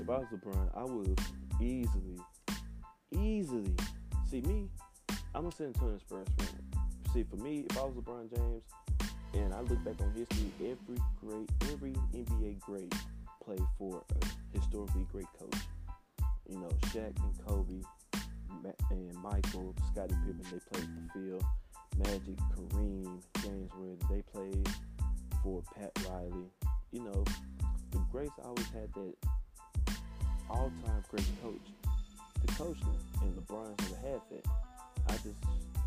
if 0.00 0.10
I 0.10 0.18
was 0.18 0.26
LeBron, 0.32 0.70
I 0.76 0.84
would 0.84 1.20
easily, 1.60 2.20
easily 3.12 3.74
see 4.28 4.42
me. 4.42 4.68
I'm 5.34 5.46
a 5.46 5.52
San 5.52 5.68
Antonio 5.68 5.98
Spurs 5.98 6.28
fan. 6.38 6.48
See, 7.12 7.24
for 7.24 7.36
me, 7.36 7.66
if 7.68 7.78
I 7.78 7.84
was 7.84 7.94
LeBron 7.94 8.34
James, 8.34 8.62
and 9.34 9.52
I 9.52 9.60
look 9.60 9.82
back 9.84 10.00
on 10.00 10.12
history, 10.12 10.50
every 10.60 11.02
great, 11.20 11.50
every 11.72 11.92
NBA 12.14 12.60
great 12.60 12.94
played 13.44 13.62
for 13.78 14.02
a 14.10 14.58
historically 14.58 15.06
great 15.12 15.26
coach. 15.38 15.60
You 16.48 16.58
know, 16.58 16.70
Shaq 16.86 17.12
and 17.22 17.46
Kobe 17.46 17.82
and 18.90 19.14
Michael, 19.22 19.74
Scottie 19.92 20.14
Pippen, 20.26 20.42
they 20.44 20.58
played 20.70 20.88
for 21.12 21.12
Phil. 21.12 21.40
Magic, 21.98 22.38
Kareem, 22.54 23.22
James 23.42 23.70
Worthy, 23.78 24.04
they 24.10 24.22
played 24.32 24.68
for 25.42 25.62
Pat 25.74 25.92
Riley. 26.08 26.50
You 26.92 27.04
know, 27.04 27.24
the 27.90 27.98
greats 28.10 28.32
always 28.44 28.66
had 28.68 28.92
that 28.94 29.14
all-time 30.48 31.04
great 31.10 31.26
coach 31.42 31.60
to 32.46 32.54
coach 32.54 32.76
and 33.22 33.36
LeBron's 33.36 33.90
never 33.90 34.08
had 34.08 34.20
that. 34.30 34.46
I 35.08 35.12
just, 35.12 35.38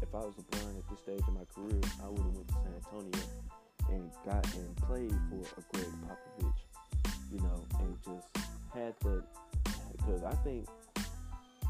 if 0.02 0.14
I 0.14 0.20
was 0.20 0.34
LeBron 0.36 0.78
at 0.78 0.90
this 0.90 1.00
stage 1.00 1.22
of 1.28 1.34
my 1.34 1.46
career, 1.54 1.82
I 2.04 2.10
would 2.10 2.18
have 2.20 2.36
went 2.36 2.48
to 2.48 2.54
San 2.54 2.74
Antonio 2.76 3.26
and 3.90 4.12
got 4.26 4.56
and 4.56 4.76
played 4.78 5.16
for 5.30 5.60
a 5.60 5.64
Gregg 5.74 5.94
Popovich, 6.08 7.14
you 7.32 7.40
know, 7.40 7.66
and 7.80 7.98
just 8.04 8.28
had 8.74 8.94
that. 9.02 9.24
Because 9.98 10.24
I 10.24 10.34
think, 10.44 10.68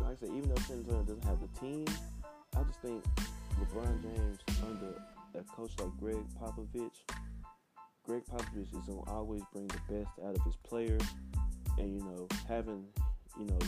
like 0.01 0.11
I 0.11 0.15
said, 0.15 0.29
even 0.29 0.49
though 0.49 0.61
San 0.67 0.77
Antonio 0.77 1.03
doesn't 1.03 1.23
have 1.25 1.39
the 1.41 1.59
team, 1.59 1.85
I 2.55 2.63
just 2.63 2.81
think 2.81 3.03
LeBron 3.59 4.01
James 4.01 4.39
under 4.63 5.01
a 5.35 5.43
coach 5.43 5.71
like 5.79 5.95
Gregg 5.99 6.25
Popovich, 6.41 7.03
Gregg 8.05 8.23
Popovich 8.25 8.73
is 8.73 8.87
gonna 8.87 9.01
always 9.07 9.41
bring 9.53 9.67
the 9.67 9.79
best 9.89 10.11
out 10.25 10.35
of 10.35 10.43
his 10.43 10.55
players, 10.67 11.01
and 11.77 11.93
you 11.93 11.99
know 11.99 12.27
having 12.47 12.85
you 13.37 13.45
know 13.45 13.59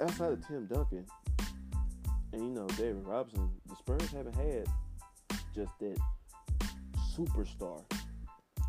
outside 0.00 0.32
of 0.32 0.46
Tim 0.46 0.66
Duncan 0.66 1.06
and 2.32 2.42
you 2.42 2.50
know 2.50 2.66
David 2.68 3.04
Robinson, 3.06 3.50
the 3.66 3.76
Spurs 3.76 4.10
haven't 4.12 4.36
had 4.36 4.66
just 5.54 5.72
that 5.80 5.98
superstar. 7.16 7.82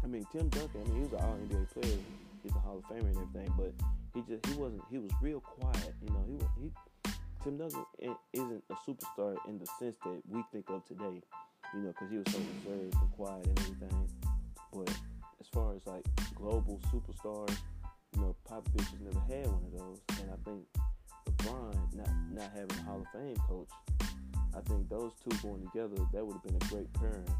I 0.03 0.07
mean 0.07 0.25
Tim 0.31 0.47
Duncan, 0.49 0.81
I 0.85 0.89
mean 0.89 0.95
he 0.95 1.01
was 1.01 1.13
an 1.13 1.19
All 1.19 1.37
NBA 1.49 1.71
player, 1.73 1.97
he's 2.43 2.55
a 2.55 2.59
Hall 2.59 2.77
of 2.77 2.83
Famer 2.85 3.07
and 3.07 3.17
everything, 3.17 3.53
but 3.57 3.73
he 4.13 4.21
just 4.21 4.45
he 4.45 4.53
wasn't 4.53 4.81
he 4.89 4.99
was 4.99 5.11
real 5.21 5.41
quiet. 5.41 5.93
You 6.01 6.09
know 6.09 6.23
he 6.27 6.63
he 6.63 6.71
Tim 7.47 7.57
Duncan 7.57 7.85
isn't 8.33 8.63
a 8.69 8.73
superstar 8.73 9.37
in 9.47 9.57
the 9.57 9.65
sense 9.79 9.95
that 10.03 10.21
we 10.27 10.43
think 10.51 10.69
of 10.69 10.85
today, 10.85 11.21
you 11.73 11.79
know, 11.79 11.93
because 11.93 12.09
he 12.11 12.17
was 12.17 12.25
so 12.29 12.39
reserved 12.39 12.93
and 12.93 13.11
quiet 13.13 13.47
and 13.47 13.59
everything. 13.59 14.09
But 14.73 14.89
as 15.39 15.47
far 15.53 15.73
as 15.73 15.87
like 15.87 16.03
global 16.35 16.81
superstars, 16.91 17.55
you 18.13 18.19
know, 18.19 18.35
Popovich 18.51 18.89
has 18.89 18.99
never 18.99 19.21
had 19.29 19.47
one 19.47 19.63
of 19.63 19.79
those, 19.79 20.01
and 20.19 20.29
I 20.29 20.35
think 20.43 20.65
LeBron 21.25 21.95
not 21.95 22.09
not 22.33 22.51
having 22.53 22.79
a 22.79 22.83
Hall 22.83 23.01
of 23.01 23.07
Fame 23.13 23.37
coach, 23.47 23.69
I 24.53 24.59
think 24.67 24.89
those 24.89 25.13
two 25.23 25.37
going 25.41 25.65
together 25.71 25.95
that 26.11 26.27
would 26.27 26.33
have 26.33 26.43
been 26.43 26.57
a 26.57 26.67
great 26.67 26.91
pairing. 26.95 27.33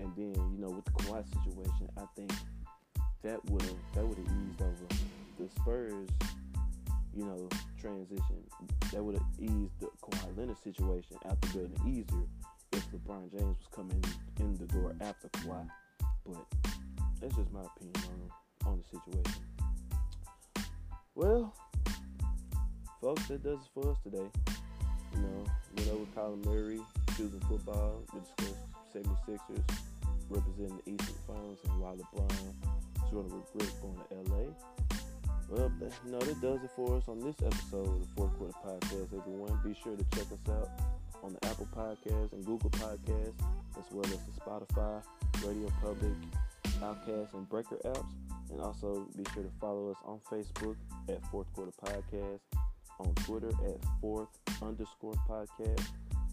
And 0.00 0.12
then 0.16 0.34
you 0.52 0.58
know 0.58 0.68
with 0.68 0.84
the 0.84 0.90
Kawhi 0.90 1.24
situation, 1.32 1.88
I 1.96 2.04
think 2.14 2.30
that 3.22 3.42
would 3.46 3.62
have 3.62 3.76
that 3.94 4.06
would 4.06 4.18
have 4.18 4.26
eased 4.26 4.60
over 4.60 4.86
the 5.38 5.48
Spurs 5.48 6.10
you 7.16 7.24
know, 7.24 7.48
transition. 7.80 8.42
That 8.92 9.02
would 9.02 9.14
have 9.14 9.26
eased 9.38 9.80
the 9.80 9.88
Kawhi 10.02 10.36
Leonard 10.36 10.58
situation 10.62 11.16
after 11.24 11.48
building 11.48 11.80
easier 11.86 12.24
if 12.72 12.90
LeBron 12.92 13.30
James 13.30 13.56
was 13.58 13.68
coming 13.74 14.02
in 14.40 14.54
the 14.56 14.66
door 14.66 14.94
after 15.00 15.28
Kawhi. 15.28 15.66
But 16.26 16.44
that's 17.20 17.36
just 17.36 17.52
my 17.52 17.60
opinion 17.62 18.30
on 18.64 18.72
on 18.72 18.82
the 18.82 18.98
situation. 18.98 19.42
Well, 21.14 21.54
folks, 23.00 23.26
that 23.28 23.42
does 23.42 23.58
it 23.60 23.68
for 23.72 23.90
us 23.90 23.98
today. 24.02 24.28
You 25.14 25.20
know, 25.20 25.44
went 25.76 25.88
over 25.90 26.04
Kyler 26.16 26.44
Murray 26.44 26.80
choosing 27.16 27.40
football. 27.40 28.02
We 28.12 28.20
discussed 28.20 28.60
76ers 28.92 29.78
representing 30.28 30.80
the 30.84 30.92
Eastern 30.92 31.14
Finals 31.26 31.58
and 31.68 31.80
why 31.80 31.90
LeBron 31.90 32.32
is 32.32 33.10
going 33.12 33.28
to 33.28 33.36
regret 33.36 33.72
going 33.80 34.24
to 34.26 34.32
LA. 34.32 34.83
Well, 35.54 35.70
you 36.04 36.10
know, 36.10 36.18
that 36.18 36.40
does 36.40 36.64
it 36.64 36.70
for 36.74 36.96
us 36.96 37.04
on 37.06 37.20
this 37.20 37.36
episode 37.40 37.86
of 37.86 38.00
the 38.00 38.06
Fourth 38.16 38.36
Quarter 38.38 38.54
Podcast, 38.66 39.16
everyone. 39.16 39.56
Be 39.62 39.72
sure 39.80 39.94
to 39.94 40.04
check 40.10 40.26
us 40.32 40.50
out 40.50 40.68
on 41.22 41.32
the 41.32 41.46
Apple 41.46 41.68
Podcast 41.72 42.32
and 42.32 42.44
Google 42.44 42.70
Podcast, 42.70 43.34
as 43.78 43.84
well 43.92 44.04
as 44.04 44.18
the 44.26 44.40
Spotify, 44.40 45.00
Radio 45.46 45.70
Public, 45.80 46.12
Overcast, 46.82 47.34
and 47.34 47.48
Breaker 47.48 47.76
apps. 47.84 48.04
And 48.50 48.60
also 48.60 49.06
be 49.16 49.22
sure 49.32 49.44
to 49.44 49.50
follow 49.60 49.92
us 49.92 49.96
on 50.04 50.18
Facebook 50.28 50.74
at 51.08 51.24
Fourth 51.30 51.46
Quarter 51.52 51.72
Podcast, 51.84 52.40
on 52.98 53.14
Twitter 53.24 53.50
at 53.68 53.76
Fourth 54.00 54.30
underscore 54.60 55.14
podcast, 55.28 55.86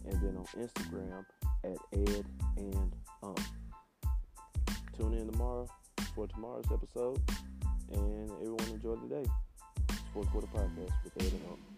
and 0.04 0.20
then 0.20 0.36
on 0.36 0.46
Instagram 0.58 1.24
at 1.62 1.78
Ed 1.92 2.24
and 2.56 2.92
Um. 3.22 3.36
Tune 4.98 5.14
in 5.14 5.30
tomorrow 5.30 5.68
for 6.16 6.26
tomorrow's 6.26 6.66
episode 6.72 7.22
and 7.92 8.30
everyone 8.40 8.68
enjoy 8.72 8.96
the 8.96 9.08
day. 9.08 9.30
Fourth 10.12 10.30
Quarter 10.30 10.48
Podcast 10.48 10.92
with 11.04 11.12
Ed 11.20 11.32
and 11.32 11.71